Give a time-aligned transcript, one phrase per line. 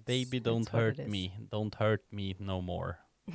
[0.00, 1.08] It's- Baby it's don't what hurt is.
[1.08, 2.94] me, don't hurt me no more.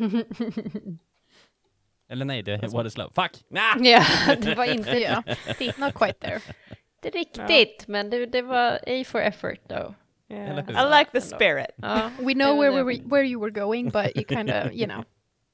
[2.09, 3.09] Eller nej, det var det love.
[3.15, 3.43] Fuck!
[3.49, 3.77] Nah!
[3.87, 4.03] ja,
[4.41, 6.41] det var inte Ja, riktigt, not quite there.
[7.03, 9.93] inte riktigt men det, det var A for effort though.
[10.29, 10.57] Yeah.
[10.69, 11.71] I like the spirit.
[11.75, 14.71] Ja, We know det where, we were, where you were going, but you kind of,
[14.73, 15.03] you know,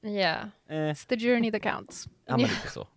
[0.04, 2.08] Ja, Eh, it's the journey that counts.
[2.28, 2.88] ja, men lite så.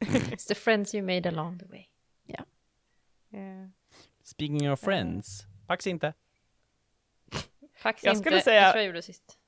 [0.00, 1.86] it's the friends you made along the way.
[3.32, 3.68] Yeah.
[4.24, 6.12] Speaking of friends, faktiskt inte.
[7.84, 9.38] Faktiskt Jag inte, skulle säga- jag tror jag gjorde sist.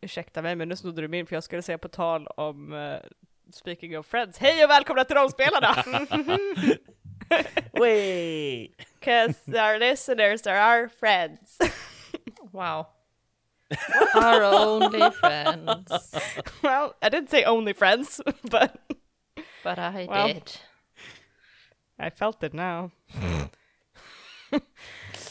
[0.00, 2.98] Ursäkta mig men nu snodde du min för jag skulle säga på tal om uh,
[3.52, 5.84] Speaking of Friends, hej och välkomna till Rollspelarna!
[7.72, 8.70] Wait!
[9.00, 11.58] Cause our listeners are our friends.
[12.52, 12.86] Wow.
[14.14, 16.12] Our only friends.
[16.62, 18.70] well, I didn't say only friends, but
[19.64, 20.26] But I Well.
[20.26, 20.50] did.
[21.98, 22.90] I felt it now.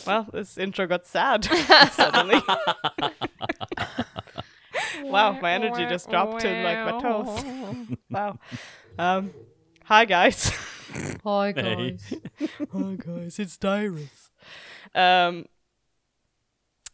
[0.09, 1.45] Well, this intro got sad
[1.91, 2.41] suddenly.
[5.03, 7.43] wow, my energy just dropped to like my toes.
[8.09, 8.39] Wow.
[8.97, 9.31] Um,
[9.83, 10.49] hi guys.
[11.23, 11.99] Hi Nej.
[12.73, 14.31] Hi guys, it's Dyrus.
[14.95, 15.45] Um,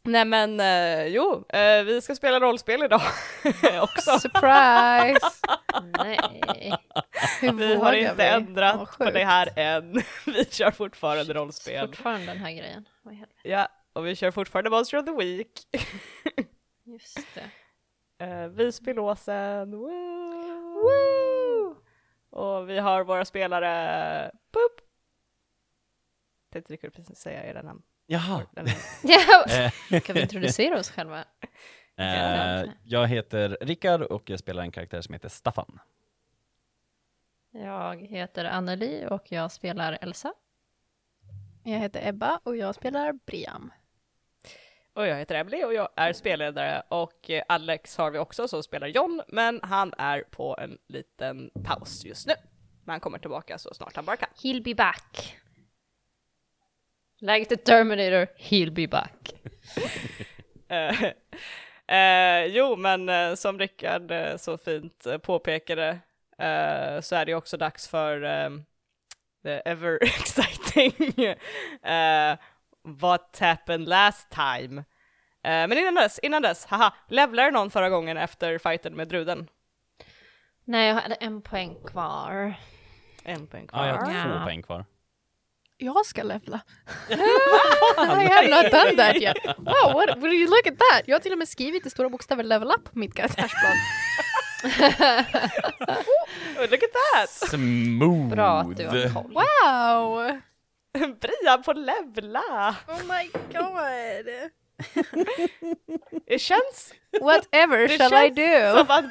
[0.06, 3.02] nej men uh, jo, eh, vi ska spela rollspel idag
[3.81, 4.20] också.
[4.20, 5.28] Surprise!
[5.97, 6.20] Nej.
[7.42, 8.23] Hur Vi har inte vi?
[8.23, 9.94] ändrat på det här än.
[10.25, 11.88] Vi kör fortfarande rollspel.
[11.88, 12.86] Fortfarande den här grejen.
[13.44, 15.52] Ja, och vi kör fortfarande Monster of the Week.
[16.84, 17.50] Just det.
[18.25, 19.72] Uh, Visbylåsen.
[19.72, 19.90] Woo!
[20.84, 21.75] Woo!
[22.30, 24.31] Och vi har våra spelare...
[24.53, 24.81] Boop!
[26.53, 27.81] Tänkte kunde precis säga era namn.
[28.08, 28.42] Jaha.
[29.92, 31.25] Eh, kan vi introducera oss själva?
[31.98, 35.80] eh, jag heter Rickard och jag spelar en karaktär som heter Staffan.
[37.52, 40.34] Jag heter Anneli och jag spelar Elsa.
[41.64, 43.72] Jag heter Ebba och jag spelar Briam.
[44.94, 48.64] Och jag heter Emily och jag är spelledare och eh, Alex har vi också som
[48.64, 52.34] spelar John, men han är på en liten paus just nu.
[52.84, 54.29] Men han kommer tillbaka så snart han bara kan.
[54.35, 55.38] He'll be back.
[57.22, 59.34] Like the Terminator, he'll be back.
[60.68, 61.03] Eh,
[61.98, 65.90] eh, jo, men eh, som Rickard eh, så fint eh, påpekade
[66.40, 68.20] eh, så är det också dags för
[69.44, 70.94] the ever exciting
[72.84, 74.84] What happened last time?
[75.44, 79.47] Men innan dess, innan dess, haha, levlade någon förra gången efter fighten med Druden?
[80.64, 82.53] Nej, jag hade en poäng kvar.
[83.24, 84.14] En poäng Ja, jag kvar.
[84.14, 84.38] har Ja.
[84.40, 84.86] två poäng kvar.
[85.78, 86.59] Jag ska levla.
[87.09, 87.13] I
[88.28, 89.38] have not done that yet.
[89.58, 91.03] Wow, what, will you look at that?
[91.06, 93.74] Jag har till och med skrivit i stora bokstäver level up på mitt karaktärsplan.
[96.58, 97.30] Oh, look at that!
[97.30, 98.30] Smooth!
[98.30, 99.34] Bra att du har koll.
[99.34, 100.40] Wow!
[101.22, 102.75] Brian får levla!
[102.88, 104.52] Oh my god!
[106.28, 108.78] Det känns Whatever Det shall I känns do?
[108.80, 109.06] som att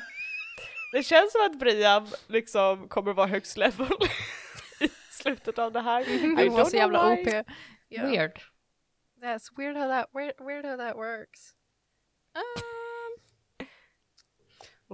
[0.93, 4.09] det känns som att Brian liksom kommer vara högst level i
[5.25, 6.01] slutet av det här.
[6.09, 7.27] I Du var don't så jävla OP.
[7.27, 8.11] Yeah.
[8.11, 8.41] Weird.
[9.23, 11.55] That's weird how that weird, weird how that works.
[12.35, 13.67] Um,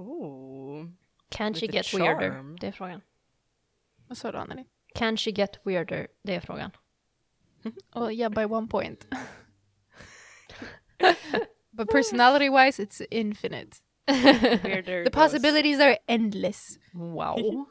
[0.03, 0.89] Ooh.
[1.31, 2.03] Can she get charm.
[2.03, 2.57] weirder?
[2.61, 3.01] Det är frågan.
[4.09, 4.65] vad sa du Anneli?
[4.95, 6.09] Can she get weirder?
[6.23, 6.71] Det är frågan.
[7.95, 9.07] Oh yeah, by one point.
[11.73, 13.81] but personality wise, it's infinite.
[14.07, 15.23] Weirder The goes.
[15.23, 16.79] possibilities are endless.
[16.95, 17.67] Wow.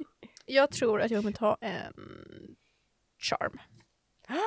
[0.51, 1.93] Jag tror att jag kommer ta en
[3.17, 3.59] charm.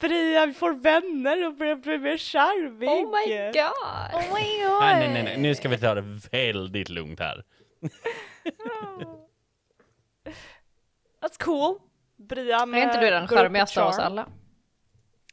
[0.00, 2.88] Brian får vänner och börjar bli mer charmig.
[2.88, 3.72] Oh my god!
[4.14, 4.80] Oh my god!
[4.80, 7.44] Nej, nej, nej, nej, nu ska vi ta det väldigt lugnt här.
[11.20, 11.78] That's cool.
[12.16, 14.28] Brian Är inte du den charmigaste av oss alla?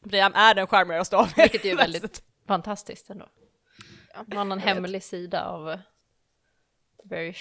[0.01, 1.41] Brian är den charmigaste av er.
[1.41, 3.29] Vilket är ju väldigt fantastiskt ändå.
[4.27, 5.79] Man har en hemlig sida av
[7.03, 7.33] very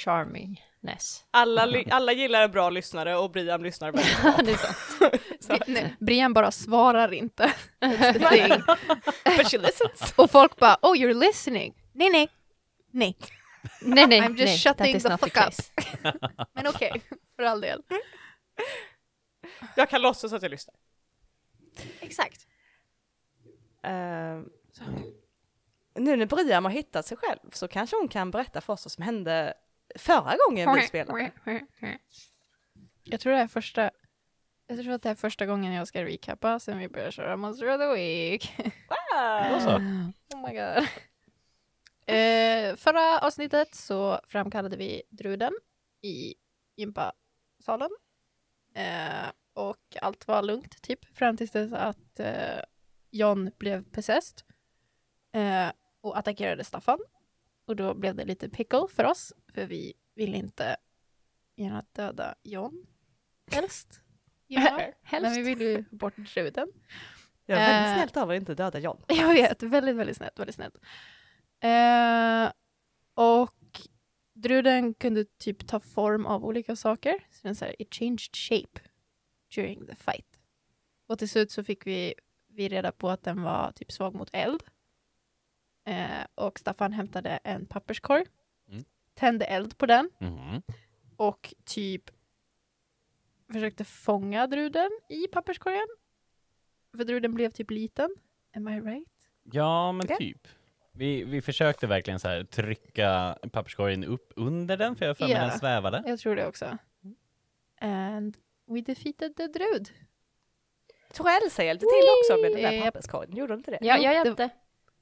[0.84, 1.24] charmingness.
[1.30, 4.36] Alla, alla gillar en bra lyssnare och Brian lyssnar väldigt bra.
[4.44, 5.22] det är sant.
[5.40, 7.52] Så- Nej, Brian bara svarar inte.
[9.24, 10.14] But she listens.
[10.16, 11.74] Och folk bara oh you're listening.
[11.92, 12.28] Nej nej.
[12.90, 13.16] Nej.
[13.82, 15.44] Nej, nej, I'm just nej, shutting that is the not fuck the up.
[15.46, 15.62] case.
[16.54, 17.02] Men okej,
[17.36, 17.82] för all del.
[19.76, 20.74] Jag kan låtsas att jag lyssnar.
[22.00, 22.46] Exakt.
[23.82, 24.48] Ehm,
[25.94, 28.92] nu när Brian har hittat sig själv så kanske hon kan berätta för oss vad
[28.92, 29.54] som hände
[29.96, 31.32] förra gången vi spelade.
[33.04, 33.90] Jag tror det är första
[34.66, 37.74] jag tror att det är första gången jag ska recappa sen vi börjar köra Monster
[37.74, 38.54] of the Week.
[39.60, 39.76] Så.
[40.36, 40.88] Oh my god.
[42.06, 45.52] Eh, förra avsnittet så framkallade vi Druden
[46.02, 46.34] i
[46.76, 47.90] gympasalen.
[48.74, 52.60] Eh, och allt var lugnt typ fram tills dess att eh,
[53.10, 54.42] John blev possessed
[55.32, 55.68] eh,
[56.00, 56.98] och attackerade Staffan.
[57.66, 60.76] Och då blev det lite pickle för oss, för vi ville inte
[61.56, 62.86] gärna döda John.
[63.50, 64.00] Helst.
[64.46, 64.60] Ja,
[65.02, 65.22] Helst.
[65.22, 66.68] men vi ville ju bort druden.
[67.46, 67.94] Jag är väldigt Eh.
[67.96, 69.02] snällt av att inte döda John.
[69.08, 70.38] Jag vet, väldigt, väldigt snällt.
[70.38, 70.74] Väldigt snällt.
[71.60, 72.52] Eh,
[73.14, 73.80] och
[74.34, 77.26] druden kunde typ ta form av olika saker.
[77.30, 78.80] Så den så här, it changed shape
[79.54, 80.38] during the fight.
[81.06, 82.14] Och till slut så fick vi,
[82.48, 84.62] vi reda på att den var typ svag mot eld.
[85.86, 88.26] Eh, och Staffan hämtade en papperskorg.
[89.14, 90.62] Tände eld på den Mhm.
[91.16, 92.10] och typ
[93.52, 95.86] försökte fånga druden i papperskorgen.
[96.96, 98.10] För druden blev typ liten.
[98.56, 99.08] Am I right?
[99.42, 100.16] Ja, men Okej.
[100.18, 100.48] typ.
[100.92, 105.32] Vi, vi försökte verkligen så här trycka papperskorgen upp under den, för jag för mig
[105.34, 105.40] Ja.
[105.46, 106.02] den svävade.
[106.06, 106.78] Jag tror det också.
[107.80, 108.36] And
[108.66, 109.90] we defeated the drud.
[111.12, 113.78] Tror Elsa hjälpte till också med den där papperskorgen, gjorde hon inte det?
[113.80, 114.50] Ja, jag det- hjälpte.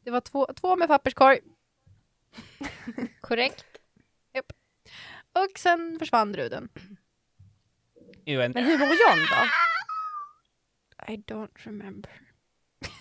[0.04, 1.40] Det var två, två med papperskorg
[3.20, 3.64] Korrekt.
[5.32, 6.68] Och sen försvann druden.
[8.24, 9.48] Jo, en- Men hur mår John då?
[11.12, 12.10] I don't remember.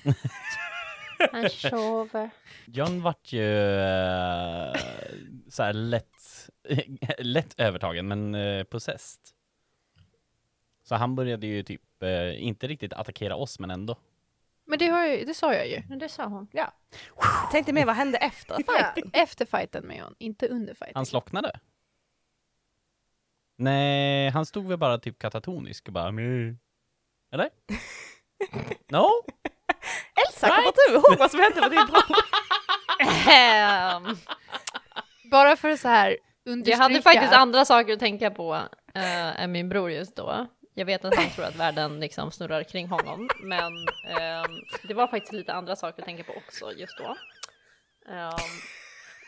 [1.31, 2.29] Han sover.
[2.65, 4.73] John vart ju uh,
[5.49, 6.49] så här lätt,
[7.17, 9.21] lätt övertagen, men uh, possessed.
[10.83, 13.95] Så han började ju typ eh, inte riktigt attackera oss, men ändå.
[14.65, 15.83] Men det, har jag, det sa jag ju.
[15.89, 16.47] Men det sa hon.
[16.51, 16.73] Ja.
[17.51, 19.11] Tänkte mer vad hände efter fighten?
[19.13, 20.91] Efter fighten med John, inte under fighten.
[20.95, 21.59] Han slocknade.
[23.61, 26.53] Nej, han stod väl bara typ katatonisk och bara "Meh."
[27.33, 27.49] Eller?
[28.89, 29.07] No?
[30.27, 32.03] Elsa, kommer du ihåg vad som hände med din bror?
[33.31, 34.17] Ehm,
[35.31, 36.77] Bara för att så här jag understryka.
[36.83, 38.55] hade faktiskt andra saker att tänka på
[38.95, 40.47] äh, än min bror just då.
[40.73, 43.73] Jag vet att han tror att världen liksom snurrar kring honom, men
[44.17, 44.51] ehm,
[44.83, 47.15] det var faktiskt lite andra saker att tänka på också just då.
[48.11, 48.31] Ehm,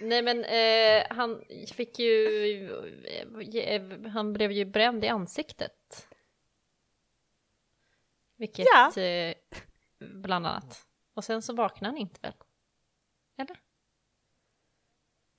[0.03, 2.69] nej men eh, han fick ju,
[3.55, 6.07] eh, han blev ju bränd i ansiktet.
[8.38, 9.01] Vilket Ja.
[9.01, 9.35] eh,
[10.00, 10.85] bland annat.
[11.13, 12.33] Och sen så vaknade han inte väl?
[13.38, 13.57] Eller?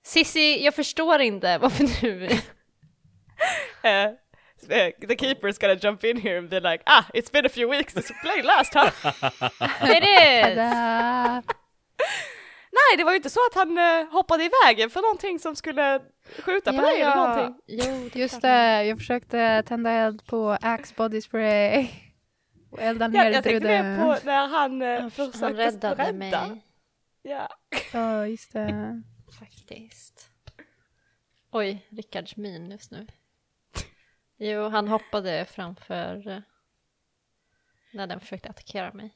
[0.02, 2.28] Sissi, jag förstår inte varför du...
[3.82, 4.10] Eh,
[5.08, 7.92] the keeper's gonna jump in here and be like, ah, it's been a few weeks
[7.92, 8.90] since we played last huh?
[9.90, 11.54] It is!
[12.90, 15.56] Nej, det var ju inte så att han eh, hoppade i vägen för någonting som
[15.56, 16.00] skulle
[16.38, 17.60] skjuta på dig eller någonting.
[17.66, 21.88] Jo, det Just det, jag försökte tända eld på Axe Body Spray.
[22.70, 26.12] Och elda Ja, ner jag tänkte mer på när han eh, Han försökte räddade rädda.
[26.48, 26.62] mig,
[27.22, 27.48] Ja.
[27.92, 29.02] Ja, just det.
[29.38, 30.30] faktiskt.
[31.50, 33.06] Oj, Rickards min just nu.
[34.36, 36.38] Jo, han hoppade framför eh,
[37.92, 39.14] när den försökte attackera mig.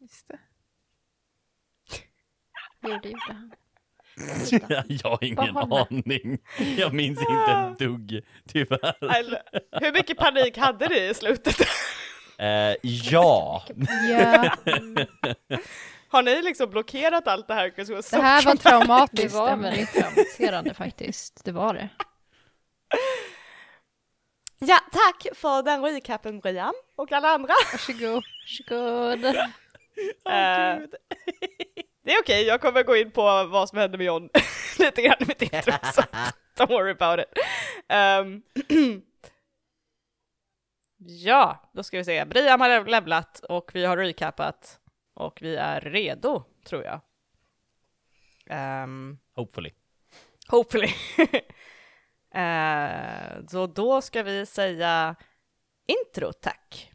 [0.00, 0.38] Just det.
[2.82, 3.52] Jo, det gjorde han.
[4.88, 6.38] jag har ingen Vad har aning.
[6.78, 9.16] Jag minns inte ett dugg, tyvärr.
[9.16, 9.42] Eller,
[9.80, 11.56] Hur mycket panik hade ni i slutet?
[12.38, 13.62] Eh, ja.
[14.10, 14.56] Ja,
[16.08, 17.72] Har ni liksom blockerat allt det här?
[17.76, 19.10] det här var traumatic?
[19.20, 19.34] Det traumatiskt.
[19.34, 21.44] var väldigt traumatiserande faktiskt.
[21.44, 21.88] Det var det.
[24.58, 27.54] Ja, tack för den recapen Brian och alla andra.
[27.72, 28.22] Varsågod.
[28.68, 29.24] Varsågod.
[30.30, 30.78] Eh,
[32.04, 34.28] det är okej, jag kommer gå in på vad som hände med John
[34.78, 36.02] lite grann i mitt intro, så
[36.56, 37.42] don't worry about it.
[37.88, 38.42] Ehm,
[40.98, 42.24] ja, då ska vi se.
[42.24, 44.80] Brian har levlat och vi har recapat
[45.14, 47.00] och vi är redo, tror jag.
[48.84, 49.70] Um, Hopefully.
[50.48, 50.88] hopefully.
[52.34, 55.16] Eh, så då ska vi säga
[55.86, 56.91] intro, tack.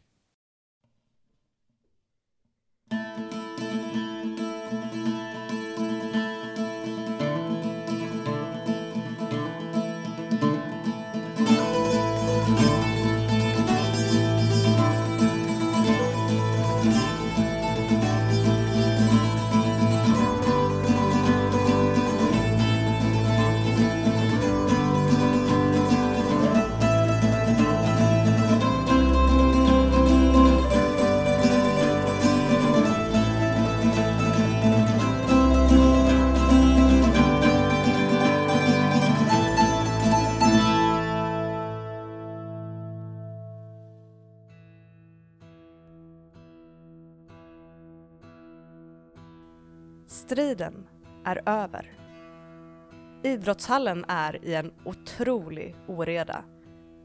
[50.28, 50.86] Striden
[51.24, 51.92] är över.
[53.22, 56.44] Idrottshallen är i en otrolig oreda.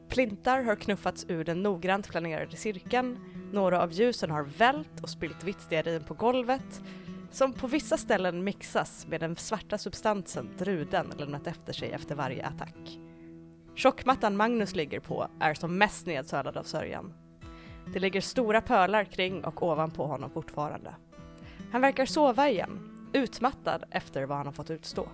[0.08, 3.18] Plintar har knuffats ur den noggrant planerade cirkeln,
[3.52, 6.82] Några av ljusen har vält och spillt vitt stearin på golvet
[7.30, 12.46] som på vissa ställen mixas med den svarta substansen druden lämnat efter sig efter varje
[12.46, 12.98] attack.
[13.74, 17.14] Tjockmattan Magnus ligger på är som mest nedsölad av sörjan.
[17.92, 20.94] Det ligger stora pölar kring och ovanpå honom fortfarande.
[21.72, 25.08] Han verkar sova igen, utmattad efter vad han har fått utstå.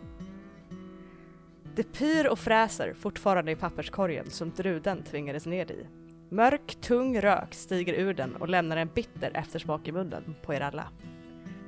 [1.74, 5.86] Det pyr och fräser fortfarande i papperskorgen som druden tvingades ned i.
[6.28, 10.60] Mörk, tung rök stiger ur den och lämnar en bitter eftersmak i munnen på er
[10.60, 10.88] alla.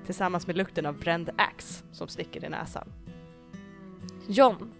[0.07, 2.93] Tillsammans med lukten av bränd ax som sticker i näsan.
[4.29, 4.73] John,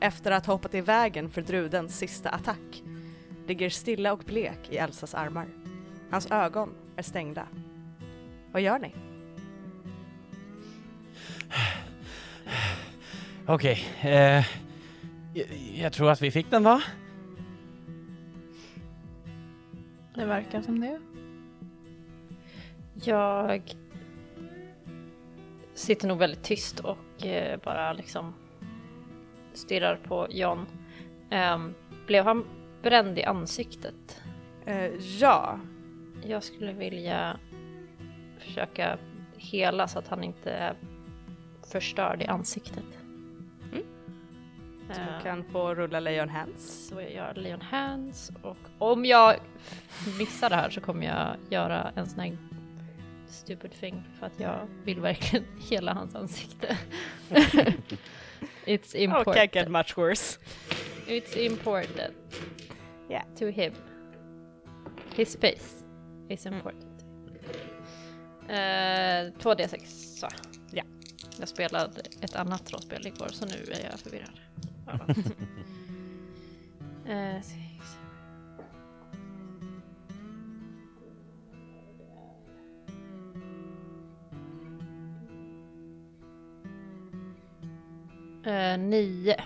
[0.00, 2.82] efter att ha hoppat i vägen för drudens sista attack,
[3.46, 5.48] ligger stilla och blek i Elsas armar.
[6.10, 7.46] Hans ögon är stängda.
[8.52, 9.11] Vad gör ni?
[13.46, 14.44] Okej, eh,
[15.34, 16.82] jag, jag tror att vi fick den va?
[20.14, 21.00] Det verkar som det.
[22.94, 23.62] Jag
[25.74, 28.34] sitter nog väldigt tyst och eh, bara liksom
[29.52, 30.66] stirrar på John.
[31.30, 31.74] Ehm,
[32.06, 32.44] blev han
[32.82, 34.22] bränd i ansiktet?
[34.66, 34.90] Eh,
[35.20, 35.58] ja,
[36.24, 37.36] Jag skulle vilja
[38.38, 38.98] försöka
[39.36, 40.74] hela så att han inte är
[41.72, 42.84] förstörd i ansiktet.
[43.72, 43.84] Mm.
[44.90, 46.86] Ehm, du kan få rulla Leon Hands.
[46.88, 49.36] Så jag gör Leon Hands och om jag
[50.18, 52.36] missar det här så kommer jag göra en sån här
[53.28, 56.78] stupid thing för att jag vill verkligen hela hans ansikte.
[58.64, 59.68] It's Oh, can't get important.
[59.70, 60.38] much worse.
[61.06, 62.14] It's important.
[63.10, 63.24] Yeah.
[63.38, 63.72] To him.
[65.14, 65.84] His space
[66.28, 66.56] is Mm.
[66.58, 67.04] important.
[68.48, 69.86] Eh, 2D6
[70.20, 70.28] så.
[71.32, 71.36] Ja.
[71.40, 74.40] Jag spelade ett annat rollspel igår så nu är jag förvirrad.
[77.06, 77.36] Eh.
[88.44, 89.44] Eh, nio.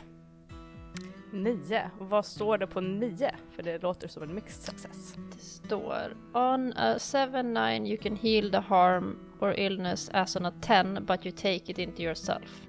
[1.33, 1.90] Nio.
[1.99, 3.35] Och vad står det på nio?
[3.50, 5.14] För det låter som en mixed success.
[5.33, 10.52] Det står On a 7-9 you can heal the harm or illness as on a
[10.61, 12.66] 10 but you take it into yourself.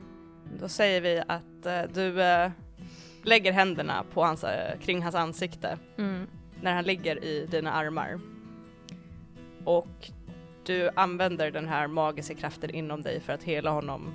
[0.60, 2.52] Då säger vi att eh, du eh,
[3.24, 6.28] lägger händerna på hans, eh, kring hans ansikte Mm.
[6.62, 8.20] när han ligger i dina armar.
[9.66, 10.12] Och
[10.66, 14.14] du använder den här magiska kraften inom dig för att hela honom.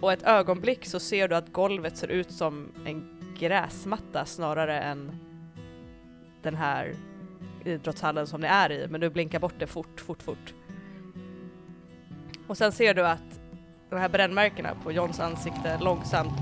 [0.00, 5.16] Och ett ögonblick så ser du att golvet ser ut som en gräsmatta snarare än
[6.42, 6.94] den här
[7.64, 10.54] idrottshallen som ni är i, men du blinkar bort det fort, fort, fort.
[12.52, 13.40] Och sen ser du att
[13.90, 16.40] de här brännmärkena på Johns ansikte långsamt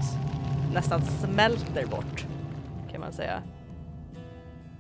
[0.73, 2.26] nästan smälter bort,
[2.90, 3.43] kan man säga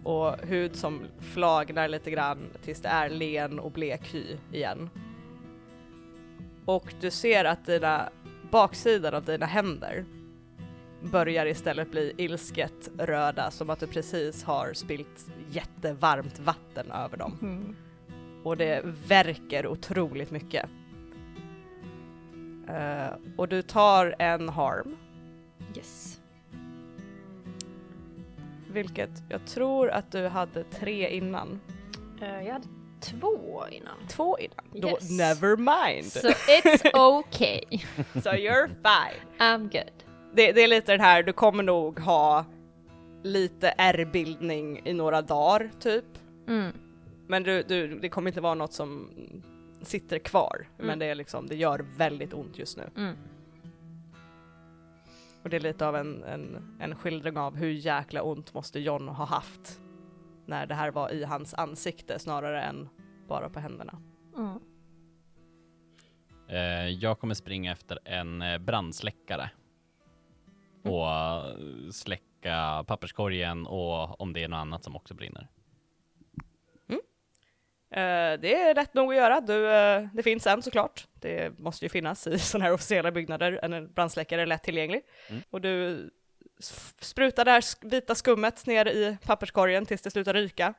[0.04, 4.90] och hud som flagnar lite grann tills det är len och blek hy igen.
[6.64, 8.08] Och du ser att dina
[8.50, 10.04] baksidan av dina händer
[11.02, 17.38] börjar istället bli ilsket röda som att du precis har spilt jättevarmt vatten över dem.
[17.42, 17.76] Mm.
[18.44, 20.70] Och det verkar otroligt mycket.
[22.70, 24.96] Eh, och du tar en harm,
[25.76, 26.20] Yes.
[28.72, 31.60] vilket jag tror att du hade tre innan.
[32.22, 32.66] Eh, jag hade
[33.00, 34.06] två innan.
[34.08, 34.64] Två innan.
[34.82, 35.10] Då Yes.
[35.18, 36.12] never mind.
[36.12, 37.60] So it's okay.
[38.22, 39.20] So you're fine.
[39.38, 40.04] I'm good.
[40.34, 42.44] Det, det är lite den här, du kommer nog ha
[43.22, 46.04] lite ärrbildning i några dagar typ.
[46.48, 46.72] Mm.
[47.26, 49.10] Men du, du, det kommer inte vara något som
[49.82, 50.66] sitter kvar.
[50.76, 50.98] Men Mm.
[50.98, 52.90] det är liksom, det gör väldigt ont just nu.
[52.96, 53.16] Mm.
[55.42, 59.08] Och det är lite av en, en, en skildring av hur jäkla ont måste John
[59.08, 59.80] ha haft
[60.46, 62.88] när det här var i hans ansikte snarare än
[63.28, 63.98] bara på händerna.
[64.36, 64.58] Mm.
[66.48, 69.50] Eh, jag kommer springa efter en eh, brandsläckare.
[70.84, 75.48] Och eh, släcka papperskorgen och om det är något annat som också brinner.
[77.90, 79.40] Eh, det är lätt nog att göra.
[79.40, 81.06] Du, eh, det finns en såklart.
[81.20, 83.60] Det måste ju finnas i sådana här officiella byggnader.
[83.62, 85.02] En brandsläckare är lätt tillgänglig.
[85.28, 85.42] Mm.
[85.50, 86.10] Och du
[87.00, 90.74] sprutar det här vita skummet ner i papperskorgen tills det slutar ryka.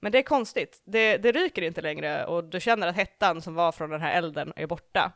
[0.00, 0.82] Men det är konstigt.
[0.84, 4.18] Det, det ryker inte längre och du känner att hettan som var från den här
[4.18, 5.12] elden är borta.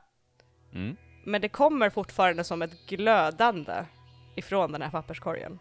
[0.75, 0.97] Mm.
[1.25, 3.85] Men det kommer fortfarande som ett glödande
[4.37, 5.59] ifrån den här papperskorgen.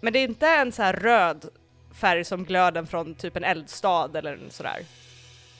[0.00, 1.48] Men det är inte en så här röd
[1.98, 4.78] färg som glöden från typ en eldstad eller sådär.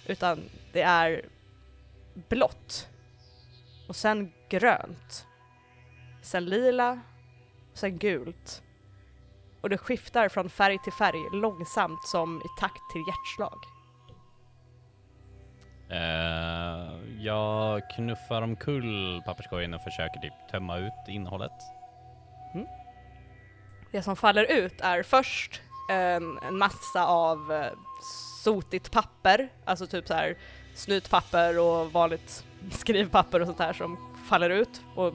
[0.07, 0.41] Utan
[0.73, 1.23] det är
[2.29, 2.89] blått.
[3.89, 5.27] Och sen grönt.
[6.23, 7.01] Sen lila.
[7.73, 8.63] Och sen gult.
[9.61, 13.59] och det skiftar från färg till färg långsamt som i takt till hjärtslag.
[15.91, 21.53] Eh, jag knuffar omkull papperskorgen och försöker typ tömma ut innehållet.
[23.93, 27.73] Det som faller ut är först en, en massa av eh,
[28.45, 30.37] sotigt papper, alltså typ så här
[30.75, 33.97] snytpapper och vanligt skrivpapper och sånt här som
[34.29, 34.83] faller ut.
[34.95, 35.15] Och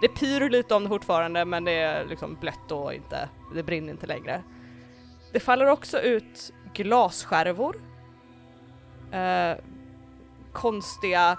[0.00, 3.92] det pyr lite om det fortfarande men det är liksom blött och inte, det brinner
[3.92, 4.42] inte längre.
[5.32, 7.76] Det faller också ut glasskärvor.
[9.12, 9.56] Eh,
[10.52, 11.38] konstiga,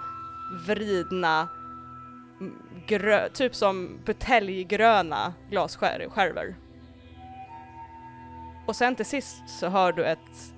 [0.68, 1.48] vridna,
[2.88, 6.56] grö, typ som buteljgröna glasskärvor.
[8.68, 10.54] Och sen till sist så hör du ett...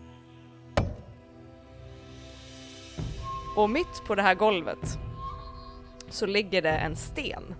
[3.56, 5.00] Och mitt på det här golvet
[6.10, 7.56] så ligger det en sten.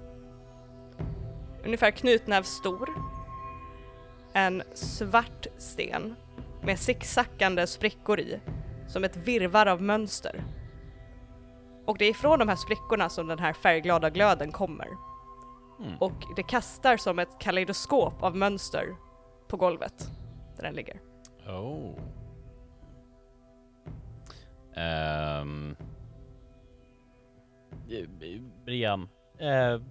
[1.66, 2.90] Ungefär knytnäv stor.
[4.34, 6.16] En svart sten
[6.62, 8.40] med zigzackande sprickor i,
[8.88, 10.44] som ett virvar av mönster.
[11.86, 14.88] Och det är ifrån de här sprickorna som den här färgglada glöden kommer.
[15.80, 15.98] Mm.
[16.00, 18.96] Och det kastar som ett kaleidoskop av mönster
[19.48, 20.10] på golvet
[20.60, 21.00] där den ligger.
[21.48, 21.96] Oh.
[24.76, 25.46] Eh,
[28.66, 29.82] Brian, eh,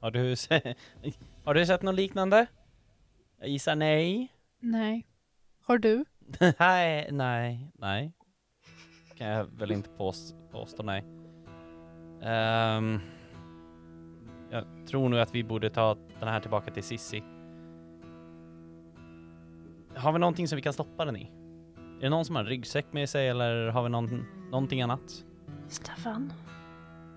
[0.00, 0.74] har, du se-
[1.44, 2.46] har du sett något liknande?
[3.38, 4.32] Jag gissar nej.
[4.60, 5.06] Nej.
[5.62, 6.04] Har du?
[6.58, 8.12] nej, nej, nej.
[9.16, 11.04] Kan jag väl inte pås- påstå nej.
[12.22, 13.00] Ehm,
[14.50, 17.22] jag tror nog att vi borde ta den här tillbaka till Sissi.
[19.96, 21.30] Har vi någonting som vi kan stoppa den i?
[21.76, 25.24] Är det någon som har en ryggsäck med sig eller har vi någon, någonting annat?
[25.68, 26.32] Staffan,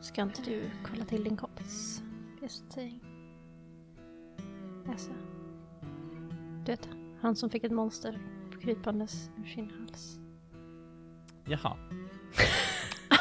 [0.02, 2.04] ska inte du kolla till din kompis?
[2.42, 2.64] Just.
[6.66, 6.90] Du vet,
[7.22, 8.20] han som fick ett monster
[8.62, 10.20] krypandes ur sin hals.
[11.46, 11.78] Jaha.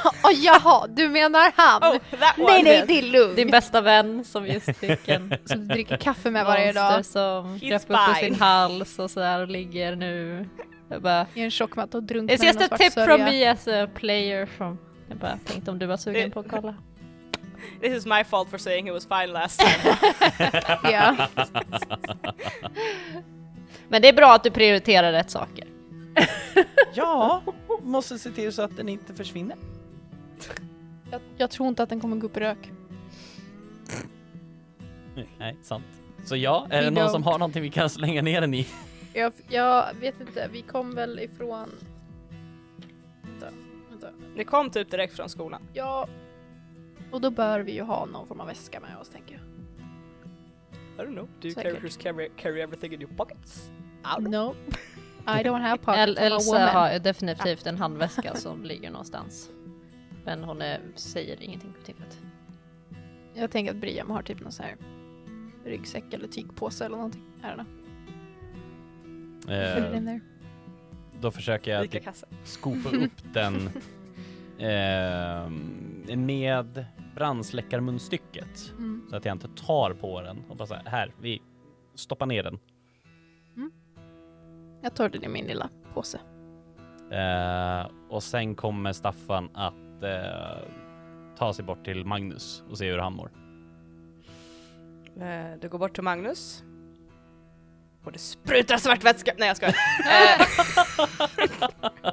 [0.25, 1.83] Åh jaha, du menar han?
[1.95, 1.97] Oh,
[2.39, 3.37] nej, nej, det är lugnt.
[3.37, 7.05] Din bästa vän som just fick en Som du dricker kaffe med varje monster dag.
[7.07, 8.25] som He's kröp upp ur fine.
[8.33, 10.49] sin hals och sådär och ligger nu.
[10.89, 13.07] Jag bara, I en tjockmatta och drunknar It's just a tip sörja.
[13.17, 14.79] from me as a player from...
[15.09, 16.75] Jag bara tänkte om du var sugen på att kolla.
[17.81, 19.97] This is my fault for saying he was fine last time.
[20.93, 21.17] Ja.
[23.89, 25.65] Men det är bra att du prioriterar rätt saker.
[26.95, 27.43] Ja,
[27.83, 29.57] måste se till så att den inte försvinner.
[31.11, 32.71] Jag, jag tror inte att den kommer gå upp i rök.
[35.39, 35.85] Nej, sant.
[36.25, 37.25] Så ja, är det We någon som don't.
[37.25, 38.67] har någonting vi kan slänga ner den i?
[39.13, 41.69] Jag, jag vet inte, vi kom väl ifrån...
[43.23, 43.47] Vänta,
[43.91, 44.09] vänta.
[44.37, 45.63] Ni kom typ direkt från skolan.
[45.73, 46.09] Ja,
[47.11, 49.43] och då bör vi ju ha någon form av väska med oss tänker jag.
[50.97, 51.29] I don't know.
[51.41, 51.73] Do you Säkert.
[51.73, 53.71] characters carry, carry everything in your pockets?
[54.05, 54.57] I don't know.
[55.27, 56.19] No, I don't have pockets.
[56.21, 56.69] I'm a Elsa woman.
[56.69, 59.51] har definitivt en handväska som ligger någonstans.
[60.25, 62.19] Men hon är, säger ingenting på tillfället.
[63.35, 64.77] Jag tänker att Briam har typ någon så här
[65.65, 67.23] ryggsäck eller tygpåse eller någonting.
[67.41, 67.67] I don't know.
[70.09, 70.17] Eh,
[71.21, 73.71] då försöker jag Lika typ skopa upp den
[74.59, 78.73] eh, med brandsläckarmunstycket.
[78.79, 79.07] Mm.
[79.11, 81.43] Så att jag inte tar på den och bara så här, här, vi
[81.95, 82.59] stoppar ner den.
[84.83, 86.21] Jag tar den i min lilla påse.
[87.11, 90.69] Eh, och sen kommer Staffan att eh,
[91.39, 93.31] ta sig bort till Magnus och se hur han mår.
[95.21, 96.65] Eh, Du går bort till Magnus.
[98.05, 99.33] Och det sprutar svart vätska.
[99.39, 99.75] Nej jag skojar.
[100.11, 100.47] Eh,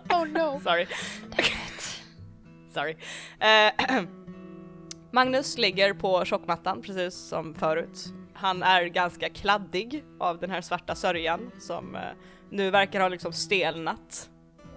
[0.19, 0.59] Oh no!
[0.63, 0.87] Sorry.
[2.73, 2.95] Sorry.
[3.39, 4.03] Eh,
[5.11, 8.05] Magnus ligger på tjockmattan precis som förut.
[8.33, 12.01] Han är ganska kladdig av den här svarta sörjan som eh,
[12.49, 14.29] nu verkar ha liksom stelnat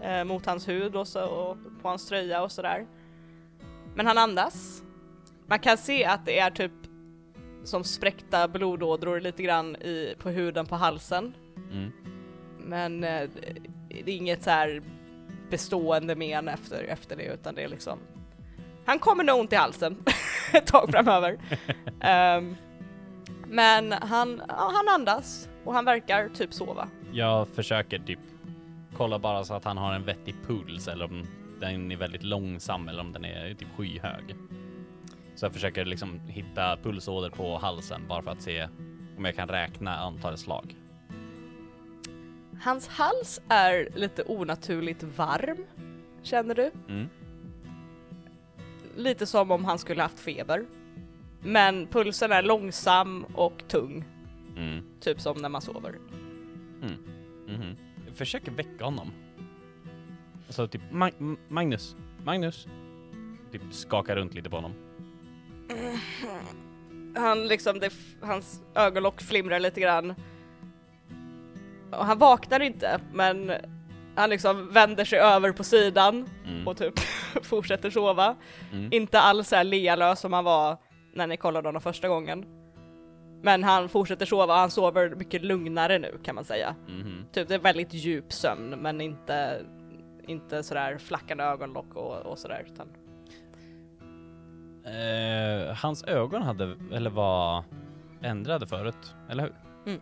[0.03, 2.87] eh, mot hans hud och, så, och på hans tröja och sådär.
[3.95, 4.83] Men han andas.
[5.47, 6.73] Man kan se att det är typ
[7.65, 11.35] som spräckta blodådror lite grann i, på huden på halsen.
[11.73, 11.93] Mm.
[12.59, 13.29] Men eh,
[13.89, 14.83] det är inget så här
[15.51, 17.99] bestående men efter, efter det utan det är liksom
[18.85, 20.05] Han kommer nog ont i halsen
[20.53, 21.39] ett tag framöver.
[22.01, 22.57] Ehm,
[23.47, 26.89] men han, ja, han andas och han verkar typ sova.
[27.13, 28.19] Jag försöker typ
[28.97, 31.27] kolla bara så att han har en vettig puls eller om
[31.71, 34.35] den är väldigt långsam eller om den är typ skyhög.
[35.35, 38.69] Så jag försöker liksom hitta pulsåder på halsen bara för att se
[39.17, 40.77] om jag kan räkna antalet slag.
[42.63, 45.65] Hans hals är lite onaturligt varm,
[46.23, 46.71] känner du?
[46.89, 47.09] Mm.
[48.97, 50.67] Lite som om han skulle haft feber.
[51.43, 54.05] Men pulsen är långsam och tung,
[54.57, 54.85] Mm.
[55.01, 55.95] typ som när man sover.
[57.49, 57.77] Mhm.
[58.15, 59.11] Försöker väcka honom.
[60.53, 62.67] Alltså typ, Ma- M- Magnus, Magnus.
[63.53, 64.73] Typ skakar runt lite på honom.
[67.17, 70.15] Han liksom, det, hans ögonlock flimrar lite grann.
[71.93, 73.53] Och han vaknar inte, men
[74.17, 76.69] han liksom vänder sig över på sidan Mm.
[76.69, 76.99] och typ
[77.43, 78.37] fortsätter sova.
[78.73, 78.89] Mm.
[78.93, 80.77] Inte alls så här lealös som han var
[81.15, 82.45] när ni kollade honom första gången.
[83.43, 86.75] Men han fortsätter sova han sover mycket lugnare nu kan man säga.
[86.89, 87.25] Mhm.
[87.33, 89.61] Typ det är väldigt djup sömn men inte,
[90.27, 92.67] inte sådär flackande ögonlock och, och sådär.
[92.73, 92.89] Utan,
[94.85, 97.65] Eh, hans ögon hade, eller var
[98.23, 99.53] ändrade förut, eller hur?
[99.93, 100.01] Mm.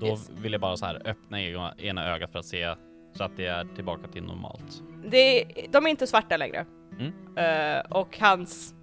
[0.00, 0.30] Då Yes.
[0.30, 1.40] vill jag bara så här öppna
[1.78, 2.74] ena, ögat för att se
[3.14, 4.82] så att det är tillbaka till normalt.
[5.04, 6.66] det, de är inte svarta längre.
[6.98, 7.12] Mm.
[7.36, 8.74] Eh, och hans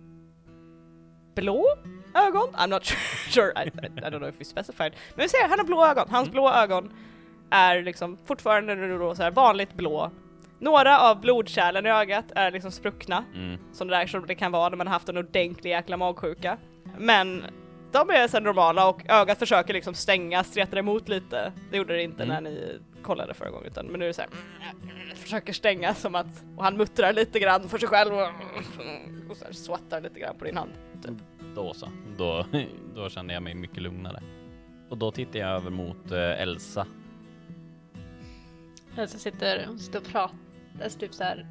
[1.35, 1.65] blå
[2.13, 2.85] ögon, I'm not
[3.29, 4.93] sure, I, I, don't know if we specified.
[5.15, 6.07] Men vi ser, han har blå ögon.
[6.09, 6.33] Hans Mm.
[6.33, 6.93] blå ögon
[7.49, 10.11] är liksom fortfarande nu då så här vanligt blå.
[10.59, 13.57] Några av blodkärlen i ögat är liksom spruckna, Mm.
[13.73, 16.57] som det där som det kan vara när man har haft en ordentlig jäkla magsjuka.
[16.97, 17.43] Men
[17.91, 21.53] de är så normala och ögat försöker liksom stänga, streta emot lite.
[21.71, 22.43] Det gjorde det inte Mm.
[22.43, 24.29] när ni kollade förra gången utan men nu är det så här,
[25.15, 28.29] försöker stänga som att, och han muttrar lite grann för sig själv och,
[29.29, 30.71] och så här swattar lite grann på din hand.
[31.55, 31.87] Då så.
[32.17, 32.45] Då,
[32.95, 34.23] då kände jag mig mycket lugnare.
[34.89, 36.87] Och då tittar jag över mot eh, Elsa.
[38.97, 40.37] Elsa sitter, sitter och pratar,
[40.83, 41.47] alltså typ så här.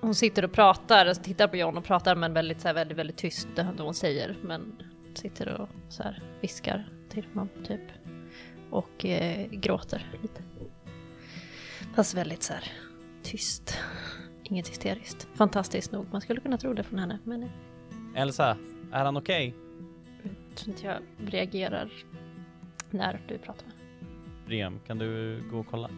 [0.00, 2.98] Hon sitter och pratar, alltså tittar på John och pratar men väldigt så här, väldigt,
[2.98, 4.36] väldigt tyst det hon säger.
[4.42, 4.82] Men
[5.14, 7.80] sitter och så här viskar till honom typ.
[8.70, 10.42] Och eh, gråter lite.
[11.94, 12.72] Fast väldigt så här
[13.22, 13.78] tyst.
[14.42, 15.28] Inget hysteriskt.
[15.34, 17.18] Fantastiskt nog, man skulle kunna tro det från henne.
[17.24, 17.50] Men jag
[18.22, 18.56] Elsa,
[18.92, 19.54] är han okej?
[20.54, 21.92] tror inte jag reagerar
[22.90, 23.74] när du pratar med
[24.46, 25.90] Briam, kan du gå och kolla?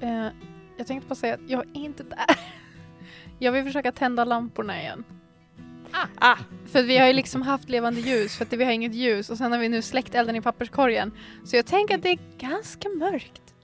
[0.00, 0.28] Eh,
[0.76, 2.38] jag tänkte bara säga att jag är inte där.
[3.38, 5.04] Jag vill försöka tända lamporna igen.
[6.18, 6.36] Ah!
[6.66, 9.38] För vi har ju liksom haft levande ljus för att vi har inget ljus och
[9.38, 11.12] sen har vi nu släckt elden i papperskorgen.
[11.44, 13.54] Så jag tänker att det är ganska mörkt.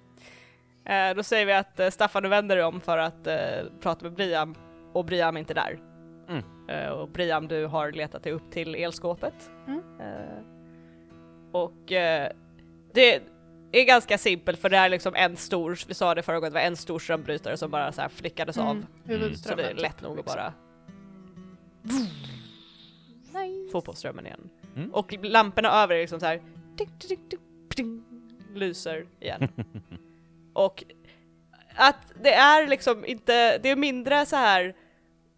[0.84, 3.36] Eh, då säger vi att eh, Staffan du vänder dig om för att eh,
[3.80, 4.54] prata med Briam
[4.92, 5.78] och Briam är inte där.
[6.28, 6.44] Mm.
[6.68, 9.50] Eh, och Briam du har letat dig upp till elskåpet.
[9.66, 9.82] Mm.
[10.00, 10.44] Eh,
[11.52, 12.32] och eh,
[12.94, 13.22] det
[13.72, 16.58] är ganska simpelt för det är liksom en stor, vi sa det förra gången, det
[16.58, 18.84] var en stor strömbrytare som bara så här flickades av.
[19.08, 20.36] Mm, Så det är typ, lätt nog att liksom.
[20.36, 20.52] bara
[23.42, 23.72] Nice.
[23.72, 24.50] få på strömmen igen.
[24.76, 24.94] Mm.
[24.94, 26.42] Och lamporna över är liksom så här
[26.76, 27.40] ding, ding, ding,
[27.76, 28.04] ding,
[28.54, 29.48] lyser igen.
[30.52, 30.84] och
[31.76, 34.64] att det är liksom inte, det är mindre så här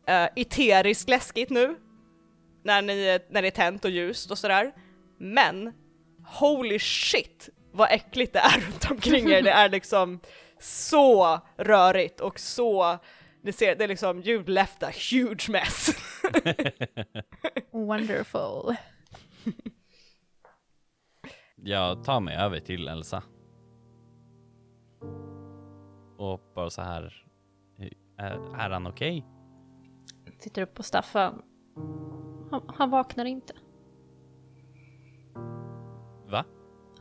[0.09, 1.77] uh, eteriskt läskigt nu
[2.63, 4.73] när, ni, när det är tänt och ljust och sådär.
[5.19, 5.73] Men
[6.27, 9.43] holy shit vad äckligt det är runt omkring er.
[9.43, 10.21] Det är liksom
[10.59, 12.99] så rörigt och så,
[13.43, 15.91] ni ser, det är liksom you left a huge mess.
[17.71, 18.77] Wonderful.
[21.57, 23.23] Jag tar mig över till Elsa.
[26.19, 27.27] Och bara så här.
[28.19, 29.27] Är, är han okej?
[30.41, 31.43] Tittar upp på Staffan.
[32.51, 33.55] Han, han vaknar inte.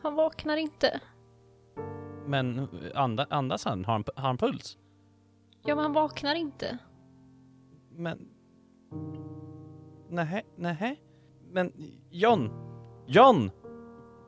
[0.02, 1.02] Han vaknar inte.
[2.26, 3.86] Men anda, andas han?
[3.86, 4.78] Har han, har han puls?
[5.64, 6.78] Ja, men han vaknar inte.
[7.90, 8.30] Men...
[10.10, 11.02] Nej, nej.
[11.52, 11.72] Men
[12.10, 12.50] John!
[13.08, 13.52] John!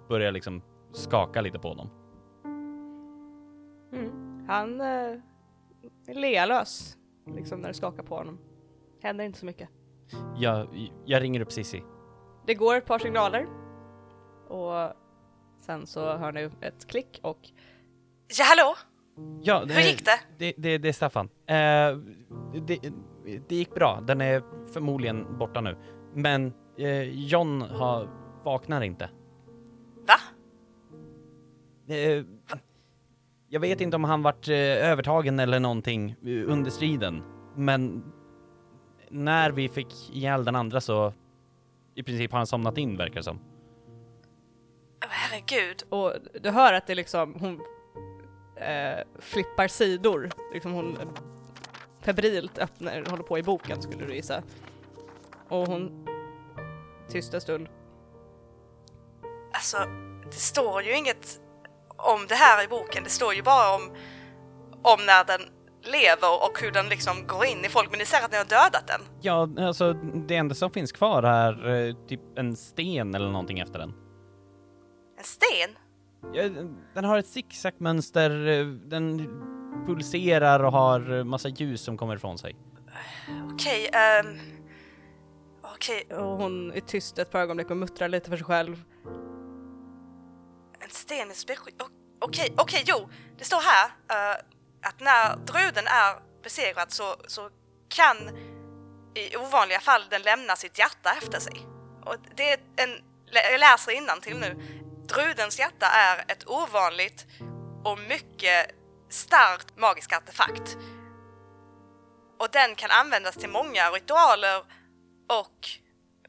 [0.09, 1.89] Börjar liksom skaka lite på honom.
[3.93, 4.45] Mm.
[4.47, 5.19] Han eh,
[6.07, 8.39] är lealös, liksom när det skakar på honom.
[9.01, 9.69] Händer inte så mycket.
[10.37, 11.83] Jag, jag ringer upp Sissi.
[12.45, 13.47] Det går ett par signaler
[14.47, 15.02] och
[15.65, 17.39] sen så hör ni ett klick och
[18.37, 18.75] Ja hallå!
[19.41, 20.19] Ja, Hur gick det?
[20.37, 21.29] Det, det, det är Staffan.
[21.45, 21.97] Eh,
[22.67, 22.79] det,
[23.49, 24.01] det gick bra.
[24.01, 25.77] Den är förmodligen borta nu.
[26.13, 28.09] Men eh, John har,
[28.43, 29.09] vaknar inte.
[30.07, 30.19] Va?
[31.95, 32.25] Eh,
[33.49, 34.55] jag vet inte om han vart eh,
[34.89, 37.23] övertagen eller någonting eh, under striden.
[37.55, 38.03] Men
[39.09, 41.13] när vi fick ihjäl den andra så
[41.95, 43.39] i princip har han somnat in verkar det som.
[45.33, 45.83] Herregud!
[45.89, 47.61] Och du hör att det liksom, hon
[48.55, 50.29] eh, flippar sidor.
[50.53, 50.97] Liksom hon
[52.01, 54.43] febrilt öppnar, håller på i boken skulle du gissa.
[55.49, 56.07] Och hon
[57.09, 57.67] tyst en stund.
[59.53, 59.77] Alltså,
[60.25, 61.41] det står ju inget
[61.87, 63.03] om det här i boken.
[63.03, 63.81] Det står ju bara om,
[64.81, 65.41] om när den
[65.83, 67.89] lever och hur den liksom går in i folk.
[67.89, 69.01] Men ni säger att ni har dödat den.
[69.21, 69.93] Ja, alltså
[70.27, 74.02] det enda som finns kvar är eh, typ en sten eller någonting efter den.
[75.23, 75.77] En sten?
[76.33, 78.29] Ja, den- har ett zigzagmönster,
[78.89, 79.17] den
[79.87, 82.55] pulserar och har massa ljus som kommer ifrån sig.
[83.53, 84.39] Okej, ehm...
[85.75, 88.83] Okej, Och hon är tyst ett par ögonblick och muttrar lite för sig själv.
[90.79, 91.81] en sten spetsskikt.
[91.81, 91.85] O-
[92.21, 93.09] Okej, okej, jo.
[93.37, 94.37] Det står här eh,
[94.89, 97.49] att när druden är besegrad så, så
[97.87, 98.17] kan
[99.15, 101.67] i ovanliga fall den lämna sitt hjärta efter sig.
[102.05, 102.89] Och det är en,
[103.51, 104.63] jag läser till nu.
[105.07, 107.25] Drudens hjärta är ett ovanligt
[107.83, 108.71] och mycket
[109.09, 110.77] starkt magisk artefakt.
[112.39, 114.59] Och den kan användas till många ritualer
[115.29, 115.69] och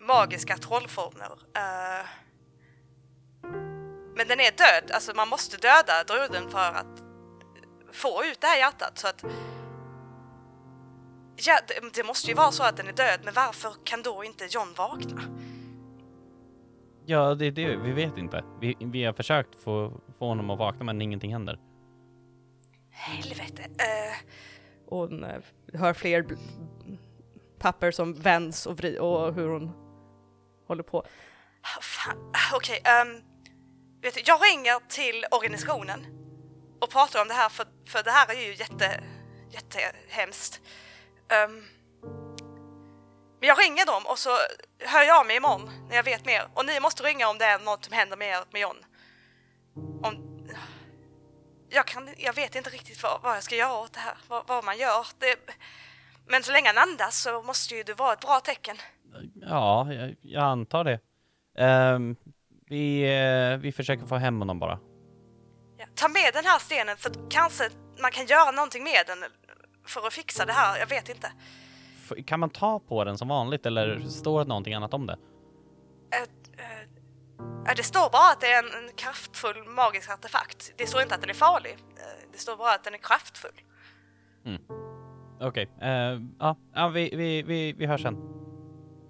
[0.00, 1.38] magiska trollformer.
[1.56, 2.06] Eh,
[4.16, 7.00] men den är död, alltså man måste döda druden för att
[7.92, 9.24] få ut det här hjärtat så att
[11.36, 14.24] Ja, det, det måste ju vara så att den är död, men varför kan då
[14.24, 15.22] inte John vakna?
[17.06, 18.44] Ja, det är det, vi vet inte.
[18.60, 21.58] Vi, vi har försökt få, få honom att vakna men ingenting händer.
[22.90, 23.62] Helvete.
[23.62, 24.28] eh,
[24.86, 25.40] Och hon eh,
[25.74, 26.26] hör fler
[27.58, 29.70] papper som vänds och, vri- och hur hon
[30.66, 30.98] håller på.
[30.98, 32.80] ah, fan, ah, okej.
[32.84, 33.22] ehm,
[34.02, 36.00] vet du, jag ringer till organisationen
[36.80, 39.04] och pratar om det här för, för det här är ju jätte,
[39.50, 40.60] jättehemskt.
[41.48, 41.62] Um,
[43.44, 44.30] men jag ringer dem och så
[44.78, 46.48] hör jag av mig imorgon när jag vet mer.
[46.54, 48.76] Och ni måste ringa om det är något som händer med, er, med John.
[50.02, 50.14] Om,
[51.70, 54.46] jag, kan, jag vet inte riktigt vad, vad jag ska göra åt det här, vad,
[54.46, 55.06] vad man gör.
[55.18, 55.36] Det,
[56.26, 58.76] men så länge han andas så måste ju det vara ett bra tecken.
[59.34, 61.00] Ja, jag, jag antar det.
[61.58, 62.16] Ehm,
[62.66, 64.78] vi, eh, vi försöker få hem honom bara.
[65.78, 69.24] Ja, ta med den här stenen för kanske man kan göra någonting med den
[69.86, 70.78] för att fixa det här.
[70.78, 71.32] Jag vet inte.
[72.26, 75.18] Kan man ta på den som vanligt eller står det någonting annat om det?
[76.12, 80.72] Eh, det står bara att det är en, kraftfull magisk artefakt.
[80.76, 81.72] Det står inte att den är farlig.
[81.72, 83.60] Eh, det står bara att den är kraftfull.
[85.40, 88.16] Okej, eh, ja, ja vi, vi, vi, vi hörs sen.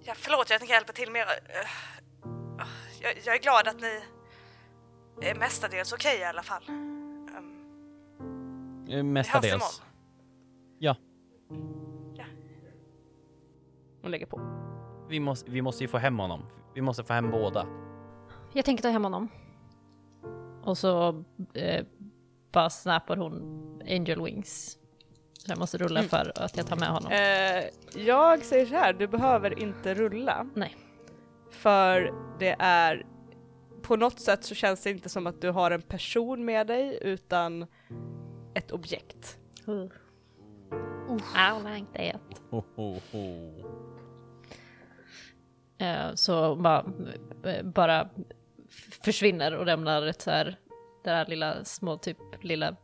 [0.03, 1.25] Ja, förlåt, jag tänker hjälpa till mer.
[3.01, 4.01] Jag, jag är glad att ni
[5.21, 6.63] är mestadels okej i alla fall.
[6.69, 6.95] Ehm,
[8.89, 9.53] Eh, vi hörs Mestadels.
[9.53, 9.71] imorgon.
[10.79, 10.95] Ja,
[14.05, 14.41] Hon lägger på.
[15.09, 16.45] vi måste, vi måste ju få hem honom.
[16.75, 17.67] Vi måste få hem båda.
[18.53, 19.29] Jag tänker ta hem honom.
[20.63, 21.85] Och så eh,
[22.51, 23.33] bara snappar hon
[23.89, 24.77] Angel Wings.
[25.33, 27.11] Så jag måste rulla för att jag tar med honom.
[27.11, 30.47] Eh, jag säger så här, du behöver inte rulla.
[30.53, 30.75] Nej.
[31.51, 33.05] För det är,
[33.81, 36.99] på något sätt så känns det inte som att du har en person med dig
[37.01, 37.65] utan
[38.53, 39.39] ett objekt.
[39.67, 39.85] Uh.
[41.35, 42.41] I like that.
[42.49, 43.84] Ho, ho, ho.
[45.77, 46.85] Eh, så bara,
[47.43, 48.09] eh, bara
[49.03, 50.59] försvinner och lämnar ett så här,
[51.03, 52.75] den här lilla små typ lilla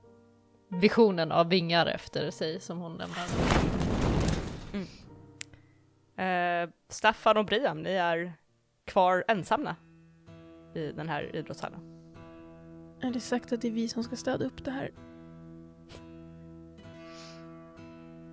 [0.67, 3.25] visionen av vingar efter sig som hon lämnar.
[6.15, 8.33] Eh, Staffan och Brian, ni är
[8.85, 9.75] kvar ensamma
[10.75, 11.79] i den här idrottshallen.
[13.01, 14.91] Är det sagt att det är vi som ska städa upp det här?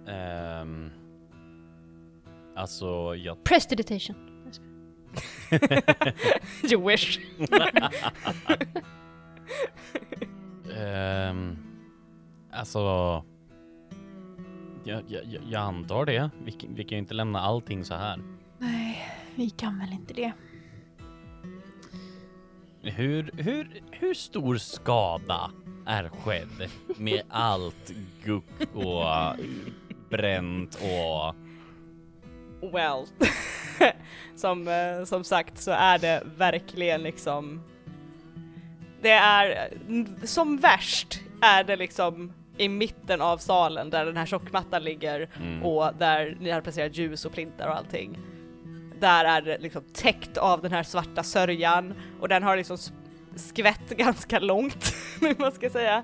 [0.09, 0.91] Ehm,
[2.57, 3.45] alltså, jag...
[3.45, 4.28] Prestidigitation.
[6.73, 7.19] you wish!
[10.77, 11.57] Ehm,
[12.53, 12.79] alltså...
[14.85, 16.31] Jag, jag, jag- antar det.
[16.45, 18.21] Vi, kan- vi kan ju inte lämna allting så här.
[18.59, 18.99] Nej,
[19.35, 20.33] vi kan väl inte det.
[22.83, 25.51] Hur, hur, hur stor skada
[25.87, 27.93] är skedd med allt
[28.25, 29.05] guck och
[30.11, 31.35] bränt och...
[32.61, 33.07] Well,
[34.37, 37.63] som, eh, som sagt så är det verkligen liksom
[39.03, 39.71] Det är
[40.25, 45.63] som värst är det liksom i mitten av salen där den här tjockmattan ligger Mm.
[45.63, 48.19] och där ni har placerat ljus och plintar och allting.
[49.01, 52.77] Där är det liksom täckt av den här svarta sörjan och den har liksom
[53.37, 54.95] skvätt ganska långt,
[55.39, 56.03] man ska säga,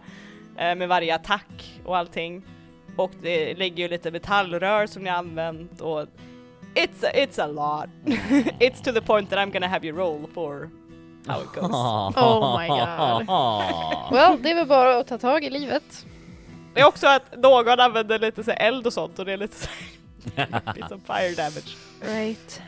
[0.57, 2.43] eh, med varje attack och allting.
[2.97, 6.07] Och det ligger ju lite metallrör som ni har använt och
[6.75, 7.89] it's a, it's a lot.
[8.61, 10.71] it's to the point that I'm gonna have you roll for
[11.27, 11.71] how it goes.
[12.17, 13.27] Oh my god.
[14.13, 16.07] Well, det är väl bara att ta tag i livet.
[16.75, 19.37] Det är också att någon använder lite så här eld och sånt och det är
[19.37, 19.69] lite så
[20.37, 21.77] här, lite som fire damage.
[22.01, 22.63] Right.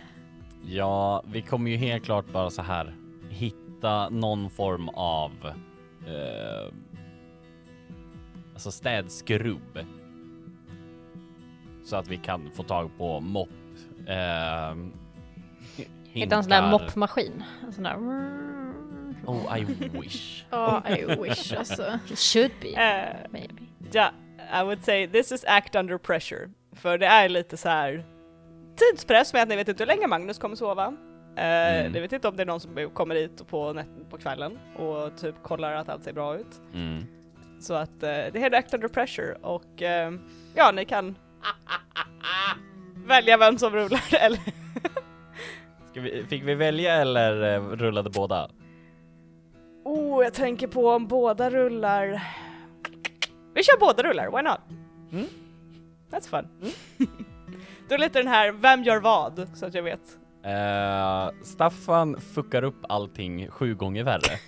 [0.68, 2.94] Ja, vi kommer ju helt klart bara så här
[3.30, 5.30] hitta någon form av
[6.06, 6.72] eh,
[8.52, 9.78] alltså städskrubb.
[11.84, 13.48] Så att vi kan få tag på mopp.
[14.06, 14.76] Eh,
[16.12, 17.44] Hitta en sån där moppmaskin.
[17.66, 17.96] En sån där...
[19.26, 19.64] Oh, I
[20.00, 20.44] wish.
[20.50, 21.98] Ja, I wish alltså.
[22.10, 23.54] It should be, Eh, maybe.
[23.92, 24.10] Ja,
[24.60, 26.50] I would say this is act under pressure.
[26.72, 28.04] För det är lite så här
[28.76, 30.84] tidspress med att ni vet inte hur länge Magnus kommer sova.
[31.36, 31.92] Eh, Mm.
[31.92, 35.34] Ni vet inte om det är någon som kommer hit på, på kvällen och typ
[35.42, 36.60] kollar att allt ser bra ut.
[36.74, 37.04] Mm.
[37.60, 40.12] Så att eh, det heter act under pressure och eh,
[40.54, 41.16] ja, ni kan
[43.06, 44.40] välja vem som rullar eller
[45.90, 48.50] Ska vi, fick vi välja eller eh, rullade båda?
[49.84, 52.22] Oh, jag tänker på om båda rullar.
[53.54, 54.60] Vi kör båda rullar, why not?
[55.12, 55.26] Mm.
[56.10, 56.48] That's fun.
[57.88, 59.48] Då är lite den här, vem gör vad?
[59.54, 60.18] Så att jag vet.
[60.44, 64.20] Eh, Staffan fuckar upp allting sju gånger värre.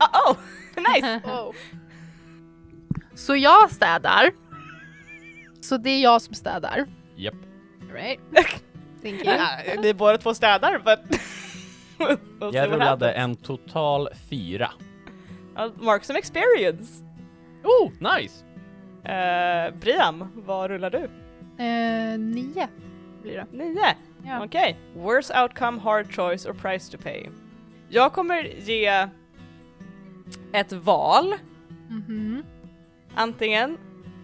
[0.00, 1.20] Oh, oh nice!
[1.24, 1.54] Oh.
[3.14, 4.30] Så jag städar.
[5.60, 6.86] Så det är jag som städar.
[7.16, 7.34] Japp.
[7.92, 8.20] Right?
[9.02, 9.24] Thank you.
[9.24, 9.48] Ja,
[9.80, 11.20] ni är båda två städar, but...
[12.40, 14.70] we'll Jag rullade en total fyra.
[15.54, 17.04] Ja, Mark some experience.
[17.64, 18.44] Oh, nice!
[19.04, 21.10] Uh, Briam, vad rullar du?
[21.64, 22.68] Eh, nio
[23.22, 23.46] blir det.
[23.52, 23.94] Nio.
[24.24, 24.44] Ja.
[24.44, 24.76] Okej.
[24.96, 27.26] Worst outcome, hard choice or price to pay.
[27.88, 29.08] Jag kommer ge
[30.52, 31.34] ett val.
[31.88, 32.44] Mhm.
[33.14, 33.78] Antingen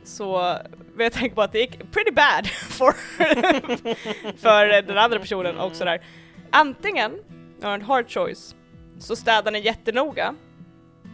[0.04, 0.56] så
[0.96, 2.92] men jag tänker på att det gick pretty bad for
[4.36, 6.00] för den andra personen och sådär.
[6.50, 7.12] Antingen,
[7.60, 8.54] jag har en hard choice,
[8.98, 10.34] så städar ni jättenoga,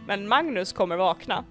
[0.07, 1.45] men Magnus kommer vakna.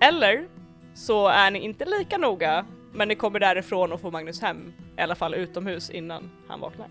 [0.00, 0.48] Eller
[0.94, 5.00] så är ni inte lika noga, men ni kommer därifrån och får Magnus hem, i
[5.00, 6.88] alla fall utomhus innan han vaknar.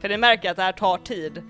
[0.00, 1.42] För ni märker att det här tar tid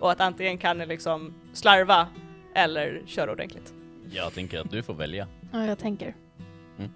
[0.00, 2.08] och att antingen kan ni liksom slarva
[2.54, 3.72] eller köra ordentligt.
[4.10, 5.28] Jag tänker att du får välja.
[5.56, 6.16] Ja, jag tänker.
[6.78, 6.90] Mm.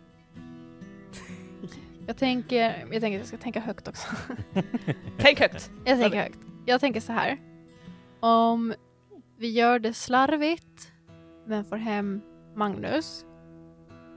[2.06, 4.08] Jag tänker, jag tänker att jag ska tänka högt också.
[5.18, 5.70] Tänk högt!
[5.84, 6.38] Jag tänker högt.
[6.66, 7.38] Jag tänker så här.
[8.20, 8.74] Om
[9.36, 10.92] vi gör det slarvigt
[11.46, 12.20] men får hem
[12.54, 13.24] Magnus,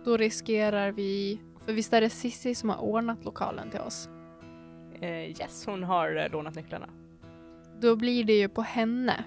[0.05, 4.09] då riskerar vi, för visst är det Sissi som har ordnat lokalen till oss?
[5.01, 6.89] Eh, yes, hon har eh, lånat nycklarna.
[7.81, 9.23] Då blir det ju på henne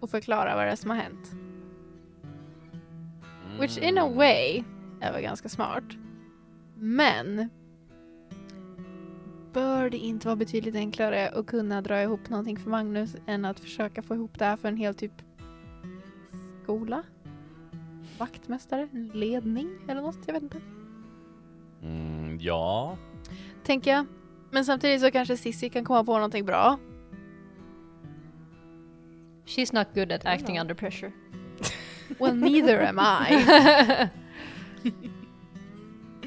[0.00, 1.45] att förklara vad det är som har hänt.
[3.60, 4.64] Which in a way
[5.00, 5.84] är väl ganska smart.
[6.74, 7.48] Men
[9.52, 13.60] bör det inte vara betydligt enklare att kunna dra ihop någonting för Magnus än att
[13.60, 15.12] försöka få ihop det här för en hel typ
[16.62, 17.02] skola?
[18.18, 18.88] Vaktmästare?
[19.12, 20.18] Ledning eller något?
[20.26, 20.60] Jag vet inte.
[21.82, 22.96] Mm, ja.
[23.64, 24.06] Tänker jag.
[24.50, 26.78] Men samtidigt så kanske Sissi kan komma på någonting bra.
[29.46, 31.12] She's not good at acting under pressure.
[32.18, 34.08] Well, neither am I.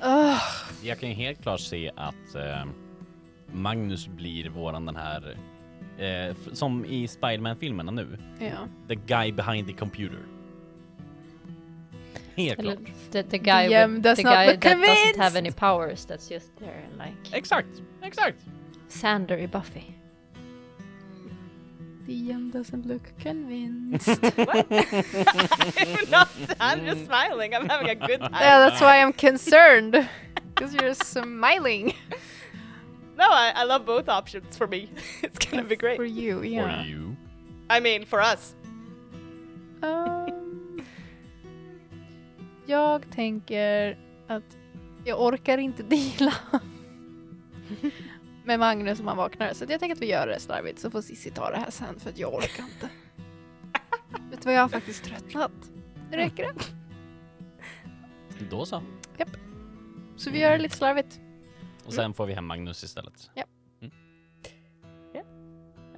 [0.02, 0.42] Ugh.
[0.84, 2.66] Jag kan ju helt klart se att eh,
[3.52, 5.38] Magnus blir våran den här,
[5.98, 8.68] eh, som i Spiderman-filmerna nu, ja.
[8.88, 10.20] the guy behind the computer.
[12.36, 13.12] Helt Eller klart.
[13.12, 15.38] the, the guy, DM with, the guy that doesn't have convinced.
[15.38, 18.38] any powers that's just there like Exakt, exakt.
[18.88, 19.84] Sander i Buffy.
[22.10, 24.10] DM doesn't look convinced.
[24.40, 28.34] I'm not, I'm just smiling, I'm having a good time.
[28.34, 30.10] yeah, that's why I'm concerned.
[30.56, 31.94] Because you're smiling.
[33.16, 34.90] No, I, I love both options for me.
[35.22, 35.98] It's gonna be great.
[35.98, 36.82] For you, yeah.
[36.82, 37.16] For you.
[37.70, 38.56] I mean, for us.
[39.84, 40.82] Um,
[42.66, 44.58] jag tänker att
[45.06, 46.34] jag orkar inte dela
[48.50, 49.54] med Magnus om han vaknar.
[49.54, 52.00] Så jag tänker att vi gör det slarvigt så får Sissi ta det här sen
[52.00, 52.90] för att jag orkar inte.
[54.30, 55.52] Vet du vad, jag har faktiskt tröttnat.
[56.12, 56.54] Nu räcker det.
[58.50, 58.84] Då så.
[60.18, 61.20] Så vi gör det lite slarvigt.
[61.86, 63.30] Och sen får vi hem Magnus istället.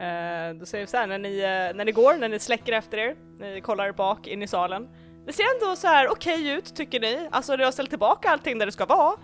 [0.01, 2.73] Eh, då säger vi så här, när ni, eh, när ni går, när ni släcker
[2.73, 4.89] efter er, ni kollar bak in i salen.
[5.25, 8.59] Det ser ändå så här okej ut tycker ni, alltså ni har ställt tillbaka allting
[8.59, 9.17] där det ska vara.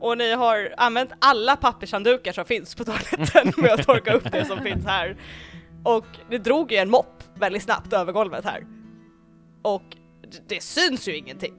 [0.00, 4.44] Och ni har använt alla pappershanddukar som finns på toaletten med att torka upp det
[4.44, 5.16] som finns här.
[5.84, 8.66] Och ni drog ju en mopp väldigt snabbt över golvet här.
[9.62, 9.82] Och
[10.48, 11.54] det syns ju ingenting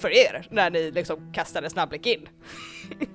[0.00, 2.28] för er när ni liksom kastar en snabbblick in.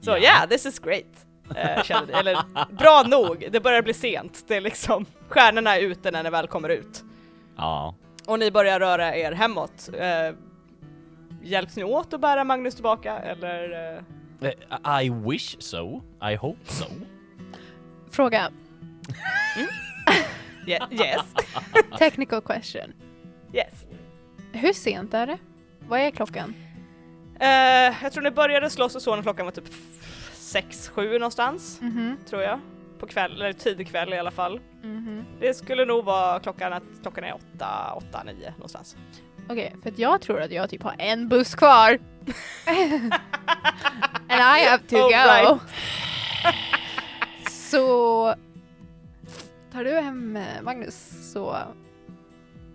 [0.00, 0.22] Så ja, Ja.
[0.22, 1.26] yeah, this is great.
[1.56, 2.12] Eh, känner ni.
[2.12, 2.38] Eller
[2.72, 4.44] bra nog, det börjar bli sent.
[4.48, 7.04] Det är liksom, stjärnorna är ute när ni väl kommer ut.
[7.56, 7.94] Ja.
[8.26, 9.88] Och ni börjar röra er hemåt.
[9.98, 10.34] Eh,
[11.46, 13.94] hjälps ni åt att bära Magnus tillbaka eller?
[14.40, 16.02] Eh, I wish so.
[16.30, 16.84] I hope so.
[18.10, 18.50] Fråga.
[20.66, 21.20] ye- yes,
[21.98, 22.92] Technical question.
[23.52, 23.84] yes.
[24.52, 25.38] Hur sent är det?
[25.88, 26.54] Vad är klockan?
[27.40, 27.48] Eh,
[28.02, 29.68] jag tror ni började slåss och så när klockan var typ
[30.34, 32.16] 6-7 någonstans, Mhm.
[32.28, 32.60] tror jag.
[32.98, 34.60] på kväll, eller tidig kväll i alla fall.
[34.82, 35.24] Mhm.
[35.40, 38.96] Det skulle nog vara klockan att klockan är åtta, åtta, nio någonstans.
[39.48, 41.98] Okej, för att jag tror att jag typ har en buss kvar.
[44.28, 45.08] And I have to All go.
[45.08, 45.60] right.
[47.50, 48.34] så
[49.72, 51.56] tar du hem eh, Magnus så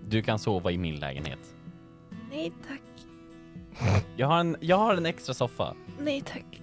[0.07, 1.39] Du kan sova i min lägenhet.
[2.31, 2.81] nej tack,
[4.15, 5.75] Jag har en, jag har en extra soffa.
[5.99, 6.61] nej tack.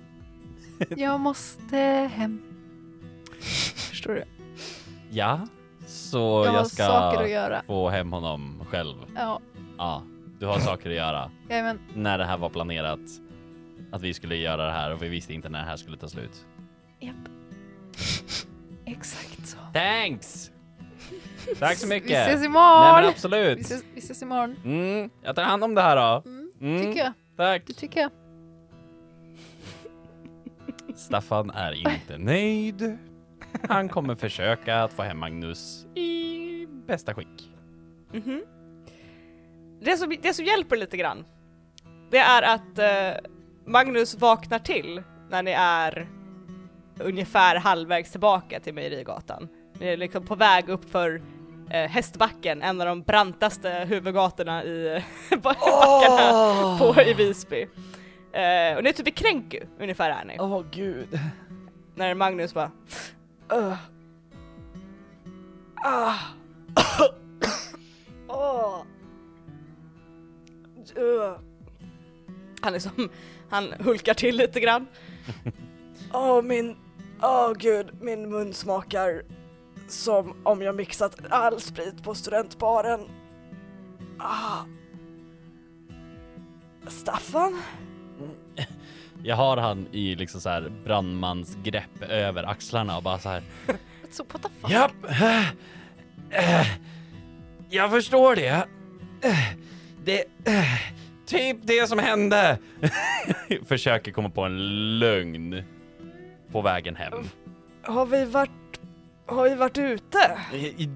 [0.96, 1.76] Jag måste
[2.14, 2.42] hem.
[3.90, 4.24] Förstår du?
[5.10, 5.46] Ja,
[5.86, 7.62] så jag jag, ska saker att göra.
[7.66, 8.96] få hem honom själv.
[9.16, 9.40] Ja,
[9.78, 10.02] Ja,
[10.40, 11.30] du har saker att göra.
[11.50, 11.78] jajamän.
[11.94, 13.00] När det här var planerat
[13.92, 16.08] att vi skulle göra det här och vi visste inte när det här skulle ta
[16.08, 16.46] slut.
[17.00, 17.14] Japp.
[18.84, 19.58] Exakt så.
[19.74, 20.50] Thanks!
[21.58, 22.10] Tack så mycket!
[22.10, 22.94] Vi ses Nej imorgon!
[22.94, 23.58] men vi, absolut!
[23.60, 24.56] ses, vi ses imorgon.
[24.64, 26.22] Mm, jag tar hand om det här då.
[26.30, 27.12] Mm, Mm, tycker jag.
[27.36, 27.62] Tack!
[27.66, 28.10] Det tycker jag.
[30.96, 32.98] Staffan är inte nöjd.
[33.68, 37.50] Han kommer försöka att få hem Magnus i bästa skick.
[38.12, 38.42] Mhm.
[39.80, 41.24] Det, som, det som hjälper lite grann,
[42.10, 43.20] det är att eh,
[43.66, 46.08] Magnus vaknar till när ni är
[47.00, 49.48] ungefär halvvägs tillbaka till Mejerigatan.
[49.80, 51.22] Ni är liksom på väg upp för
[51.70, 55.04] eh, Hästbacken, en av de brantaste huvudgatorna i
[55.42, 57.62] backarna på, i Visby.
[58.32, 60.36] Eh, och ni är typ i Kränku, ungefär är ni.
[60.40, 61.20] Åh gud.
[61.94, 62.70] När Magnus bara
[63.52, 63.76] "Ugh.
[65.84, 66.14] ah.
[68.28, 68.82] Åh.
[72.60, 73.08] Han liksom,
[73.50, 74.86] han hulkar till lite grann.
[76.12, 76.76] Åh min,
[77.22, 79.22] åh gud, min mun smakar
[79.88, 83.00] som om jag mixat all sprit på studentbaren.
[84.18, 84.64] Ah.
[86.86, 87.62] Staffan?
[89.22, 93.42] Jag har han i liksom så här brandmansgrepp över axlarna och bara så här.
[94.10, 94.70] Så what the fuck?
[94.70, 94.92] Japp.
[96.30, 96.66] Eh,
[97.70, 98.66] Jag förstår det.
[99.22, 99.48] Eh,
[100.08, 100.64] Det eh,
[101.26, 102.58] typ det som hände.
[103.66, 105.62] Försöker komma på en lögn
[106.52, 107.12] på vägen hem.
[107.82, 108.80] Har vi varit,
[109.26, 110.38] har vi varit ute?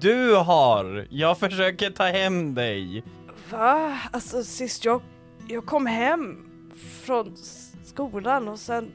[0.01, 1.07] Du har.
[1.09, 3.03] Jag försöker ta hem dig.
[3.49, 3.99] Va?
[4.11, 5.01] Alltså sist jag,
[5.47, 6.45] jag kom hem
[7.03, 7.35] från
[7.83, 8.91] skolan och sen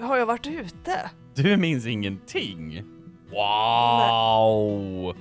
[0.00, 1.10] har jag varit ute.
[1.34, 2.84] Du minns ingenting?
[3.30, 5.14] Wow!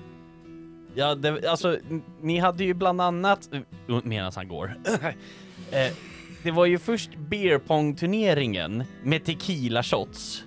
[0.95, 1.77] Ja, det, alltså,
[2.21, 3.49] ni hade ju bland annat,
[3.87, 4.75] uh, medan han går,
[5.71, 5.93] eh,
[6.43, 10.43] det var ju först beer pong turneringen med tequila shots.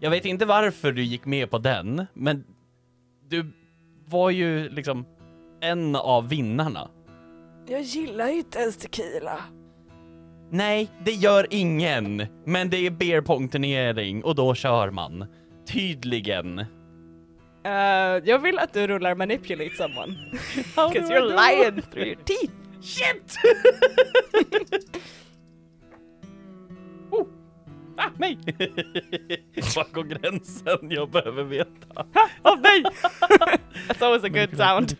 [0.00, 2.44] Jag vet inte varför du gick med på den, men
[3.28, 3.52] du
[4.06, 5.06] var ju liksom
[5.60, 6.90] en av vinnarna.
[7.68, 9.38] Jag gillar ju inte ens tequila.
[10.50, 12.26] Nej, det gör ingen.
[12.44, 15.26] Men det är beer pong turnering och då kör man.
[15.66, 16.64] Tydligen.
[17.66, 17.72] Uh,
[18.24, 20.14] jag vill att du rullar manipulate someone.
[20.74, 22.52] Cause you're lying through your teeth.
[22.82, 23.36] Shit!
[27.10, 27.26] oh.
[27.96, 28.38] Ah, nej!
[29.76, 30.90] Var går gränsen?
[30.90, 32.06] Jag behöver veta.
[32.42, 32.84] Oh nej!
[33.88, 34.96] That's always a good sound.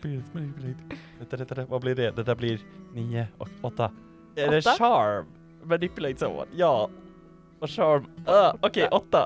[1.67, 2.11] Vad blir det?
[2.11, 2.59] Det där blir
[2.93, 3.91] nio och åtta.
[4.35, 5.25] Är det charm?
[5.63, 6.47] Manipulate someone?
[6.55, 6.89] Ja.
[7.59, 8.05] Och charm?
[8.27, 9.25] Uh, Okej, åtta.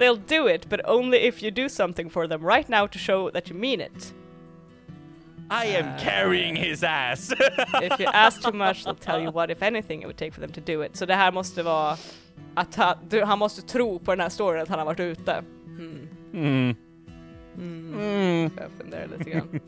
[0.00, 3.30] They'll do it, but only if you do something for them right now to show
[3.30, 4.14] that you mean it.
[5.50, 7.32] I am carrying his ass!
[7.82, 10.40] If you ask too much they'll tell you what if anything it would take for
[10.40, 10.96] them to do it.
[10.96, 11.96] Så det här måste vara
[12.54, 15.42] att han, du, han måste tro på den här storyn att han har varit ute.
[15.66, 16.08] Mm.
[16.34, 16.76] Mm.
[17.58, 17.94] Mm.
[17.94, 18.50] Mm.
[18.56, 19.60] Jag funderar lite grann.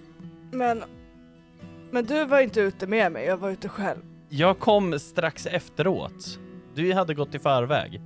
[0.50, 0.84] men,
[1.90, 4.00] men du var inte ute med mig, jag var ute själv.
[4.28, 6.38] Jag kom strax efteråt.
[6.74, 8.00] Du hade gått i förväg.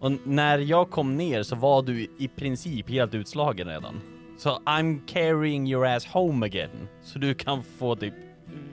[0.00, 4.00] Och när jag kom ner så var du i princip helt utslagen redan.
[4.38, 6.88] Så I'm carrying your ass home again.
[7.02, 8.14] Så du kan få typ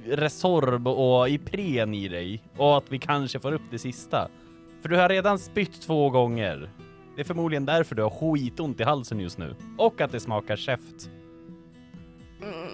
[0.05, 2.43] Resorb och Ipren i dig.
[2.57, 4.27] Och att vi kanske får upp det sista.
[4.81, 6.69] För du har redan spytt två gånger.
[7.15, 9.55] Det är förmodligen därför du har skitont i halsen just nu.
[9.77, 11.09] Och att det smakar käft.
[12.41, 12.69] Mm,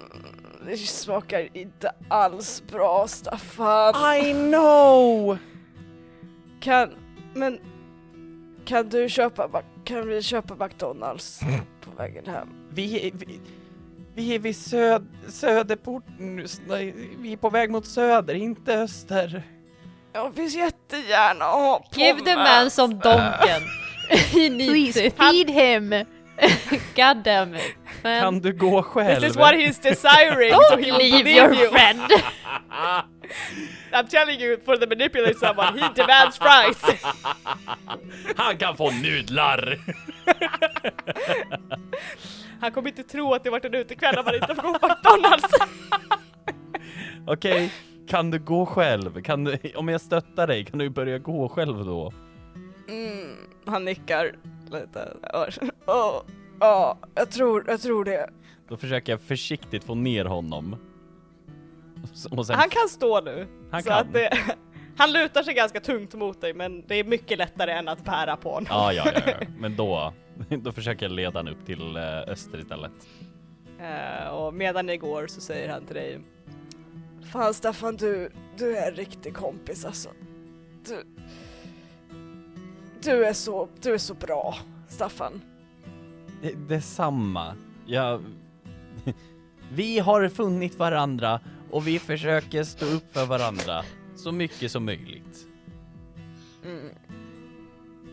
[0.66, 3.94] det smakar inte alls bra, Staffan.
[4.16, 5.38] I know!
[6.60, 6.90] Kan,
[7.34, 7.58] men
[8.66, 11.40] kan du köpa, kan vi köpa McDonalds
[11.80, 12.48] på vägen hem?
[12.70, 13.40] Vi, vi,
[14.14, 16.46] vi är vid söd, Söderporten nu.
[17.18, 19.42] Vi är på väg mot söder, inte öster.
[20.12, 23.62] Jag vill jättegärna ha på Give the man some donken.
[24.30, 25.94] Please feed him!
[26.96, 27.74] God damn it.
[28.02, 29.20] Kan Man, du gå själv?
[29.20, 31.70] This is what he's desiring, so don't he will leave believe your you.
[31.70, 32.00] friend.
[33.92, 36.82] I'm telling you, for the manipulate someone, he demands fries!
[38.36, 39.78] Han kan få nudlar!
[42.60, 44.88] Han kommer inte tro att det varit en utekväll om han inte får gå på
[44.88, 45.54] McDonalds!
[47.26, 47.72] Okej,
[48.08, 49.22] kan du gå själv?
[49.22, 52.12] Kan du, om jag stöttar dig, kan du börja gå själv då?
[52.88, 54.32] Mm, han nickar
[54.74, 55.16] lite.
[55.86, 56.24] Ja,
[56.60, 58.30] ja, jag tror, jag tror det.
[58.68, 60.76] Då försöker jag försiktigt få ner honom.
[62.30, 63.46] Och sen, Han kan stå nu.
[63.70, 63.98] Han så kan.
[63.98, 64.38] Att det,
[64.96, 68.36] han lutar sig ganska tungt mot dig men det är mycket lättare än att bära
[68.36, 68.66] på honom.
[68.70, 69.46] Ja, ja, ja, ja.
[69.58, 70.12] Men då,
[70.62, 72.92] då försöker jag leda han upp till eh, öster istället.
[73.80, 76.20] Eh, och medan ni går så säger han till dig
[77.32, 80.08] Fan Staffan, du, du är en riktig kompis alltså.
[80.88, 81.04] Du,
[83.04, 84.56] du är så, du är så bra,
[84.88, 85.40] Staffan.
[86.42, 87.54] Det, detsamma.
[87.86, 88.22] Jag...
[89.72, 91.40] Vi har funnit varandra
[91.70, 93.82] och vi försöker stå upp för varandra
[94.16, 95.46] så mycket som möjligt.
[96.64, 96.88] Mm.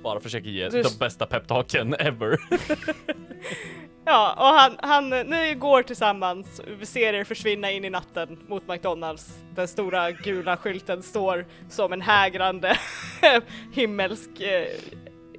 [0.03, 2.37] Bara försöker ge Du- de bästa peptalken ever.
[4.05, 8.67] Ja, och han, han, ni går tillsammans, vi ser er försvinna in i natten mot
[8.67, 9.43] McDonalds.
[9.55, 12.77] Den stora gula skylten står som en hägrande
[13.73, 14.67] himmelsk, eh,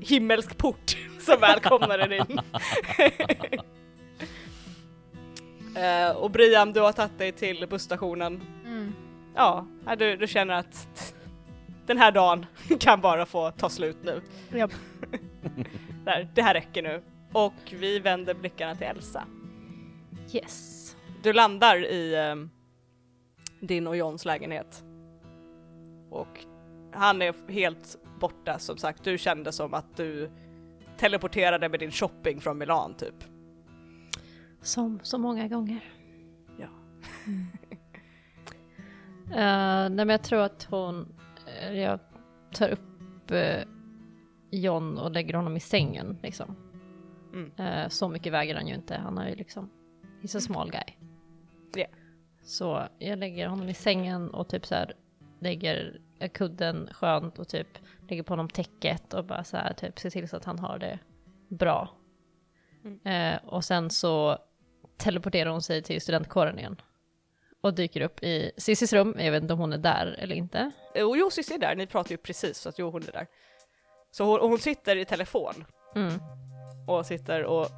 [0.01, 2.41] himmelsk port som välkomnar er in.
[5.83, 8.43] eh, och Brian, du har tagit dig till busstationen.
[8.65, 8.93] Mm.
[9.35, 9.67] Ja,
[9.99, 11.15] du, du känner att
[11.87, 12.47] den här dagen
[12.81, 14.21] kan bara få ta slut nu.
[14.55, 14.73] Japp.
[16.05, 17.03] Där, det här räcker nu.
[17.33, 19.25] Och vi vänder blickarna till Elsa.
[20.33, 20.97] Yes.
[21.23, 22.37] Du landar i eh,
[23.61, 24.85] din och Johns lägenhet.
[26.11, 26.45] Och
[26.93, 29.05] han är helt borta som sagt.
[29.05, 30.31] Du kände som att du
[30.99, 33.25] teleporterade med din shopping från Milan typ.
[34.61, 35.81] Som så många gånger.
[36.59, 36.69] Ja.
[39.23, 41.15] Eh, nej men jag tror att hon,
[41.61, 41.99] eh, jag
[42.55, 43.65] tar upp uh,
[44.51, 46.57] John och lägger honom i sängen liksom.
[47.33, 47.53] Mm.
[47.57, 49.71] Eh, så mycket väger han ju inte, han är ju liksom,
[50.23, 50.95] he's a small guy.
[51.75, 51.87] Ja.
[52.43, 54.95] Så jag lägger honom i sängen och typ så här
[55.41, 56.01] lägger
[56.33, 57.79] kudden skönt och typ
[58.09, 60.79] lägger på honom täcket och bara så här typ ser till så att han har
[60.79, 60.99] det
[61.49, 61.89] bra.
[63.05, 64.39] Eh, och sen så
[64.97, 66.81] teleporterar hon sig till studentkåren igen.
[67.61, 70.71] Och dyker upp i Cissis rum, jag vet inte om hon är där eller inte.
[70.95, 73.27] Och jo, Cissi är där, ni pratar ju precis så att jo hon är där.
[74.11, 75.65] Så hon, och hon sitter i telefon
[75.95, 76.21] Mm.
[76.87, 77.69] Och sitter och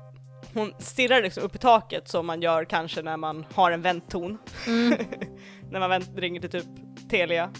[0.55, 4.38] hon stirrar liksom upp i taket som man gör kanske när man har en väntton.
[4.66, 4.98] Mm.
[5.70, 6.64] när man vänt, ringer till typ
[7.11, 7.50] Telia.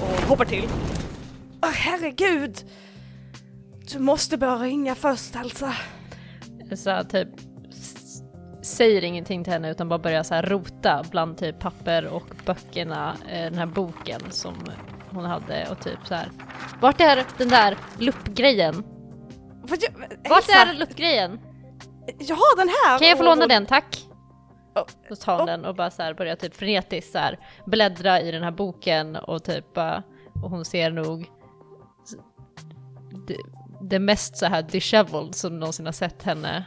[0.00, 0.68] Och hoppar till.
[1.62, 2.58] Åh herregud!
[3.92, 5.72] Du måste börja ringa först alltså.
[6.76, 7.28] Så typ
[8.62, 13.16] säger ingenting till henne utan bara börjar så här rota bland typ papper och böckerna,
[13.28, 14.54] eh, den här boken som
[15.10, 16.30] hon hade och typ så här.
[16.80, 18.84] Vart är den där luppgrejen?
[19.68, 21.40] Jag, Vart Elsa, är luppgrejen?
[22.18, 22.98] Jag har den här!
[22.98, 24.06] Kan jag få Och låna hon- den tack?
[24.74, 24.84] Oh.
[25.08, 28.30] Så tar hon den och bara så här börjar typ frenetiskt så här bläddra i
[28.30, 30.02] den här boken och typ bara,
[30.42, 31.26] och hon ser nog
[33.26, 33.36] det,
[33.80, 36.64] det mest så här disheveled som någonsin har sett henne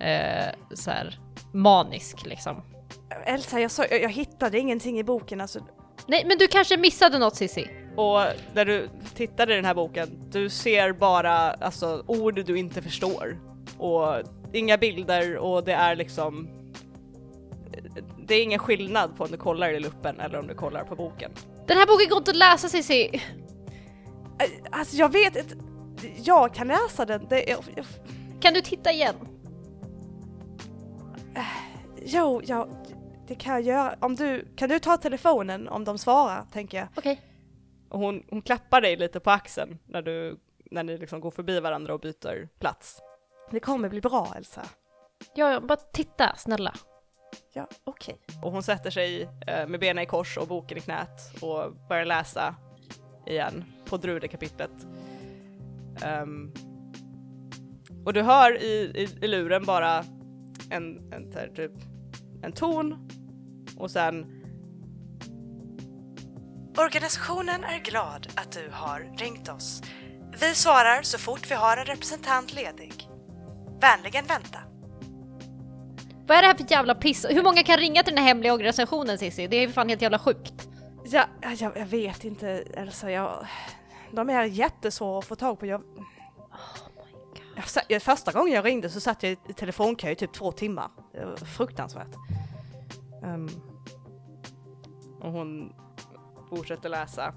[0.00, 1.20] eh, så här
[1.52, 2.62] manisk liksom.
[3.26, 5.60] Elsa, jag, sa, jag, jag hittade ingenting i boken alltså.
[6.06, 7.70] Nej men du kanske missade något Sissi?
[7.96, 8.20] Och
[8.54, 13.38] när du tittar i den här boken, du ser bara alltså, ord du inte förstår.
[13.78, 14.14] Och
[14.52, 16.48] inga bilder och det är liksom...
[18.26, 20.96] Det är ingen skillnad på om du kollar i luppen eller om du kollar på
[20.96, 21.30] boken.
[21.66, 23.10] Den här boken går inte att läsa Sissi!
[24.38, 25.54] Eh, Alltså jag vet inte,
[26.24, 27.26] jag kan läsa den.
[27.28, 27.86] Det, jag, jag,
[28.40, 29.14] Kan du titta igen?
[32.04, 32.68] jo, ja,
[33.28, 33.94] det kan jag göra.
[34.00, 36.86] Om du, kan du ta telefonen om de svarar, tänker jag.
[36.94, 37.20] Okej.
[37.88, 40.38] Och hon, hon klappar dig lite på axeln när, du,
[40.70, 43.00] när ni liksom går förbi varandra och byter plats.
[43.50, 44.66] Det kommer bli bra Elsa.
[45.34, 46.74] Ja, bara titta snälla.
[47.52, 48.18] Ja, okej.
[48.42, 52.04] Och hon sätter sig eh, med benen i kors och boken i knät och börjar
[52.04, 52.54] läsa
[53.26, 54.86] igen på Drude-kapitlet.
[56.02, 56.52] Ehm,
[58.04, 60.04] och du hör i, i, i luren bara
[60.70, 61.72] en, en, typ,
[62.42, 63.08] en ton
[63.76, 64.35] och sen
[66.78, 69.82] Organisationen är glad att du har ringt oss.
[70.40, 73.08] Vi svarar så fort vi har en representant ledig.
[73.80, 74.58] Vänligen vänta.
[76.26, 77.26] Vad är det här för jävla piss?
[77.30, 79.46] Hur många kan ringa till den här hemliga organisationen Sissi?
[79.46, 80.68] Det är ju fan helt jävla sjukt.
[81.04, 81.24] Ja,
[81.58, 83.46] jag, jag vet inte Elsa, jag,
[84.12, 85.66] de är jättesvåra att få tag på.
[85.66, 85.82] Jag,
[87.56, 90.52] jag, sa- jag, första gången jag ringde så satt jag i telefonkö i typ två
[90.52, 90.90] timmar.
[91.12, 92.14] Det var fruktansvärt.
[93.24, 93.48] Ehm,
[95.20, 95.72] Och hon
[96.48, 97.34] fortsätter läsa.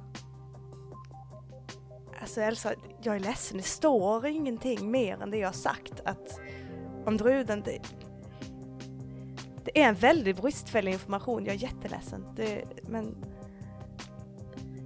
[2.21, 6.39] Alltså Elsa, jag är ledsen, det står ingenting mer än det jag har sagt att
[7.05, 7.79] om druden, det,
[9.65, 12.25] det är en väldigt bristfällig information, jag är jätteledsen.
[12.35, 13.15] Det, men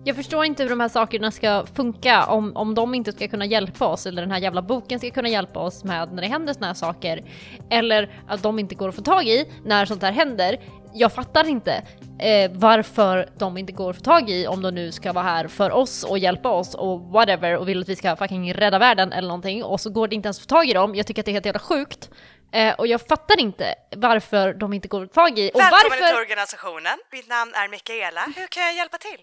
[0.05, 3.45] Jag förstår inte hur de här sakerna ska funka om, om de inte ska kunna
[3.45, 6.53] hjälpa oss eller den här jävla boken ska kunna hjälpa oss med när det händer
[6.53, 7.23] såna här saker.
[7.69, 10.57] Eller att de inte går att få tag i när sånt här händer.
[10.95, 11.83] Jag fattar inte
[12.19, 15.47] eh, varför de inte går att få tag i om de nu ska vara här
[15.47, 19.13] för oss och hjälpa oss och whatever och vill att vi ska fucking rädda världen
[19.13, 20.95] eller någonting och så går det inte ens att få tag i dem.
[20.95, 22.09] Jag tycker att det är helt jävla sjukt.
[22.51, 25.81] Eh, och jag fattar inte varför de inte går att få tag i och välkommen
[25.89, 26.07] varför...
[26.07, 26.99] till organisationen.
[27.11, 28.21] Mitt namn är Mikaela.
[28.35, 29.19] Hur kan jag hjälpa till?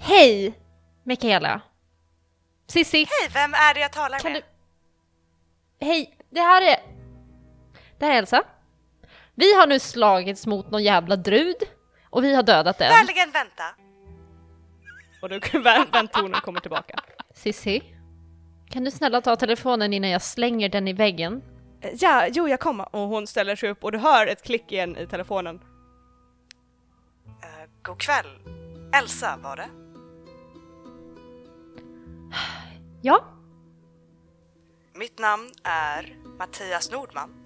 [0.00, 0.54] Hej!
[1.04, 1.60] Mikaela.
[2.66, 2.98] Sissi.
[2.98, 4.42] Hej, vem är det jag talar Kan med?
[5.80, 5.86] du...
[5.86, 6.76] Hej, det här är...
[7.98, 8.42] Det här är Elsa.
[9.34, 11.56] Vi har nu slagits mot någon jävla drud
[12.10, 12.92] och vi har dödat den.
[12.92, 13.64] Vänligen vänta.
[15.22, 16.98] Och då vä- väntonen kommer tillbaka.
[17.34, 17.82] Sissi,
[18.70, 21.42] kan du snälla ta telefonen innan jag slänger den i väggen?
[22.00, 22.96] Ja, jo jag kommer.
[22.96, 25.56] Och hon ställer sig upp och du hör ett klick igen i telefonen.
[25.56, 25.62] Uh,
[27.82, 28.26] god kväll.
[28.92, 29.68] Elsa var det.
[33.02, 33.24] Ja?
[34.94, 37.43] Mitt namn är Mattias Nordman.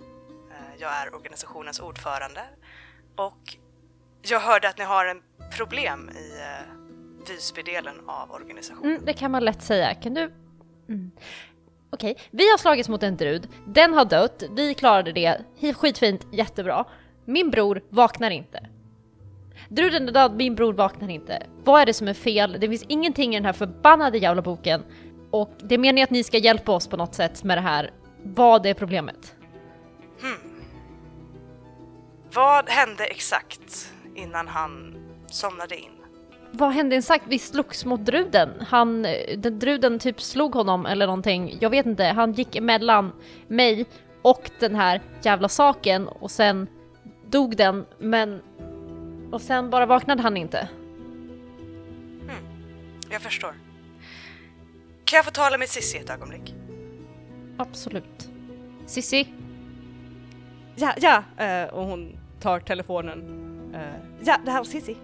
[0.80, 2.40] Jag är organisationens ordförande
[3.16, 3.56] och
[4.22, 5.22] jag hörde att ni har en
[5.56, 6.78] problem i eh,
[7.28, 8.90] Visbydelen av organisationen.
[8.90, 9.94] Mm, det kan man lätt säga.
[9.94, 10.32] Kan du...
[10.88, 11.10] Mm.
[11.90, 13.48] Okej, vi har slagits mot en drud.
[13.66, 14.42] Den har dött.
[14.50, 15.44] Vi klarade det.
[15.74, 16.84] Skitfint, jättebra.
[17.24, 18.68] Min bror vaknar inte.
[19.68, 21.46] Druden är död, min bror vaknar inte.
[21.64, 22.56] Vad är det som är fel?
[22.60, 24.84] Det finns ingenting i den här förbannade jävla boken.
[25.30, 27.90] Och det är meningen att ni ska hjälpa oss på något sätt med det här.
[28.22, 29.34] Vad är problemet?
[32.34, 34.94] Vad hände exakt innan han
[35.26, 35.90] somnade in?
[36.50, 37.24] Vad hände exakt?
[37.28, 38.50] Vi slogs mot druden.
[38.68, 39.02] Han,
[39.36, 41.56] den druden typ slog honom eller någonting.
[41.60, 42.04] Jag vet inte.
[42.04, 43.12] Han gick emellan
[43.48, 43.86] mig
[44.22, 46.66] och den här jävla saken och sen
[47.26, 48.42] dog den men
[49.32, 50.68] och sen bara vaknade han inte.
[53.10, 53.54] Jag förstår.
[55.04, 56.54] Kan jag få tala med Cissi ett ögonblick?
[57.58, 58.28] Absolut.
[58.86, 59.28] Sissi,
[60.80, 61.44] Ja, ja!
[61.44, 63.20] Eh, och hon tar telefonen.
[63.74, 64.96] Eh, ja, det här var Cissi.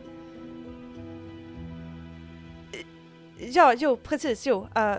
[3.39, 4.67] Ja, jo, precis, jo.
[4.77, 4.97] Uh,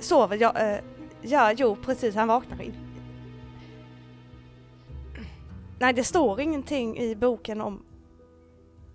[0.00, 0.80] sover, ja, eh,
[1.22, 2.74] ja, jo, precis, han vaknar in.
[5.78, 7.84] Nej, det står ingenting i boken om...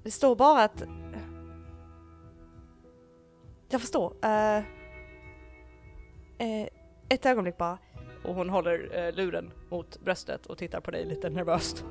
[0.04, 0.84] Det står bara att...
[3.70, 4.14] Jag förstår.
[4.22, 4.64] Eh,
[7.10, 7.78] ett ögonblick bara.
[8.24, 11.86] Och hon håller eh, luren mot bröstet och tittar på dig lite nervöst.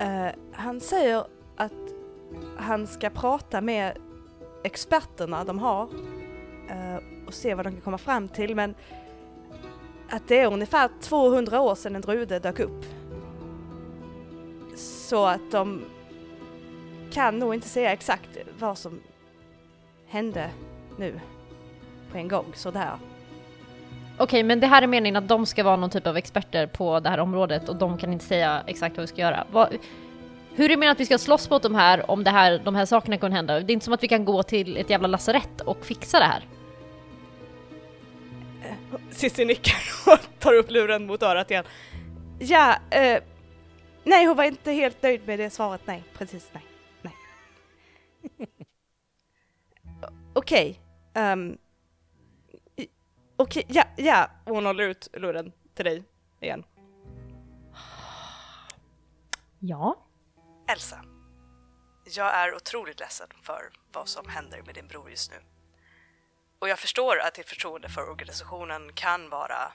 [0.00, 1.24] Eh, han säger
[1.56, 1.72] att
[2.56, 3.98] han ska prata med
[4.64, 5.88] experterna de har
[6.68, 8.74] eh, och se vad de kan komma fram till men
[10.10, 12.84] att det är ungefär 200 år sedan en drude dök upp.
[14.76, 15.84] Så att de
[17.12, 19.00] kan nog inte säga exakt vad som
[20.06, 20.50] hände
[20.98, 21.20] nu
[22.12, 22.98] på en gång sådär.
[24.22, 27.00] Okej, men det här är meningen att de ska vara någon typ av experter på
[27.00, 29.46] det här området och de kan inte säga exakt vad vi ska göra.
[29.50, 29.68] Vad,
[30.54, 32.74] hur är det meningen att vi ska slåss mot de här om det här, de
[32.74, 33.60] här sakerna kan hända?
[33.60, 36.24] Det är inte som att vi kan gå till ett jävla lasarett och fixa det
[36.24, 36.44] här.
[39.10, 41.64] Cissi nickar och tar upp luren mot örat igen.
[42.38, 43.22] Ja, eh,
[44.04, 46.64] nej hon var inte helt nöjd med det svaret, nej, precis, nej,
[47.02, 47.14] nej.
[50.34, 50.80] Okej,
[51.14, 51.58] okay, um,
[53.40, 56.04] okej, ja, ja, och hon håller ut luren till dig
[56.40, 56.64] igen.
[59.58, 60.06] Ja.
[60.68, 61.04] Elsa,
[62.04, 65.36] jag är otroligt ledsen för vad som händer med din bror just nu.
[66.58, 69.72] Och jag förstår att ditt förtroende för organisationen kan vara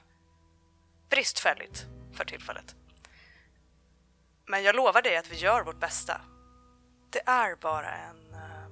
[1.10, 2.76] bristfälligt för tillfället.
[4.46, 6.20] Men jag lovar dig att vi gör vårt bästa.
[7.10, 8.68] Det är bara en eh,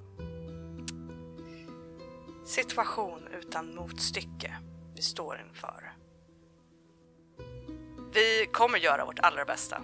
[2.44, 4.54] situation utan motstycke
[4.94, 5.92] vi står inför.
[8.12, 9.82] Vi kommer göra vårt allra bästa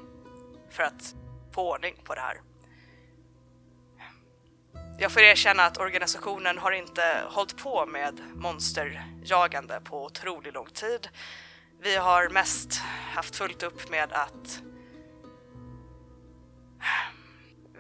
[0.71, 1.15] för att
[1.53, 2.41] få ordning på det här.
[4.99, 11.09] Jag får erkänna att organisationen har inte hållit på med monsterjagande på otroligt lång tid.
[11.83, 12.83] Vi har mest
[13.15, 14.63] haft fullt upp med att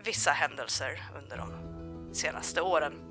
[0.04, 3.09] vissa händelser under de senaste åren.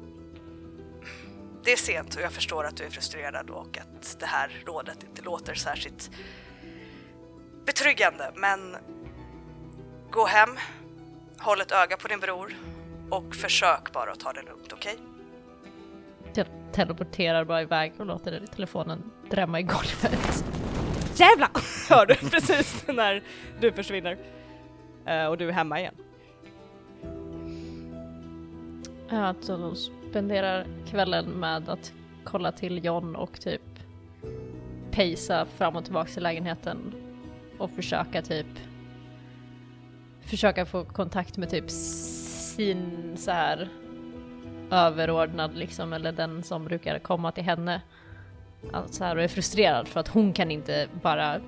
[1.64, 5.03] Det är sent och jag förstår att du är frustrerad och att det här rådet
[5.03, 6.12] inte låter särskilt
[7.66, 8.76] betryggande, men
[10.12, 10.49] gå hem,
[11.39, 12.53] håll ett öga på din bror
[13.10, 14.95] och försök bara att ta det lugnt, okej?
[16.34, 20.45] Jag teleporterar bara iväg och låter telefonen drämma i golvet.
[21.16, 21.49] Jävlar!
[21.89, 23.24] Hör du precis när
[23.60, 24.18] du försvinner.
[25.05, 25.95] Eh, och du är hemma igen.
[29.10, 29.34] Ja,
[30.10, 31.93] spenderar kvällen med att
[32.24, 33.62] kolla till John och typ
[34.91, 36.93] pejsa fram och tillbaka till lägenheten
[37.57, 38.47] och försöka typ
[40.22, 43.70] försöka få kontakt med typ sin så här
[44.72, 47.82] överordnad liksom eller den som brukar komma till henne.
[48.74, 51.39] Alltså här och är frustrerad för att hon kan inte bara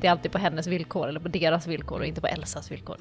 [0.00, 2.96] det är alltid på hennes villkor eller på deras villkor och inte på Elsas villkor.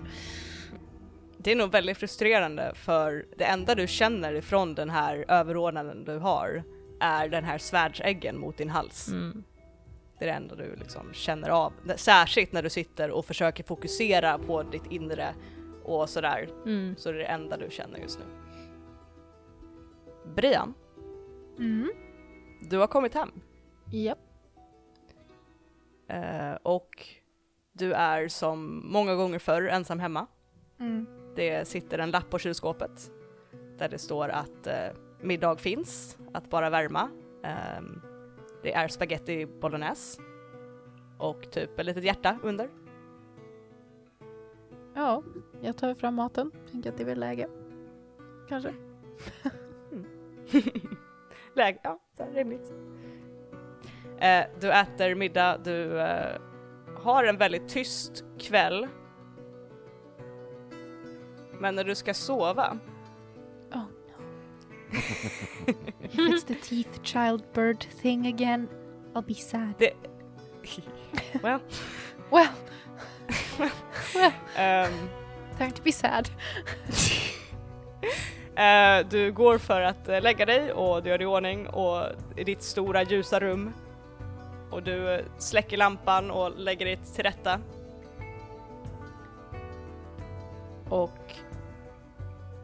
[1.43, 6.17] Det är nog väldigt frustrerande för det enda du känner ifrån den här överordnaden du
[6.17, 6.63] har
[6.99, 9.07] är den här svärdsäggen mot din hals.
[9.07, 9.43] Mm.
[10.19, 11.73] Det är det enda du liksom känner av.
[11.95, 15.35] Särskilt när du sitter och försöker fokusera på ditt inre
[15.83, 16.49] och sådär.
[16.65, 16.95] Mm.
[16.97, 18.25] Så det är det enda du känner just nu.
[20.35, 20.73] Brian,
[21.59, 21.91] Mm.
[22.61, 23.31] du har kommit hem.
[23.91, 24.19] Japp.
[26.07, 27.07] Eh, och
[27.71, 30.27] du är som många gånger förr ensam hemma.
[30.79, 31.05] Mm.
[31.35, 33.11] Det sitter en lapp på kylskåpet
[33.77, 34.87] där det står att eh,
[35.21, 37.09] middag finns, att bara värma.
[37.43, 38.01] Ehm,
[38.63, 40.21] det är spaghetti bolognese
[41.17, 42.69] och typ ett litet hjärta under.
[44.93, 45.23] Ja,
[45.61, 46.51] jag tar fram maten.
[46.71, 47.47] Tänker att det är väl läge.
[48.49, 48.73] Kanske.
[51.53, 51.99] Läge, ja,
[52.33, 52.73] rimligt.
[54.19, 56.39] Eh, du äter middag, du eh,
[56.97, 58.87] har en väldigt tyst kväll.
[61.63, 62.77] Men när du ska sova,
[63.71, 64.23] Oh no.
[66.01, 68.67] If it's the teeth child bird thing again,
[69.13, 69.75] I'll be sad.
[71.41, 71.59] well,
[72.31, 72.49] Well,
[74.15, 75.09] well, ehm,
[75.57, 76.29] time to be sad.
[78.55, 82.05] Eh, du går för att eh, lägga dig och du gör dig i ordning och
[82.35, 83.73] i ditt stora ljusa rum.
[84.69, 87.59] Och du eh, släcker lampan och lägger dig till rätta.
[90.89, 91.17] Och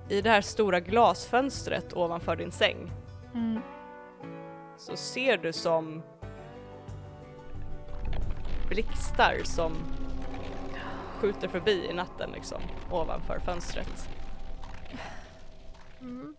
[0.09, 2.91] i det här stora glasfönstret ovanför din säng
[3.33, 3.61] Mm.
[4.77, 6.03] så ser du som
[8.69, 9.73] blixtar som
[11.19, 14.09] skjuter förbi i natten liksom ovanför fönstret.
[16.01, 16.35] Mm.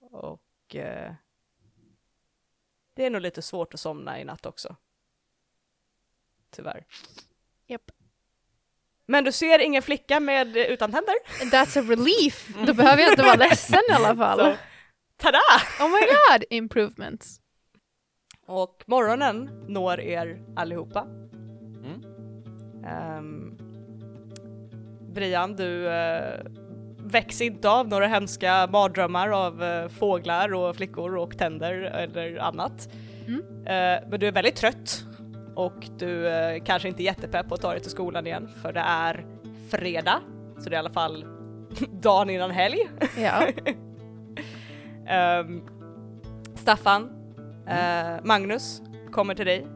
[0.00, 1.14] Och eh,
[2.94, 4.76] det är nog lite svårt att somna i natt också.
[6.50, 6.86] Tyvärr.
[7.66, 7.90] Japp.
[9.10, 11.14] Men du ser ingen flicka med eh, utan tänder.
[11.50, 12.48] That's a relief!
[12.66, 14.38] Då behöver jag inte vara ledsen i alla fall.
[14.38, 14.56] Så,
[15.16, 15.38] tada!
[15.80, 17.40] Oh my god, improvements.
[18.46, 21.06] Och morgonen når er allihopa.
[21.84, 22.02] Mm.
[22.86, 23.58] Ehm,
[25.14, 26.60] Brian, du uh,
[26.98, 32.88] väcks inte av några hemska mardrömmar av eh, fåglar och flickor och tänder eller annat.
[33.26, 33.40] Mm.
[33.66, 35.04] Eh, men du är väldigt trött
[35.60, 38.72] och du eh, kanske inte är jättepepp på att ta dig till skolan igen för
[38.72, 39.26] det är
[39.70, 40.20] fredag,
[40.58, 41.24] så det är i alla fall
[42.00, 42.88] dagen innan helg.
[43.18, 43.48] Ja.
[45.06, 45.62] Ehm,
[46.54, 47.10] Staffan,
[47.66, 49.66] eh, Magnus kommer till dig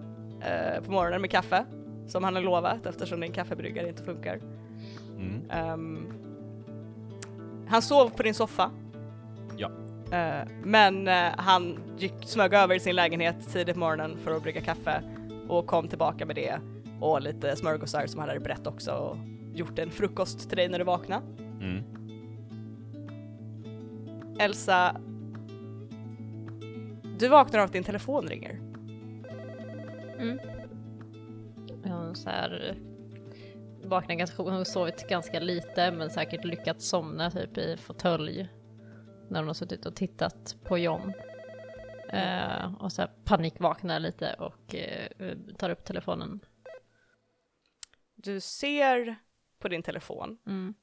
[0.41, 1.65] eh, på morgonen med kaffe
[2.07, 4.41] som han har lovat eftersom din kaffebryggare inte funkar.
[5.19, 5.51] Mm.
[5.51, 6.13] Ehm,
[7.69, 8.71] han sov på din soffa.
[9.57, 9.71] Ja.
[10.13, 14.43] Eh, men eh, han gick, smög över i sin lägenhet tidigt på morgonen för att
[14.43, 15.03] brygga kaffe
[15.49, 16.61] och kom tillbaka med det
[17.01, 19.17] och lite smörgåsar som han hade berett också och
[19.55, 21.23] gjort en frukost till dig när du vaknade.
[21.61, 21.85] Mm.
[24.39, 24.97] Elsa,
[27.19, 28.61] du vaknar av att din telefon ringer.
[30.19, 30.39] Mm.
[31.85, 32.75] Ja, så här,
[33.83, 38.49] vaknar ganska, hon har sovit ganska lite men säkert lyckats somna typ i fåtölj
[39.29, 41.13] när hon har suttit och tittat på John.
[42.15, 46.41] Eh, och så panikvaknar lite och eh, tar upp telefonen.
[48.15, 49.17] Du ser
[49.59, 50.75] på din telefon Mm.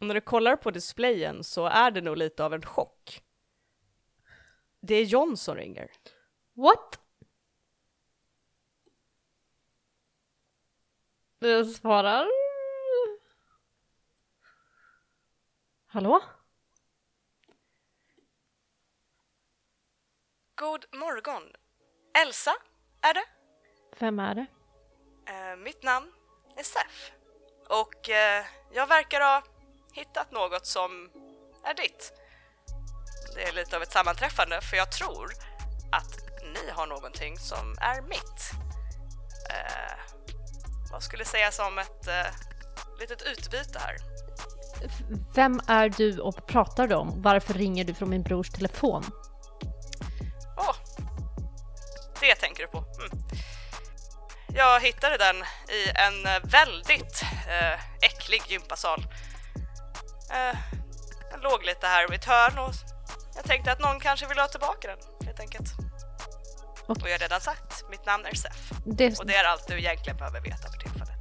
[0.00, 3.22] och när du kollar på displayen så är det nog lite av en chock.
[4.80, 5.90] Det är John som ringer.
[6.54, 6.98] What?
[11.38, 12.26] Jag svarar.
[15.86, 16.20] Hallå?
[20.62, 21.42] God morgon.
[22.26, 22.54] Elsa,
[23.02, 23.24] är det?
[23.98, 24.46] Vem är det?
[25.32, 26.12] Eh, mitt namn
[26.56, 27.12] är Sef.
[27.68, 29.42] Och eh, jag verkar ha
[29.92, 31.10] hittat något som
[31.64, 32.12] är ditt.
[33.34, 35.32] Det är lite av ett sammanträffande för jag tror
[35.92, 36.12] att
[36.54, 38.40] ni har någonting som är mitt.
[39.50, 39.98] Eh,
[40.92, 42.32] vad skulle sägas om ett eh,
[43.00, 43.96] litet utbyte här.
[45.34, 47.22] Vem är du och pratar du om?
[47.22, 49.04] Varför ringer du från min brors telefon?
[52.22, 52.78] 3 tänker du på?
[52.78, 53.10] Mm.
[54.54, 55.36] Jag hittade den
[55.78, 59.06] i en väldigt eh, äcklig gympasal.
[60.30, 60.58] Eh,
[61.30, 62.74] den låg lite här vid ett hörn och
[63.34, 65.68] jag tänkte att någon kanske vill ha tillbaka den helt enkelt.
[66.86, 68.72] Och, och jag har redan sagt, mitt namn är Sef.
[68.86, 69.18] Det...
[69.18, 71.18] Och det är allt du egentligen behöver veta för tillfället.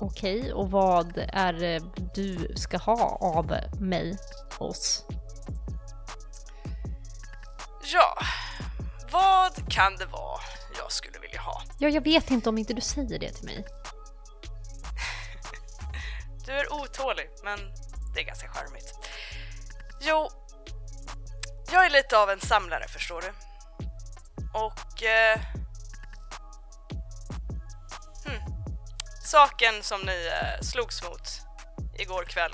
[0.00, 1.82] Okej, och vad är det
[2.14, 4.18] du ska ha av mig,
[4.58, 5.04] oss?
[7.92, 8.18] Ja,
[9.14, 10.40] vad kan det vara
[10.78, 11.62] jag skulle vilja ha?
[11.78, 13.64] Ja, jag vet inte om inte du säger det till mig.
[16.46, 17.58] Du är otålig, men
[18.14, 18.94] det är ganska charmigt.
[20.00, 20.28] Jo,
[21.72, 23.32] jag är lite av en samlare förstår du.
[24.54, 25.02] Och...
[25.02, 25.40] Eh,
[28.24, 28.66] hmm,
[29.24, 31.40] saken som ni eh, slogs mot
[31.98, 32.52] igår kväll.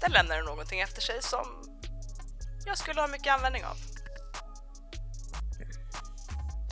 [0.00, 1.46] Den lämnade någonting efter sig som
[2.66, 3.89] jag skulle ha mycket användning av.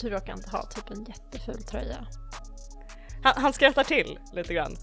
[0.01, 2.07] Du råkar inte ha typ en jätteful tröja.
[3.23, 4.77] Han, han skrattar till lite grann.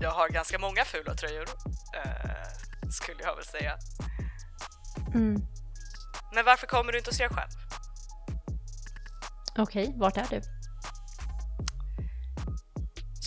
[0.00, 1.48] Jag har ganska många fula tröjor,
[1.96, 3.78] eh, skulle jag väl säga.
[5.14, 5.46] Mm.
[6.34, 7.50] Men varför kommer du inte och ser själv?
[9.58, 10.40] Okej, vart är du?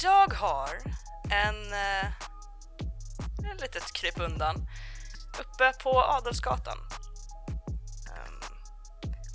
[0.04, 0.70] Jag har
[1.32, 2.06] en, eh,
[3.52, 4.68] en litet kryp undan
[5.40, 6.78] uppe på Adolfsgatan.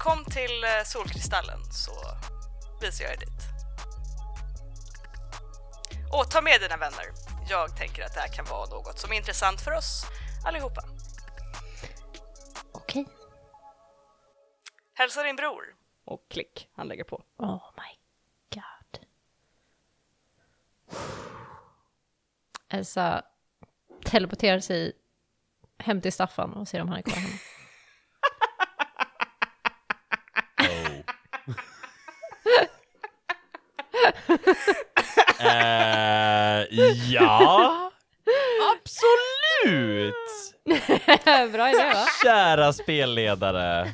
[0.08, 1.92] Kom till eh, Solkristallen så
[2.80, 3.40] visar jag er dit.
[6.12, 7.06] Och ta med dina vänner.
[7.48, 10.04] Jag tänker att det här kan vara något som är intressant för oss
[10.44, 10.84] allihopa.
[12.72, 13.06] Okej.
[14.94, 15.74] Hälsa din bror.
[16.04, 17.24] Och klick, han lägger på.
[17.36, 17.98] Oh my
[18.54, 19.06] god.
[22.68, 23.22] Elsa
[24.04, 24.92] teleporterar sig
[25.78, 27.38] hem till Staffan och ser om han är kvar hemma.
[35.40, 36.66] Eh,
[37.10, 37.90] ja,
[38.72, 40.14] absolut!
[41.52, 42.06] Bra idé va?
[42.22, 43.92] Kära spelledare.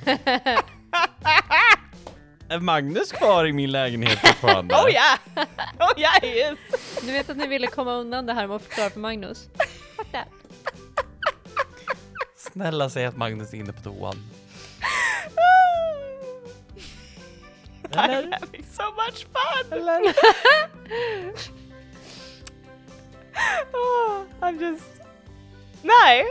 [2.48, 4.74] Är Magnus kvar i min lägenhet fortfarande?
[4.74, 5.18] Oh yeah!
[5.80, 6.58] Oh yeah he is!
[7.02, 9.48] Du vet att ni ville komma undan det här med att förklara för Magnus?
[9.96, 10.28] Fuck that.
[12.36, 14.16] Snälla säg att Magnus är inne på toan.
[17.96, 19.72] I'm having so much fun!
[19.78, 20.00] Eller?
[23.72, 24.84] Oh, I'm just...
[25.82, 26.24] Nej!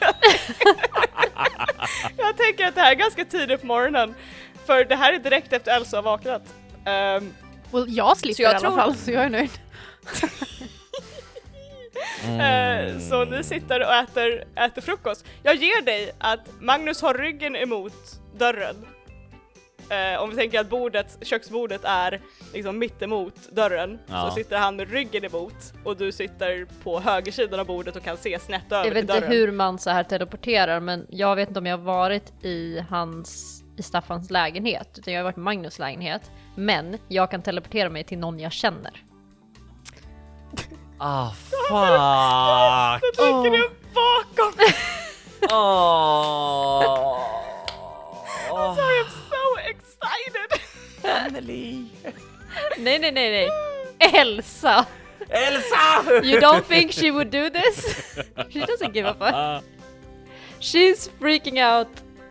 [2.16, 4.14] jag tänker att det här är ganska tidigt på morgonen.
[4.66, 6.42] För det här är direkt efter Elsa har vaknat.
[6.86, 7.34] Ehm,
[7.72, 9.50] Well, jag slipper Så jag i alla tror- fall, så jag är nöjd.
[12.94, 15.24] eh, så ni sitter och äter, äter frukost.
[15.42, 17.94] Jag ger dig att Magnus har ryggen emot
[18.36, 18.86] dörren.
[19.90, 22.20] Eh, om vi tänker att bordet, köksbordet är
[22.54, 24.28] liksom mitt emot dörren Ja.
[24.28, 28.16] så sitter han med ryggen emot och du sitter på högersidan av bordet och kan
[28.16, 29.32] se snett över Jag vet inte dörren.
[29.32, 33.56] hur man så här teleporterar men jag vet inte om jag har varit i hans
[33.76, 36.30] i Staffans lägenhet utan jag har varit i Magnus lägenhet.
[36.54, 38.92] Men jag kan teleportera mig till någon jag känner.
[41.02, 41.70] Ah, fuck!
[43.16, 44.52] Då ligger du bakom!
[45.50, 47.16] Åh!
[48.50, 48.82] I'm so
[50.00, 50.60] excited!
[51.02, 51.86] Anneli!
[52.78, 53.48] Nej nej nej nej!
[53.98, 54.86] Elsa!
[55.28, 56.20] Elsa!
[56.24, 57.96] You don't think she would do this?
[58.50, 59.64] She doesn't give a fuck.
[60.60, 61.88] She's freaking out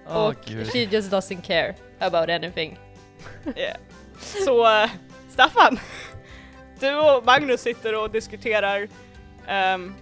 [0.07, 0.71] Åh, och gud.
[0.71, 2.77] she just doesn't care about anything.
[3.55, 3.77] Yeah.
[4.45, 4.89] Så eh,
[5.29, 5.79] Staffan,
[6.79, 8.87] du och Magnus sitter och diskuterar
[9.47, 9.93] ehm,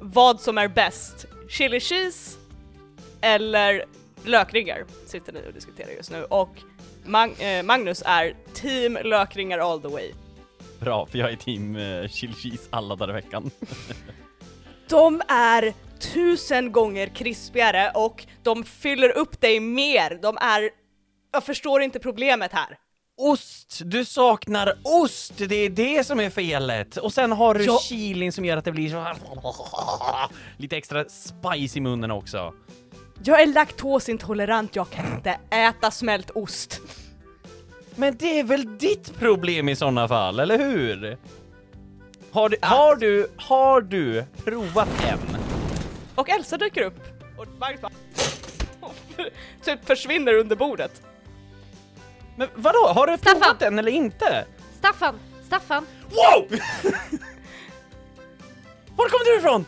[0.00, 1.26] vad som är bäst.
[1.48, 2.38] Chili cheese
[3.20, 3.84] eller
[4.24, 6.48] lökringar sitter ni och diskuterar just nu och
[7.04, 10.12] Mag- eh, Magnus är team lökringar all the way.
[10.80, 13.50] Bra, för jag är team uh, chili cheese alla dagar i veckan.
[14.88, 15.72] De är
[16.14, 20.18] tusen gånger krispigare och de fyller upp dig mer.
[20.22, 20.70] De är...
[21.32, 22.78] Jag förstår inte problemet här.
[23.16, 23.80] Ost!
[23.84, 25.32] Du saknar ost!
[25.36, 26.96] Det är det som är felet!
[26.96, 27.78] Och sen har du Ja.
[27.82, 29.16] chilin som gör att det blir så här...
[30.56, 32.54] Lite extra spice i munnen också.
[33.22, 36.80] Jag är laktosintolerant, jag kan inte äta smält ost.
[37.96, 41.18] Men det är väl ditt problem i sådana fall, eller hur?
[42.30, 45.36] Har du, har du, har du provat en?
[46.14, 46.98] Och Elsa dyker upp
[47.38, 47.92] och Magnus bara
[49.64, 51.02] typ försvinner under bordet.
[52.36, 53.40] Men vadå, har du Staffan!
[53.40, 54.46] provat den eller inte?
[54.78, 55.18] Staffan!
[55.46, 55.86] Staffan!
[56.02, 56.48] Wow!
[58.96, 59.66] Var kommer du ifrån?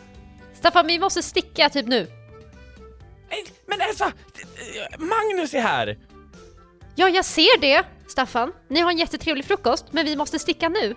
[0.54, 2.06] Staffan, vi måste sticka typ nu.
[3.30, 4.12] Nej, Men Elsa!
[4.98, 5.98] Magnus är här!
[6.94, 8.52] Ja, jag ser det, Staffan.
[8.68, 10.94] Ni har en jättetrevlig frukost, men vi måste sticka nu.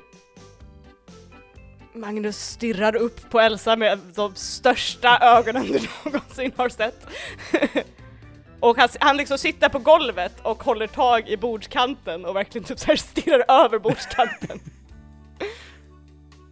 [1.93, 7.07] Magnus stirrar upp på Elsa med de största ögonen du någonsin har sett.
[8.59, 12.79] och han, han liksom sitter på golvet och håller tag i bordskanten och verkligen typ
[12.79, 14.59] så här stirrar över bordskanten.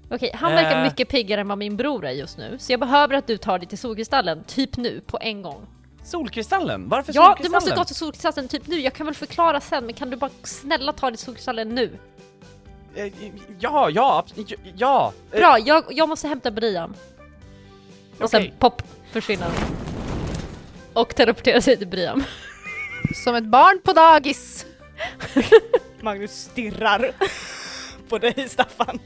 [0.09, 0.83] Okej, han verkar Äh.
[0.83, 3.59] mycket piggare än vad min bror är just nu, så jag behöver att du tar
[3.59, 5.67] dig till solkristallen, typ nu, på en gång.
[6.03, 6.89] Solkristallen?
[6.89, 7.51] Varför Ja, du solkristallen?
[7.51, 10.31] måste gå till solkristallen typ nu, jag kan väl förklara sen, men kan du bara
[10.43, 11.97] snälla ta dig till solkristallen nu?
[12.95, 13.13] Eh,
[13.59, 14.25] Ja, ja,
[14.77, 15.13] ja!
[15.31, 16.95] eh, Bra, jag, jag måste hämta Brian.
[18.19, 18.53] Och sen Okej.
[18.59, 18.81] pop,
[19.11, 19.47] försvinner.
[20.93, 22.23] Och teleportera sig till Brian.
[23.23, 24.65] Som ett barn på dagis.
[26.01, 27.11] Magnus stirrar
[28.09, 28.99] på dig Staffan.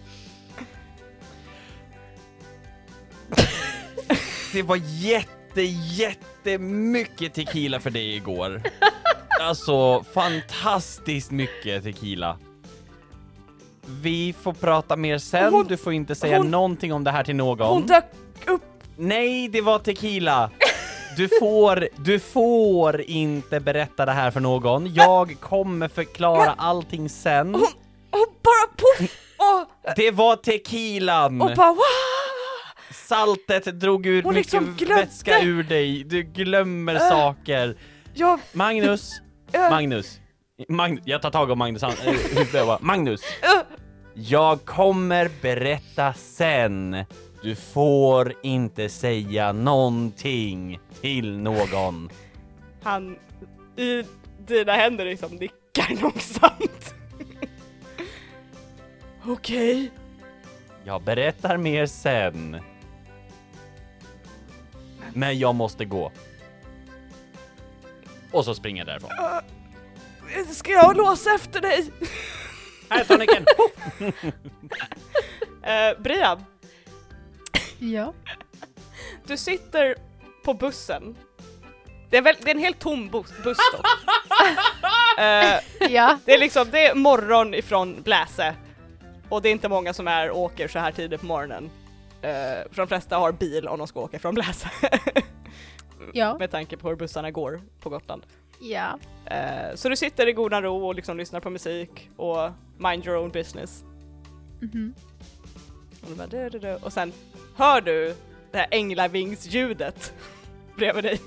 [4.54, 5.62] Det var jätte,
[5.94, 8.62] jättemycket tequila för dig igår.
[9.42, 12.38] Alltså, fantastiskt mycket tequila.
[13.86, 17.24] Vi får prata mer sen, Hon- du får inte säga hon- någonting om det här
[17.24, 17.68] till någon.
[17.68, 18.04] Hon dök
[18.48, 18.62] upp.
[18.98, 20.50] Nej, det var tequila!
[21.18, 24.94] Du får, du får inte berätta det här för någon.
[24.94, 27.54] Jag kommer förklara allting sen.
[27.56, 27.68] Hon,
[28.12, 29.10] hon bara poff!
[29.96, 31.42] Det var tequilan!
[31.42, 31.78] och bara wow!
[32.92, 34.96] Saltet drog ur Hon mycket liksom glömde.
[35.06, 36.04] vätska ur dig.
[36.04, 37.00] Du glömmer Äh.
[37.10, 37.76] saker.
[38.14, 39.22] Jag, Magnus,
[39.52, 40.20] äh, Magnus.
[40.70, 41.94] Magnus, jag tar tag om Magnus och
[42.54, 43.62] bara, Magnus, äh.
[44.14, 47.06] jag kommer berätta sen.
[47.44, 52.10] Du får inte säga någonting till någon.
[52.84, 53.16] Han
[53.78, 54.04] i
[54.48, 56.94] dina händer liksom nickar långsamt.
[59.26, 59.92] Okej.
[60.84, 62.62] Jag berättar mer sen.
[65.14, 66.12] Men jag måste gå.
[68.32, 69.12] Och så springer jag därifrån.
[70.36, 71.92] Äh, Ska jag låsa efter dig?
[72.90, 73.46] Här är toniken!
[74.02, 76.46] Uh, Brian,
[77.80, 78.14] Ja.
[79.26, 79.96] du sitter
[80.46, 81.16] på bussen.
[82.10, 83.82] Det är, väl, det är en helt tom bus, buss då.
[85.24, 86.20] Eh, Ja.
[86.26, 88.56] det är liksom, det är morgon ifrån Bläse.
[89.30, 91.70] Och det är inte många som är åker så här tidigt på morgonen.
[92.22, 94.70] För de flesta har bil om de ska åka från Bläse.
[96.14, 96.38] Ja.
[96.38, 98.26] Med tanke på hur bussarna går på Gotland.
[98.60, 99.00] Ja.
[99.26, 103.18] Eh, så du sitter i godan ro och liksom lyssnar på musik och mind your
[103.18, 103.84] own business.
[106.02, 106.76] Och, du, du, du.
[106.76, 107.14] och sen
[107.56, 108.16] hör du
[108.52, 110.14] det här änglavingsljudet
[110.76, 111.20] bredvid dig.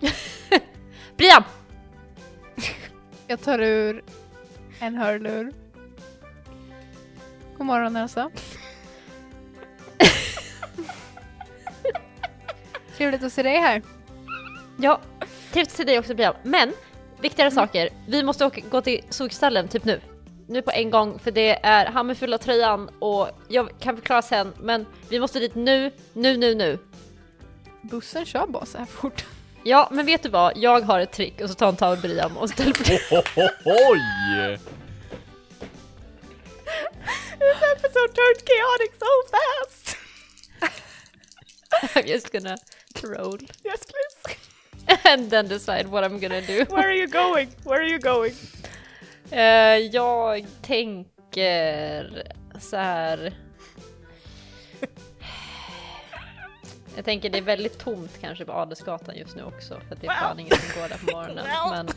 [1.16, 1.42] Brian!
[3.26, 4.04] Jag tar ur
[4.80, 5.52] en hörlur.
[7.60, 8.30] God morgon Elsa.
[12.96, 13.82] Trevligt att se dig här.
[14.76, 15.00] Ja,
[15.52, 16.34] trevligt att se dig också Brian.
[16.42, 16.72] Men,
[17.20, 17.88] viktigare saker.
[18.08, 20.00] Vi måste åka, gå till solkristallen typ nu.
[20.46, 24.22] Nu på en gång, för det är han med fulla tröjan och jag kan förklara
[24.22, 26.78] sen, men vi måste dit nu, nu, nu, nu.
[27.82, 29.24] Bussen kör bara så här fort.
[29.64, 30.52] Ja, men vet du vad?
[30.56, 33.24] Jag har ett trick och så tar han tag i Brian och så teleporterar
[33.64, 34.00] Oj!
[37.40, 39.96] This episode turned chaotic so fast!
[41.96, 42.56] I'm just gonna
[42.94, 44.36] troll Yes please.
[45.04, 46.64] and then decide what I'm gonna do.
[46.68, 47.48] Where are you going?
[47.64, 48.34] Where are you going?
[49.30, 52.22] Eh, jag tänker
[52.60, 53.34] så här.
[56.96, 60.06] Jag tänker det är väldigt tomt kanske på Adelsgatan just nu också för att det
[60.06, 61.46] är fan ingen som går där på morgonen.
[61.70, 61.88] Men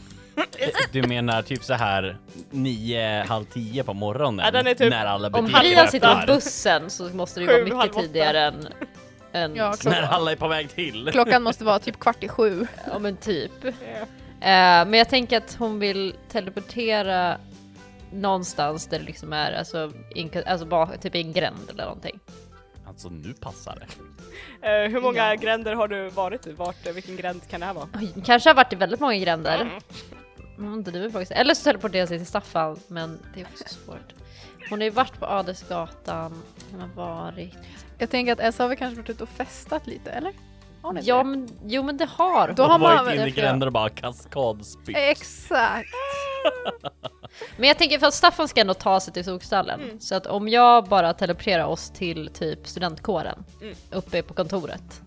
[0.91, 2.17] Du menar typ så här
[2.51, 4.45] nio, halv tio på morgonen?
[4.45, 7.69] Ja, den är typ- när alla om Brian sitter på bussen så måste det ju
[7.69, 8.67] vara mycket tidigare än,
[9.33, 11.09] än Ja, När alla är på väg till.
[11.11, 12.67] klockan måste vara typ kvart i sju.
[12.91, 13.51] ja men typ.
[13.65, 14.81] Yeah.
[14.81, 17.37] Eh, men jag tänker att hon vill teleportera
[18.11, 22.19] någonstans där det liksom är alltså, in, alltså bak, typ i en gränd eller någonting.
[22.87, 23.85] Alltså nu passar det.
[24.67, 25.35] Eh, hur många Ja.
[25.35, 26.51] gränder har du varit i?
[26.51, 27.87] Vart, vilken gränd kan det här vara?
[28.25, 29.55] Kanske har varit i väldigt många gränder.
[29.61, 29.73] Mm,
[30.59, 31.31] inte du faktiskt.
[31.31, 34.13] Eller så teleporterar sig till Staffan, men det är också svårt.
[34.69, 36.41] Hon har ju varit på Adelsgatan,
[36.71, 37.53] hon har varit...
[37.97, 40.33] Jag tänker att Elsa har väl kanske varit ute och festat lite, eller?
[40.81, 41.23] Har hon Ja, det?
[41.23, 42.55] men, jo men det har hon.
[42.55, 44.97] Då har man- varit inne i gränder och bara kaskadspytt.
[44.97, 45.89] Exakt.
[47.57, 49.81] Men jag tänker för att Staffan ska ändå ta sig till Solstallen.
[49.81, 49.99] Mm.
[49.99, 53.75] Så att om jag bara teleporterar oss till typ studentkåren Mm.
[53.91, 55.01] uppe på kontoret.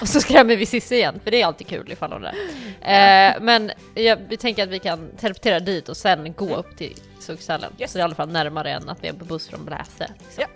[0.00, 3.34] Och så skrämmer vi Cissi igen, för det är alltid kul ifall hon är där.
[3.34, 6.94] Eh, men jag, vi tänker att vi kan teleportera dit och sen gå upp till
[7.18, 7.72] sugstallen.
[7.78, 7.92] Yes.
[7.92, 10.10] Så det är i alla fall närmare än att vi är på buss från Bläse.
[10.18, 10.42] Liksom.
[10.42, 10.46] Ja.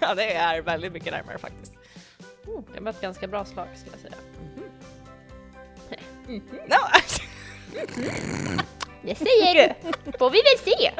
[0.00, 1.72] Ja, det är väldigt mycket närmare faktiskt.
[2.74, 4.14] Det var ett ganska bra slag skulle jag säga.
[6.66, 6.76] No.
[9.02, 9.54] Det säger
[10.04, 10.12] du!
[10.18, 10.92] Får vi väl se!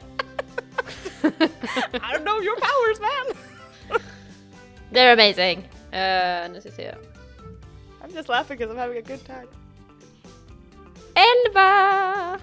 [1.93, 3.37] I don't know your powers man!
[4.93, 5.59] They're amazing!
[5.59, 6.95] Uh, nu ska vi se.
[8.15, 9.49] Just laughing because I'm having a good time.
[11.53, 12.41] 11!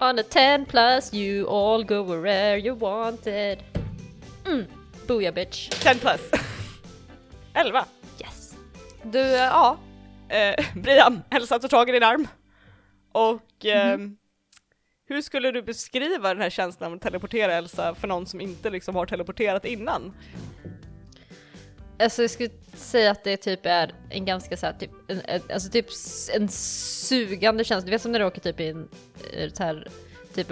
[0.00, 3.62] On a 10 plus you all go where you wanted.
[4.44, 4.66] Mm.
[5.06, 5.70] Booyah bitch.
[5.80, 6.20] 10 plus.
[7.54, 7.84] 11.
[8.18, 8.56] Yes.
[9.04, 9.78] Du, eh, ja.
[10.28, 12.28] Eh, Brian, Elsa tar tag i din arm.
[13.12, 13.98] Och eh,
[15.06, 18.70] hur skulle du beskriva den här känslan av att teleportera Elsa för någon som inte
[18.70, 20.12] liksom har teleporterat innan?
[22.00, 25.40] Alltså jag skulle säga att det typ är en ganska så här, typ, en, en,
[25.52, 25.86] alltså typ
[26.34, 27.84] en sugande känsla.
[27.84, 28.88] Du vet som när du åker typ i en
[29.36, 29.88] eh, så här,
[30.34, 30.50] typ,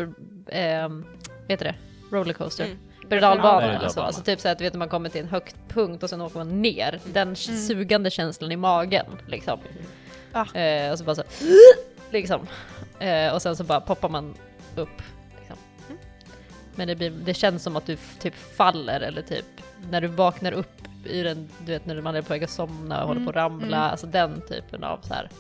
[0.49, 1.05] ehm,
[1.41, 1.75] vad heter det?
[2.17, 2.65] Rollercoaster.
[2.65, 2.79] Mm.
[3.09, 3.85] Berg och dalbana Berg och eller så.
[3.87, 4.07] dalbana.
[4.07, 6.21] Alltså typ så att du vet när man kommer till en högt punkt och sen
[6.21, 7.01] åker man ner.
[7.05, 9.59] Den sugande känslan i magen liksom.
[10.33, 10.59] Ah.
[10.59, 11.23] Eh, och så bara så
[12.11, 12.47] liksom.
[12.99, 14.35] Eh, och sen så bara poppar man
[14.77, 15.03] upp.
[15.39, 15.57] Liksom.
[16.75, 19.47] Men det, blir, det känns som att du typ faller eller typ
[19.91, 20.78] när du vaknar upp
[21.09, 23.37] i den, du vet när man är på väg att somna och håller på att
[23.37, 23.91] ramla, mm.
[23.91, 25.31] alltså den typen av så här.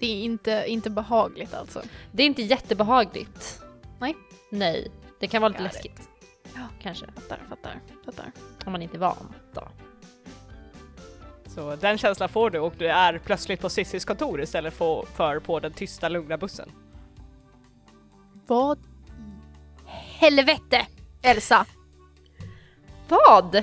[0.00, 1.82] Det är inte, inte behagligt alltså.
[2.12, 3.62] Det är inte jättebehagligt.
[3.98, 4.16] Nej.
[4.50, 4.90] Nej,
[5.20, 5.72] det kan vara lite it.
[5.72, 6.08] läskigt.
[6.54, 6.60] Ja.
[6.82, 8.32] Kanske, Fattar, fattar, fattar.
[8.66, 9.68] om man inte är van då.
[11.46, 15.38] Så den känslan får du och du är plötsligt på Sissis kontor istället för, för
[15.38, 16.68] på den tysta lugna bussen.
[18.46, 18.78] Vad
[20.18, 20.86] helvete
[21.22, 21.66] Elsa!
[23.10, 23.62] Vad?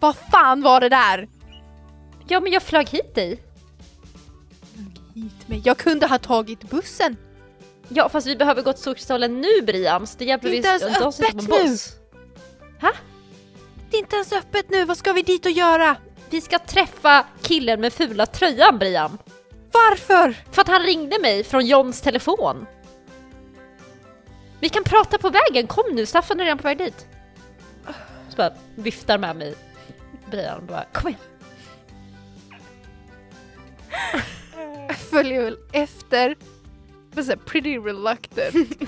[0.00, 1.28] Vad fan var det där?
[2.28, 3.42] Ja men jag flög hit dig.
[5.14, 5.62] Hit mig.
[5.64, 7.16] Jag kunde ha tagit bussen.
[7.88, 10.82] Ja fast vi behöver gå till Solkristallen nu Brian, så det hjälper vi inte ens
[10.82, 11.42] öppet nu.
[11.42, 11.96] buss.
[13.90, 14.84] Det är inte ens öppet nu.
[14.84, 15.96] Vad ska vi dit och göra?
[16.30, 19.18] Vi ska träffa killen med fula tröjan Brian.
[19.72, 20.36] Varför?
[20.50, 22.66] För att han ringde mig från Johns telefon.
[24.60, 27.06] Vi kan prata på vägen, kom nu, Staffan är redan på väg dit.
[28.32, 29.54] Så bara viftar med mig.
[30.30, 31.20] Brian och bara kom igen.
[34.88, 36.36] Jag följer väl efter.
[37.12, 38.54] Men så här, pretty reluctant.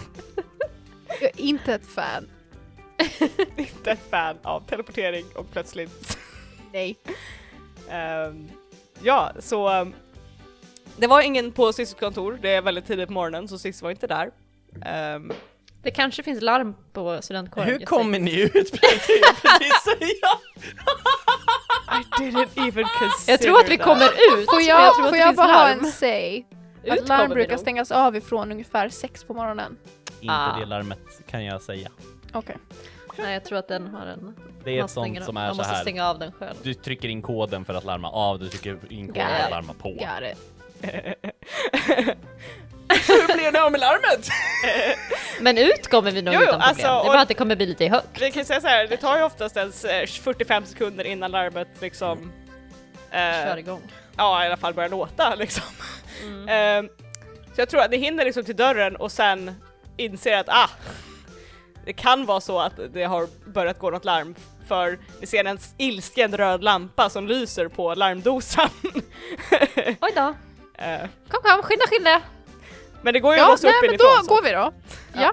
[1.20, 2.30] jag är inte ett fan.
[3.56, 6.18] Inte ett fan av teleportering och plötsligt
[6.74, 6.96] Nej.
[7.90, 8.48] Ehm,
[9.02, 9.94] ja, så ehm,
[10.96, 13.90] det var ingen på Cissis kontor, det är väldigt tidigt på morgonen så Cissi var
[13.90, 14.30] inte där.
[14.84, 15.32] Ehm,
[15.84, 17.68] Det kanske finns larm på studentkåren.
[17.68, 18.54] Hur jag kommer ni ut?
[20.00, 20.38] jag.
[22.00, 24.50] I didn't even consider Jag tror att vi kommer ut.
[24.50, 26.44] Får jag, att får jag bara ha en say?
[26.82, 29.76] Ut Att larm brukar stängas av ifrån ungefär sex på morgonen.
[30.20, 30.58] Inte Ah.
[30.58, 30.98] det larmet
[31.30, 31.88] kan jag säga.
[32.32, 32.56] Okej.
[33.18, 34.34] Nej, jag tror att den har en...
[34.64, 35.82] Det är ett sånt av- som är så måste här.
[35.82, 36.54] stänga av den själv.
[36.62, 39.72] Du trycker in koden för att larma av, du trycker in koden för att larma
[39.72, 39.88] på.
[42.88, 44.28] Hur blir det av med larmet?
[45.40, 46.68] Men ut kommer vi nog Jo, utan problem.
[46.68, 48.20] alltså, det är bara att det kommer bli lite högt.
[48.20, 51.68] Vi kan säga så här, det tar ju oftast ens eh, 45 sekunder innan larmet
[51.80, 52.32] liksom
[53.10, 53.82] eh, Kör igång.
[54.16, 55.64] ja i alla fall börjar låta liksom.
[56.22, 56.48] Mm.
[56.48, 56.88] Ehm,
[57.54, 59.54] så jag tror att ni hinner liksom till dörren och sen
[59.96, 60.70] inser att ah,
[61.86, 64.34] det kan vara så att det har börjat gå något larm
[64.68, 68.68] för ni ser en ilsken röd lampa som lyser på larmdosan.
[70.00, 70.34] Oj då.
[70.78, 72.20] Eh, Kom kom, skynda skynda!
[73.04, 74.08] Men det går ju att Ja, låsa nej upp men inifrån.
[74.18, 74.34] då så.
[74.34, 74.72] går vi då.
[75.14, 75.32] Ja.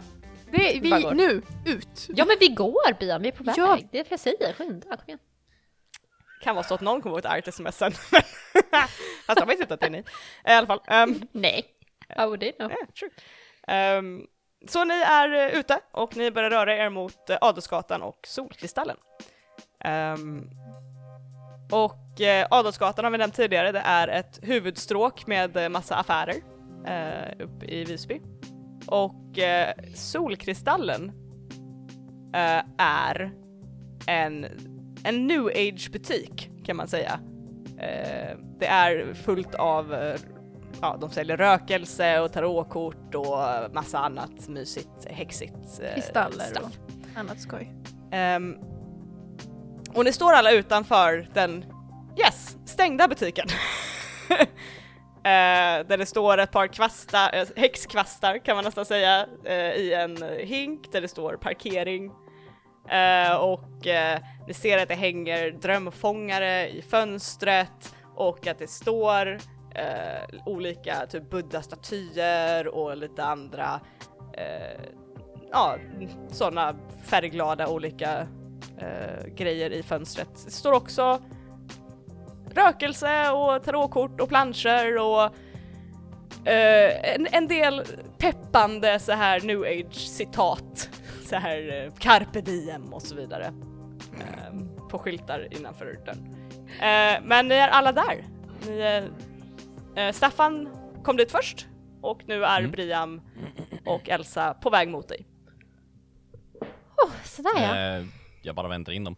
[0.51, 2.07] Det, Bara vi, nu, ut.
[2.09, 3.55] Ja men vi går Bian, vi är på väg.
[3.57, 3.77] Ja.
[3.91, 5.19] Det är det jag säger, skynda, kom igen.
[6.43, 7.91] Kan vara så att någon kommer ihåg ett argt sms sen.
[9.27, 9.97] Fast de vet inte att det är ni.
[9.97, 10.03] I
[10.43, 10.81] alla fall.
[10.87, 11.65] ehm, Nej.
[12.09, 12.71] How would they know?
[12.71, 13.09] Yeah, true.
[13.67, 14.25] Ehm,
[14.67, 18.97] så ni är eh, ute och ni börjar röra er mot uh, Adelsgatan och Solkristallen.
[19.85, 20.49] Um,
[21.71, 26.35] och uh, Adelsgatan har vi nämnt tidigare, det är ett huvudstråk med massa affärer
[26.87, 28.21] uh, uppe i Visby.
[28.87, 31.11] Och eh, Solkristallen
[32.33, 33.31] eh, är
[34.07, 34.45] en,
[35.03, 37.19] en new age butik kan man säga.
[37.77, 40.15] Eh, det är fullt av eh,
[40.81, 45.81] ja, de säljer rökelse och tarotkort och massa annat mysigt, häxigt.
[45.83, 46.79] eh, Kristaller stuff.
[47.13, 47.73] och annat skoj.
[48.11, 48.55] Ehm,
[49.93, 51.65] och ni står alla utanför den,
[52.19, 53.47] yes, stängda butiken.
[55.23, 59.93] Eh, där det står ett par kvastar, eh, häxkvastar kan man nästan säga, eh, i
[59.93, 62.11] en hink där det står parkering.
[62.89, 69.39] Eh, och eh, ni ser att det hänger drömfångare i fönstret och att det står
[69.75, 73.79] eh, olika typ buddha-statyer och lite andra
[74.33, 74.81] eh,
[75.51, 75.75] ja,
[76.31, 76.75] sådana
[77.05, 78.27] färgglada olika
[78.77, 80.45] eh, grejer i fönstret.
[80.45, 81.21] Det står också
[82.55, 85.23] rökelse och tarotkort och planscher och
[86.47, 87.83] eh, en, en del
[88.17, 90.89] peppande så här new age citat.
[91.25, 93.53] Så här eh, carpe diem och så vidare.
[94.19, 96.35] Eh, på skyltar innanför dörren.
[96.67, 98.25] Eh, men ni är alla där.
[98.67, 98.79] Ni,
[99.95, 100.69] eh, eh, Staffan
[101.03, 101.67] kom dit först
[102.01, 102.71] och nu är Mm.
[102.71, 103.21] Briam
[103.85, 105.25] och Elsa på väg mot dig.
[107.05, 107.97] Oh, sådär ja.
[107.97, 108.05] Eh,
[108.41, 109.15] jag bara väntar in dem.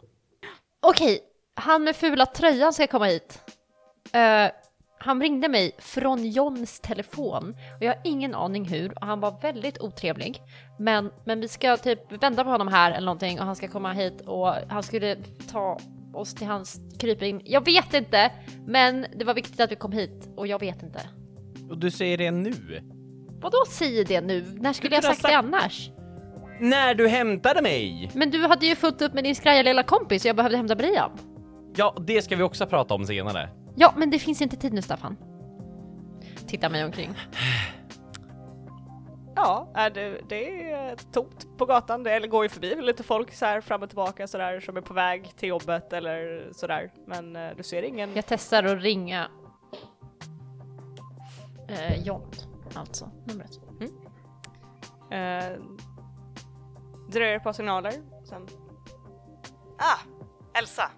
[0.86, 1.20] Okej,
[1.56, 3.40] han med fula tröjan ska komma hit.
[4.14, 4.52] Eh,
[5.00, 9.42] han ringde mig från Johns telefon och jag har ingen aning hur och han var
[9.42, 10.42] väldigt otrevlig.
[10.80, 13.94] Men, men vi ska typ vända på honom här eller någonting och han ska komma
[13.94, 15.18] hit och han skulle
[15.52, 15.80] ta
[16.14, 17.42] oss till hans krypin.
[17.46, 18.32] Jag vet inte,
[18.68, 21.00] men det var viktigt att vi kom hit och jag vet inte.
[21.70, 22.54] Och du säger det nu?
[23.42, 24.46] Vadå säger det nu?
[24.60, 25.90] När skulle jag ha sagt det sagt- annars?
[26.60, 28.12] När du hämtade mig!
[28.14, 30.76] Men du hade ju fullt upp med din skraja lilla kompis och jag behövde hämta
[30.76, 31.12] Brian.
[31.76, 33.50] Ja, det ska vi också prata om senare.
[33.76, 35.18] Ja, men det finns inte tid nu Staffan.
[36.48, 37.10] Titta mig omkring.
[39.36, 43.34] Ja, är det, det är tomt på gatan, det eller går ju förbi lite folk
[43.34, 46.92] så här fram och tillbaka sådär som är på väg till jobbet eller sådär.
[47.08, 48.16] Men eh, du ser ingen.
[48.16, 49.28] Jag testar att ringa
[51.68, 52.32] eh, John,
[52.74, 53.60] alltså numret.
[55.12, 55.60] Eh,
[57.12, 57.94] dröjer ett par signaler.
[58.30, 58.48] Sen.
[59.78, 60.00] Ah,
[60.60, 60.92] Elsa.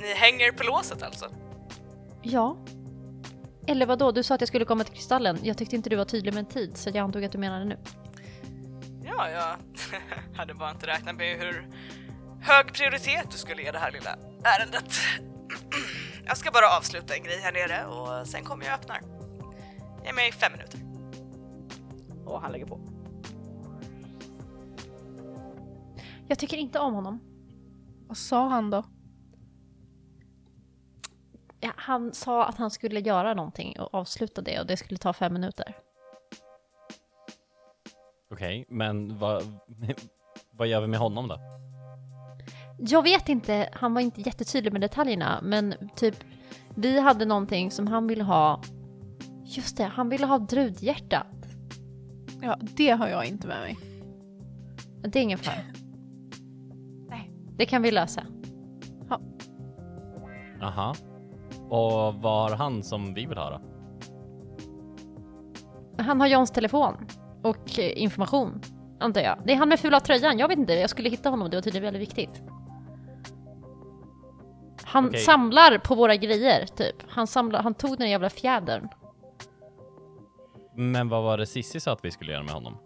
[0.00, 1.30] Ni hänger på låset alltså?
[2.22, 2.56] Ja.
[3.66, 4.12] Eller vad då?
[4.12, 5.38] Du sa att jag skulle komma till Kristallen.
[5.42, 7.64] Jag tyckte inte du var tydlig med en tid, så jag antog att du menade
[7.64, 7.78] nu.
[9.04, 9.56] Ja, jag
[10.36, 11.68] hade bara inte räknat med hur
[12.40, 14.92] hög prioritet du skulle ge det här lilla ärendet.
[16.26, 19.02] Jag ska bara avsluta en grej här nere och sen kommer jag och öppnar.
[20.04, 20.80] Ge mig fem minuter.
[22.26, 22.80] Och han lägger på.
[26.28, 27.20] Jag tycker inte om honom.
[28.08, 28.84] Vad sa han då?
[31.60, 35.12] Ja, han sa att han skulle göra någonting och avsluta det och det skulle ta
[35.12, 35.76] fem minuter.
[38.30, 39.42] Okej, men vad,
[40.50, 41.38] vad gör vi med honom då?
[42.78, 46.24] Jag vet inte, han var inte jättetydlig med detaljerna, men typ
[46.74, 48.62] vi hade någonting som han ville ha.
[49.44, 51.26] Just det, han ville ha drudhjärtat.
[52.42, 53.78] Ja, det har jag inte med mig.
[55.02, 55.54] Det är ingen fara.
[57.08, 57.30] Nej.
[57.56, 58.22] Det kan vi lösa.
[60.62, 60.94] Aha.
[61.70, 63.60] Och vad har han som vi vill då?
[65.98, 67.06] Han har Johns telefon
[67.42, 68.60] och eh, information,
[69.00, 69.38] antar jag.
[69.44, 71.62] Det är han med fula tröjan, jag vet inte, jag skulle hitta honom, det var
[71.62, 72.42] tydligen väldigt viktigt.
[74.82, 75.20] Han Okej.
[75.20, 76.96] samlar på våra grejer, typ.
[77.08, 78.88] Han, samlar, han tog den jävla fjädern.
[80.74, 82.76] Men vad var det Sissi sa att vi skulle göra med honom?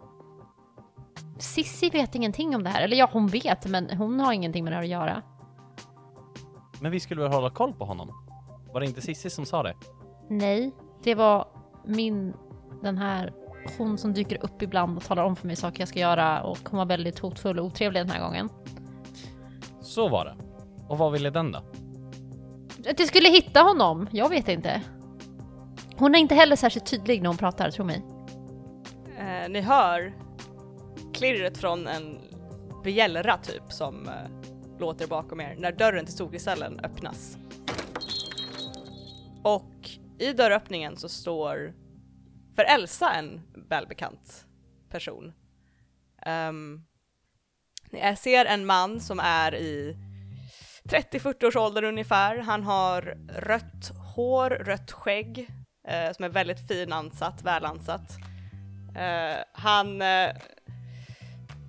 [1.39, 4.73] Sissi vet ingenting om det här, eller ja, hon vet, men hon har ingenting med
[4.73, 5.21] det här att göra.
[6.81, 8.32] Men vi skulle väl hålla koll på honom?
[8.73, 9.73] Var det inte Sissi som sa det?
[10.29, 10.71] Nej,
[11.03, 11.47] det var
[11.85, 12.33] min,
[12.81, 13.33] den här,
[13.77, 16.59] hon som dyker upp ibland och talar om för mig saker jag ska göra och
[16.69, 18.49] hon var väldigt hotfull och otrevlig den här gången.
[19.81, 20.35] Så var det.
[20.87, 21.59] Och vad ville den då?
[22.89, 24.81] Att jag skulle hitta honom, jag vet inte.
[25.97, 28.03] Hon är inte heller särskilt tydlig när hon pratar, tro mig.
[29.17, 30.13] Eh, ni hör
[31.13, 32.19] klirret från en
[32.83, 34.13] bjällra typ som eh,
[34.79, 37.37] låter bakom er när dörren till storkristallen öppnas.
[39.43, 39.89] Och
[40.19, 41.73] i dörröppningen så står
[42.55, 44.45] för Elsa en välbekant
[44.89, 45.33] person.
[46.21, 46.85] Ehm, um,
[47.91, 49.97] ni ser en man som är i
[50.83, 52.37] 30-40 års ålder ungefär.
[52.37, 55.49] Han har rött hår, rött skägg
[55.87, 58.17] eh, som är väldigt finansatt, välansat.
[58.95, 60.29] Eh, han eh,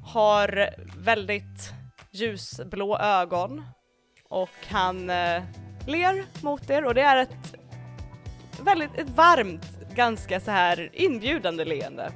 [0.05, 1.73] har väldigt
[2.11, 3.65] ljusblå ögon
[4.29, 5.43] och han eh,
[5.87, 7.55] ler mot er och det är ett
[8.61, 12.13] väldigt ett varmt, ganska så här inbjudande leende.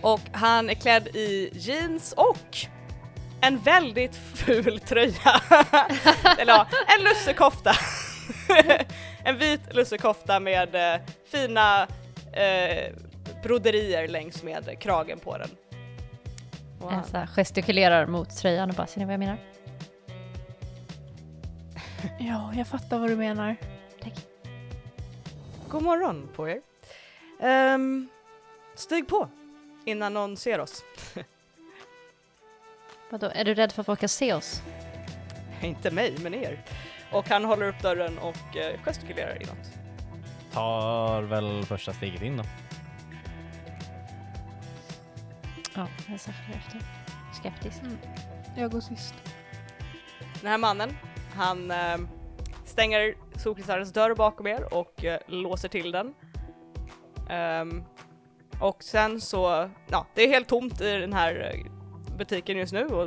[0.00, 2.56] Och han är klädd i jeans och
[3.40, 5.40] en väldigt ful tröja.
[6.38, 6.66] Eller ja,
[6.98, 7.72] en lussekofta.
[9.24, 11.00] en vit lussekofta med eh,
[11.32, 11.82] fina
[12.32, 12.92] eh,
[13.42, 15.48] broderier längs med kragen på den.
[16.82, 19.38] Han- Elsa gestikulerar mot tröjan och bara, ser ni vad jag menar?
[22.18, 23.56] Ja, jag fattar vad du menar.
[25.72, 26.60] God morgon på er.
[27.40, 28.08] Ehm,
[28.74, 29.28] stig på
[29.84, 30.84] innan någon ser oss.
[33.10, 34.62] Vadå, är du rädd för att folk ska se oss?
[35.62, 36.64] Inte mig, men er.
[37.12, 39.72] Och han håller upp dörren och eh, gestikulerar inåt.
[40.52, 42.44] Tar väl första steget in då.
[45.74, 46.80] Ja, jag följer efter.
[47.40, 47.80] Skeptisk.
[48.56, 49.14] Jag går sist.
[50.40, 50.96] Den här mannen,
[51.34, 51.98] han eh,
[52.72, 56.14] stänger solkristallens dörr bakom er och eh, låser till den.
[57.30, 57.84] Ehm,
[58.60, 61.72] och sen så, ja, det är helt tomt i den här eh,
[62.16, 63.04] butiken just nu och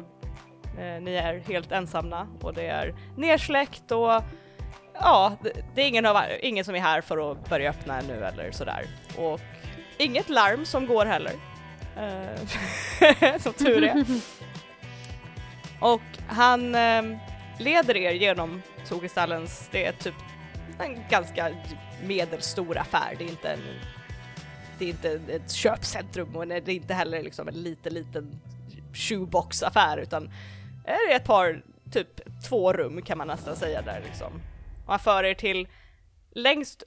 [0.80, 4.22] eh, ni är helt ensamma och det är nersläckt och
[4.94, 8.26] ja, det, det är ingen, av, ingen som är här för att börja öppna nu
[8.26, 8.86] eller sådär.
[9.18, 9.40] Och
[9.98, 11.34] inget larm som går heller.
[11.98, 14.06] Eh, som tur är.
[15.80, 17.18] Och han eh,
[17.60, 20.16] leder er genom Solkristallens, det är typ
[20.80, 21.56] en ganska
[22.04, 23.60] medelstor affär, det är inte en
[24.80, 28.42] det är inte ett köpcentrum och det är inte heller liksom en liten, liten
[28.94, 30.30] shoebox-affär utan
[30.86, 34.42] det är ett par, typ två rum kan man nästan säga där liksom.
[34.86, 35.68] Och han för er till
[36.32, 36.84] längst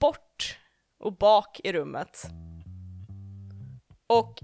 [0.00, 0.58] bort
[0.98, 2.22] och bak i rummet.
[4.06, 4.40] Och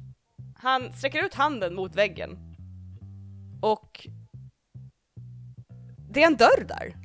[0.57, 2.57] han sträcker ut handen mot väggen.
[3.63, 4.07] Och
[6.15, 6.97] det är en dörr där.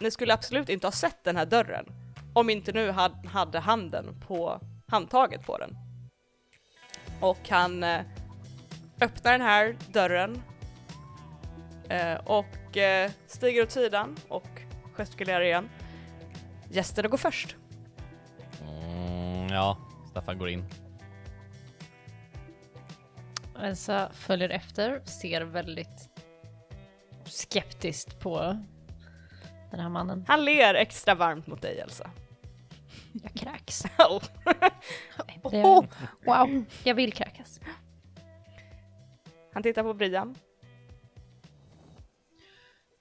[0.00, 1.86] Ni skulle absolut inte ha sett den här dörren
[2.32, 5.76] om inte nu had, hade handen på handtaget på den.
[7.20, 8.00] Och han eh,
[9.00, 10.42] öppnar den här dörren
[11.88, 14.62] eh, och eh, stiger åt sidan och
[14.92, 15.68] gestikulerar igen.
[16.70, 17.56] Gästerna går först.
[18.60, 19.78] Mm, ja,
[20.10, 20.64] Staffan går in.
[23.62, 26.15] Elsa följer efter, ser väldigt
[27.26, 28.38] skeptiskt på
[29.70, 30.24] den här mannen.
[30.28, 32.10] Han ler extra varmt mot dig Elsa.
[33.22, 33.84] Jag kräks.
[33.98, 34.22] Oh.
[35.50, 35.84] Det Oh,
[36.24, 36.64] wow.
[36.84, 37.60] Jag vill kräkas.
[39.52, 40.34] Han tittar på Brian.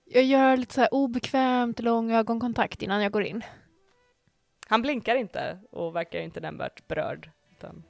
[0.05, 3.43] Jag gör lite så här obekvämt lång ögonkontakt innan jag går in.
[4.67, 7.31] Han blinkar inte och verkar inte nämnvärt berörd.
[7.51, 7.83] Utan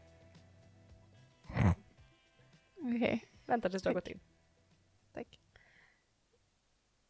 [2.78, 3.26] Okej.
[3.46, 4.20] väntar tills du har gått in.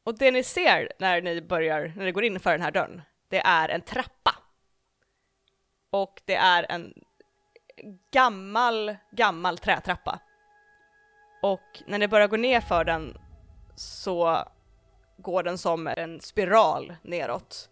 [0.05, 3.01] Och det ni ser när ni börjar, när ni går in för den här dörren,
[3.29, 4.35] det är en trappa.
[5.89, 6.93] Och det är en
[8.11, 10.19] gammal, gammal trätrappa.
[11.41, 13.17] Och när ni börjar gå ner för den
[13.75, 14.43] så
[15.17, 17.69] går den som en spiral neråt.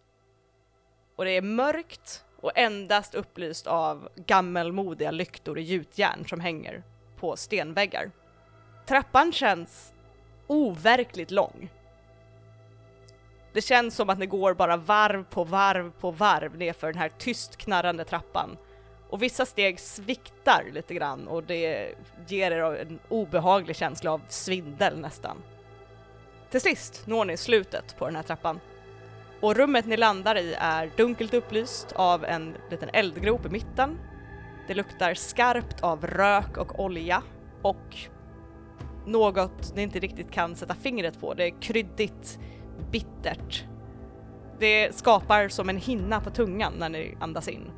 [1.16, 6.84] Och det är mörkt och endast upplyst av gammelmodiga lyktor i gjutjärn som hänger
[7.16, 8.12] på stenväggar.
[8.86, 9.94] Trappan känns
[10.48, 11.70] overkligt lång.
[13.54, 17.12] Det känns som att ni går bara varv på varv på varv nerför den här
[17.18, 18.58] tyst knarrande trappan.
[19.10, 21.96] Och vissa steg sviktar lite grann och det
[22.28, 25.38] ger er en obehaglig känsla av svindel nästan.
[26.50, 28.60] Till sist når ni slutet på den här trappan.
[29.40, 34.00] Och rummet ni landar i är dunkelt upplyst av en liten eldgrop i mitten.
[34.68, 37.24] Det luktar skarpt av rök och olja
[37.62, 37.98] och
[39.06, 41.34] något ni inte riktigt kan sätta fingret på.
[41.34, 42.40] Det är kryddigt,
[42.94, 43.66] bittert.
[44.60, 47.72] Det skapar som en hinna på tungan när ni andas in.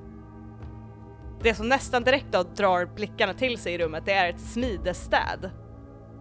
[1.41, 5.51] Det som nästan direkt då drar blickarna till sig i rummet, det är ett smidestäd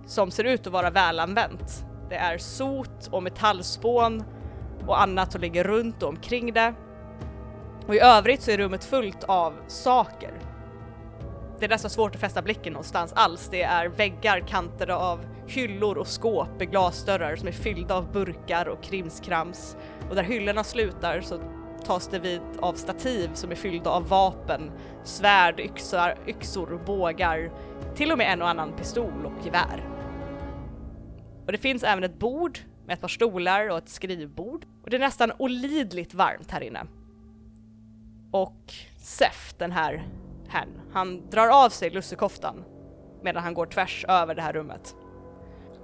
[0.06, 1.86] som ser ut att vara välanvänt.
[2.08, 4.24] Det är sot och metallspån
[4.86, 6.74] och annat som ligger runt och omkring det.
[7.86, 10.32] Och i övrigt så är rummet fullt av saker.
[11.58, 13.48] Det är nästan svårt att fästa blicken någonstans alls.
[13.50, 18.68] Det är väggar kantade av hyllor och skåp med glasdörrar som är fyllda av burkar
[18.68, 19.76] och krimskrams.
[20.08, 21.40] Och där hyllorna slutar så
[21.84, 24.70] tas det vid av stativ som är fyllda av vapen,
[25.04, 27.52] svärd, yxor, yxor, bågar,
[27.94, 29.90] till och med en och annan pistol och gevär.
[31.46, 34.66] Och det finns även ett bord med ett par stolar och ett skrivbord.
[34.82, 36.86] Och det är nästan olidligt varmt här inne.
[38.30, 40.08] Och Sef, den här
[40.48, 42.64] herrn, han drar av sig lussekoftan
[43.22, 44.96] medan han går tvärs över det här rummet.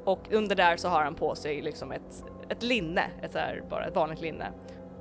[0.05, 3.87] Och under där så har han på sig liksom ett, ett linne, ett här, bara
[3.87, 4.53] ett vanligt linne.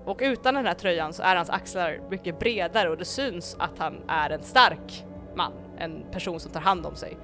[0.05, 3.79] Och utan den här tröjan så är hans axlar mycket bredare och det syns att
[3.79, 5.05] han är en stark
[5.35, 7.17] man, en person som tar hand om sig.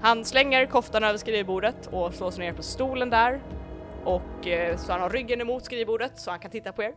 [0.00, 3.42] Han slänger koftan över skrivbordet och slår sig ner på stolen där
[4.04, 6.94] och eh, så han har ryggen emot skrivbordet så han kan titta på er.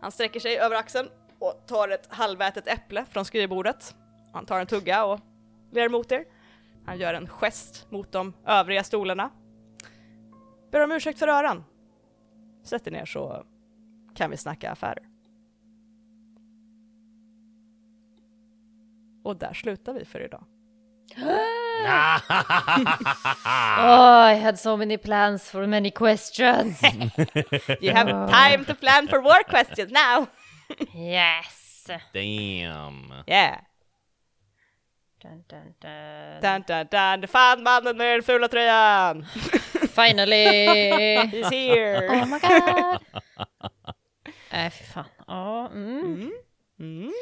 [0.00, 3.94] Han sträcker sig över axeln och tar ett halvätet äpple från skrivbordet.
[4.32, 5.20] Han tar en tugga och
[5.70, 6.24] ler mot er.
[6.86, 9.30] Han gör en gest mot de övriga stolarna.
[10.72, 11.64] Ber om ursäkt för öran.
[12.64, 13.44] Sätt er ner så
[14.14, 15.08] kan vi snacka affärer.
[19.24, 20.44] Och där slutar vi för idag.
[23.78, 26.80] Oh, I had so many plans for many questions.
[27.80, 30.26] You have time to plan for more questions now!
[30.94, 31.86] Yes.
[32.12, 33.12] Damn.
[33.26, 33.60] Yeah!
[35.22, 36.40] Dun, dun, dun.
[36.42, 37.20] Dun, dun, dun.
[37.20, 39.26] Du fann mannen med den fula tröjan!
[39.94, 40.66] Finally!
[41.26, 42.08] He's here!
[42.10, 43.00] Oh my god.
[44.52, 45.04] Nej, fy fan.
[45.26, 46.32] Ja, mm.
[46.80, 47.12] Mm.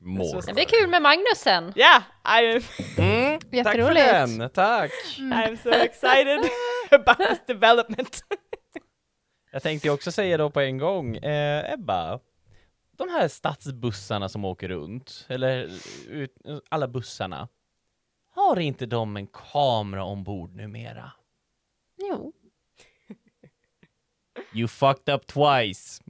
[0.00, 0.40] More.
[0.46, 1.72] Det blir kul med Magnus sen.
[1.76, 2.62] Yeah, I am,
[2.98, 4.90] Mm, tack för den, tack.
[5.18, 6.50] I'm so excited
[6.90, 8.22] about this development.
[9.52, 12.20] Jag tänkte också säga då på en gång, eh, Ebba,
[12.96, 15.70] de här stadsbussarna som åker runt, eller
[16.08, 16.36] ut,
[16.68, 17.48] alla bussarna,
[18.34, 21.12] har inte de en kamera ombord numera?
[21.96, 22.32] Jo.
[24.54, 26.02] You fucked up twice.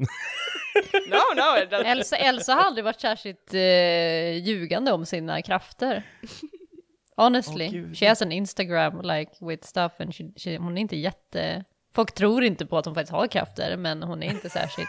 [1.09, 1.77] no, no.
[1.85, 6.03] Elsa, Elsa har aldrig varit särskilt eh, ljugande om sina krafter.
[7.17, 7.97] Honestly, gud.
[7.97, 11.65] she has an Instagram like with stuff and she, she, hon är inte jätte...
[11.95, 14.89] Folk tror inte på att hon faktiskt har krafter, men hon är inte särskilt...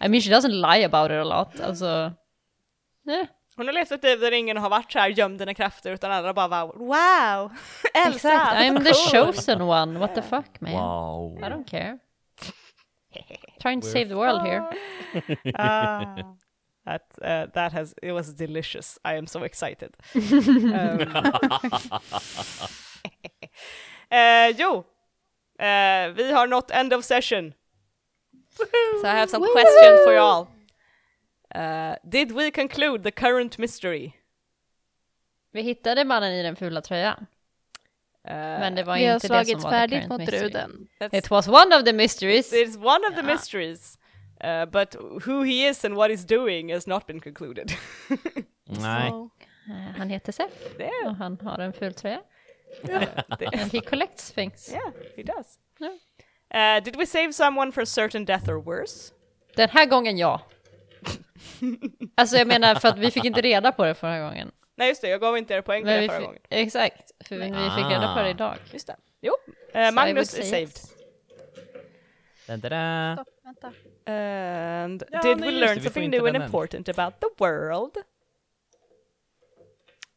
[0.00, 2.12] I mean she doesn't lie about it a lot, alltså...
[3.08, 3.26] Eh,
[3.56, 6.12] Hon har levt ett liv där ingen har varit så här gömd dina krafter utan
[6.12, 7.52] alla bara var wow!
[7.94, 8.32] Elsa!
[8.32, 10.72] exakt, I'm så the cool." chosen one, what the fuck man?
[10.72, 11.38] Wow.
[11.38, 11.98] I don't care.
[13.62, 14.64] Trying to save the world here.
[15.54, 16.16] Ah,
[16.84, 18.98] that, uh, that has, it was delicious.
[19.04, 19.96] I am so excited.
[20.14, 21.00] um,
[24.10, 24.84] eh, jo,
[25.58, 27.52] eh, vi har nått end of session.
[29.02, 30.46] So I have some questions for you all.
[31.54, 34.12] Uh, did we conclude the current mystery?
[35.52, 37.26] Vi hittade mannen i den fula tröjan,
[38.28, 40.38] Uh, men det var Vi har inte det som var the current mot mystery.
[40.38, 40.88] druden.
[41.00, 42.52] that's- It was one of the mysteries.
[42.52, 43.98] It's one of the mysteries.
[44.44, 44.94] Uh, but
[45.26, 47.72] who he is and what he's doing has not been concluded.
[48.64, 49.10] Nej.
[49.10, 49.30] Så-
[49.68, 51.06] Eh, Han heter Sef Yeah.
[51.10, 52.20] och han har en ful tröja.
[52.82, 54.68] Det- And he collects things.
[54.72, 55.58] yeah, he does.
[55.80, 55.92] Yeah.
[56.54, 59.12] Uh, did we save someone for certain death or worse?
[59.56, 60.40] Den här gången ja.
[62.14, 64.52] Alltså jag menar för att vi fick inte reda på det förra gången.
[64.76, 66.40] Nej just det, jag gav inte er poäng Men det förra gången.
[66.50, 68.30] exakt, för vi, vi fick reda på det Ah.
[68.30, 68.54] idag.
[68.72, 68.96] Just det.
[69.20, 69.32] Jo,
[69.76, 70.60] uh, So Magnus is saved.
[70.62, 70.90] yes.
[72.46, 73.14] Da-da-da.
[73.22, 73.66] Stopp, vänta.
[74.12, 76.46] And Ja, did we learn det, something new and den än.
[76.46, 77.96] important about the world?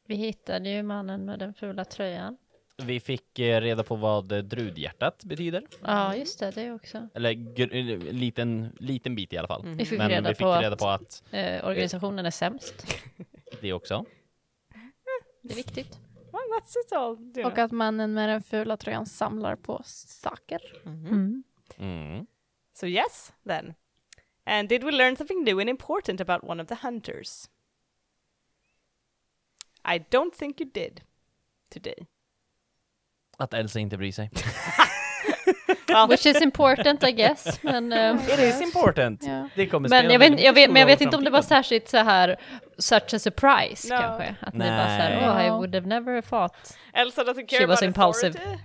[0.06, 2.38] Vi hittade ju mannen med den fula tröjan.
[2.84, 5.68] Vi fick eh, reda på vad eh, drudhjärtat betyder.
[5.82, 7.10] Ja, just det, det också.
[7.14, 9.66] Eller eh, liten, liten bit i alla fall.
[9.66, 12.98] Vi fick Men reda vi fick på reda att på att eh, organisationen är sämst.
[13.62, 14.06] det också.
[15.42, 16.00] Det är viktigt.
[16.92, 17.18] All.
[17.36, 20.62] You Och att mannen med den fula tröjan samlar på saker.
[20.86, 21.44] Mm.
[21.78, 22.28] Mm.
[22.74, 23.74] So yes, then.
[24.44, 27.50] And did we learn something new and important about one of the hunters?
[29.84, 31.02] I don't think you did
[31.70, 32.08] today.
[33.38, 34.30] Att Elsa inte bryr sig.
[36.10, 37.64] Which is important I guess.
[37.64, 39.24] Men, eh, It is important.
[39.24, 39.50] Ja.
[39.56, 41.88] Det kommer men, jag, vet, jag, vet, men jag vet inte om det var särskilt
[41.90, 42.36] så här
[42.78, 44.02] such a surprise No.
[44.02, 44.36] kanske.
[44.42, 45.58] Att ni bara så här, oh I Ja.
[45.58, 46.78] would have never thought.
[46.94, 48.40] Elsa doesn't care She about was impulsive.
[48.40, 48.64] authority.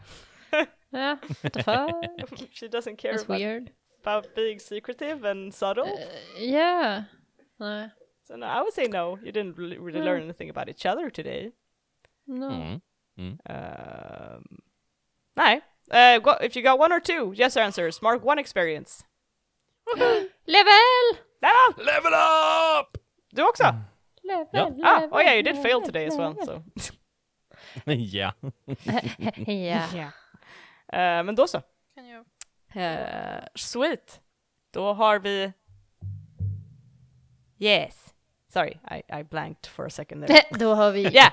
[0.95, 2.49] Ja, what the fuck?
[2.53, 3.71] she doesn't care That's about, weird.
[4.05, 5.89] about being secretive and subtle.
[6.39, 7.03] Yeah.
[7.61, 7.91] Nej.
[8.29, 9.19] so no, I would say no.
[9.25, 11.51] You didn't really, really learn anything about each other today.
[12.27, 12.51] No.
[12.51, 12.81] Mm.
[13.19, 14.63] Um,
[15.37, 15.61] nej.
[15.91, 19.05] Uh, go, if you got one or two yes answers, mark one experience.
[19.97, 21.19] Level!
[21.43, 21.85] Level!
[21.85, 22.99] Level up!
[23.33, 23.75] Du också?
[24.25, 24.71] Level, Ja.
[24.85, 26.37] Ah, oh yeah, you did fail today as well.
[26.45, 26.63] So.
[27.93, 28.33] ja.
[29.47, 30.11] Ja.
[30.93, 31.63] Eh, men då så.
[31.95, 32.25] Kan jag...
[32.75, 34.21] Eh, sweet.
[34.71, 35.53] Då har vi...
[37.59, 38.15] Yes.
[38.53, 40.43] Sorry, I, I blanked for a second there.
[40.51, 41.03] Då har vi...
[41.03, 41.33] yeah,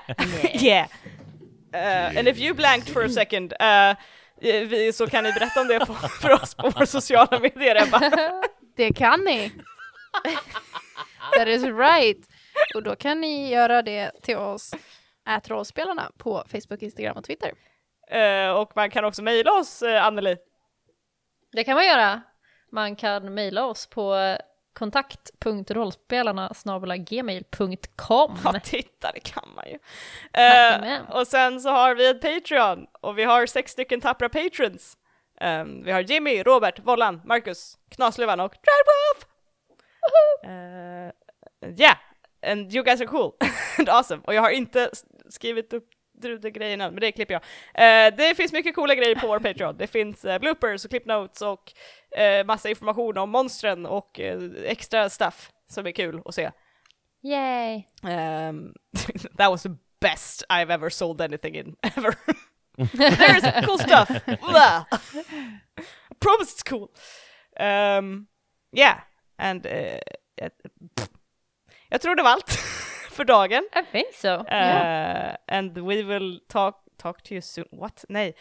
[0.64, 0.88] yeah.
[1.74, 3.94] Uh, and if you blanked for a second, uh,
[4.40, 8.00] vi, så kan ni berätta om det på, för oss på våra sociala medier, Ebba.
[8.76, 9.52] Det kan ni!
[11.36, 12.28] That is right!
[12.74, 14.74] Och då kan ni göra det till oss,
[15.28, 17.52] ätrollspelarna, på Facebook, Instagram och Twitter.
[18.10, 20.36] Eh, och man kan också mejla oss, uh, Anneli.
[21.52, 22.22] Det kan man göra.
[22.72, 24.36] Man kan mejla oss på
[24.80, 26.52] kontakt.rollspelarna
[26.96, 28.38] gmail.com.
[28.44, 29.78] Ja, titta, det kan man ju.
[30.42, 34.96] Eh, och sen så har vi ett Patreon, och vi har sex stycken tappra patrons.
[35.40, 39.26] Um, vi har Jimmy, Robert, Vollan, Marcus, Knasluvan och Dreadwolf!
[40.46, 41.10] Uh,
[41.80, 41.96] yeah,
[42.46, 43.32] and you guys are cool
[43.78, 44.22] and awesome.
[44.24, 44.90] Och jag har inte
[45.28, 45.88] skrivit upp
[46.52, 47.42] grejerna, men det klipper jag.
[47.74, 49.76] Eh, det finns mycket coola grejer på vår Patreon.
[49.76, 51.72] Det finns uh, bloopers och clipnotes och
[52.18, 56.50] uh, massa information om monstren och eh, extra stuff som är kul att se.
[57.22, 57.84] Yay!
[58.02, 58.74] Um,
[59.36, 62.14] that was a best I've ever sold anything in ever.
[62.76, 64.10] There's cool stuff.
[64.10, 64.36] I
[66.20, 66.90] promise it's cool.
[67.60, 68.26] Um,
[68.72, 69.00] yeah,
[69.38, 69.98] and uh,
[71.88, 72.50] jag tror det var allt
[73.10, 73.68] för dagen.
[73.72, 74.28] I think so.
[74.28, 77.68] Uh, and we will talk talk to you soon.
[77.70, 78.04] What?
[78.08, 78.34] Nej.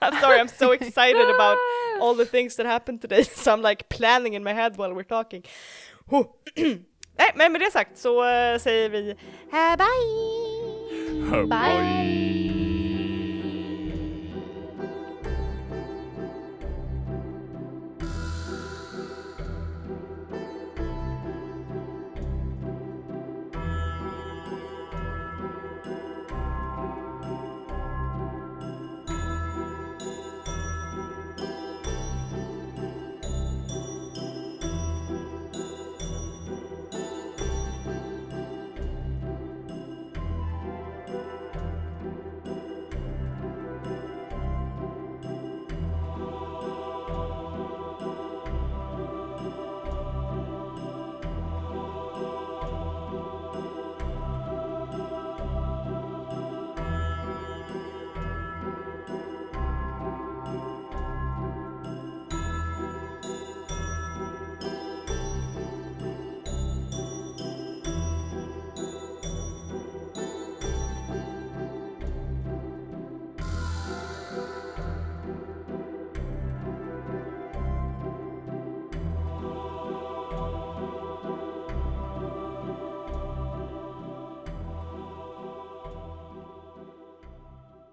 [0.00, 1.58] I'm sorry, I'm so excited about
[2.00, 5.02] all the things that happened today, so I'm like planning in my head while we're
[5.02, 5.44] talking.
[7.18, 11.46] Nej, men med det sagt så eh, säger vi eh, bye!
[11.46, 12.19] Bye!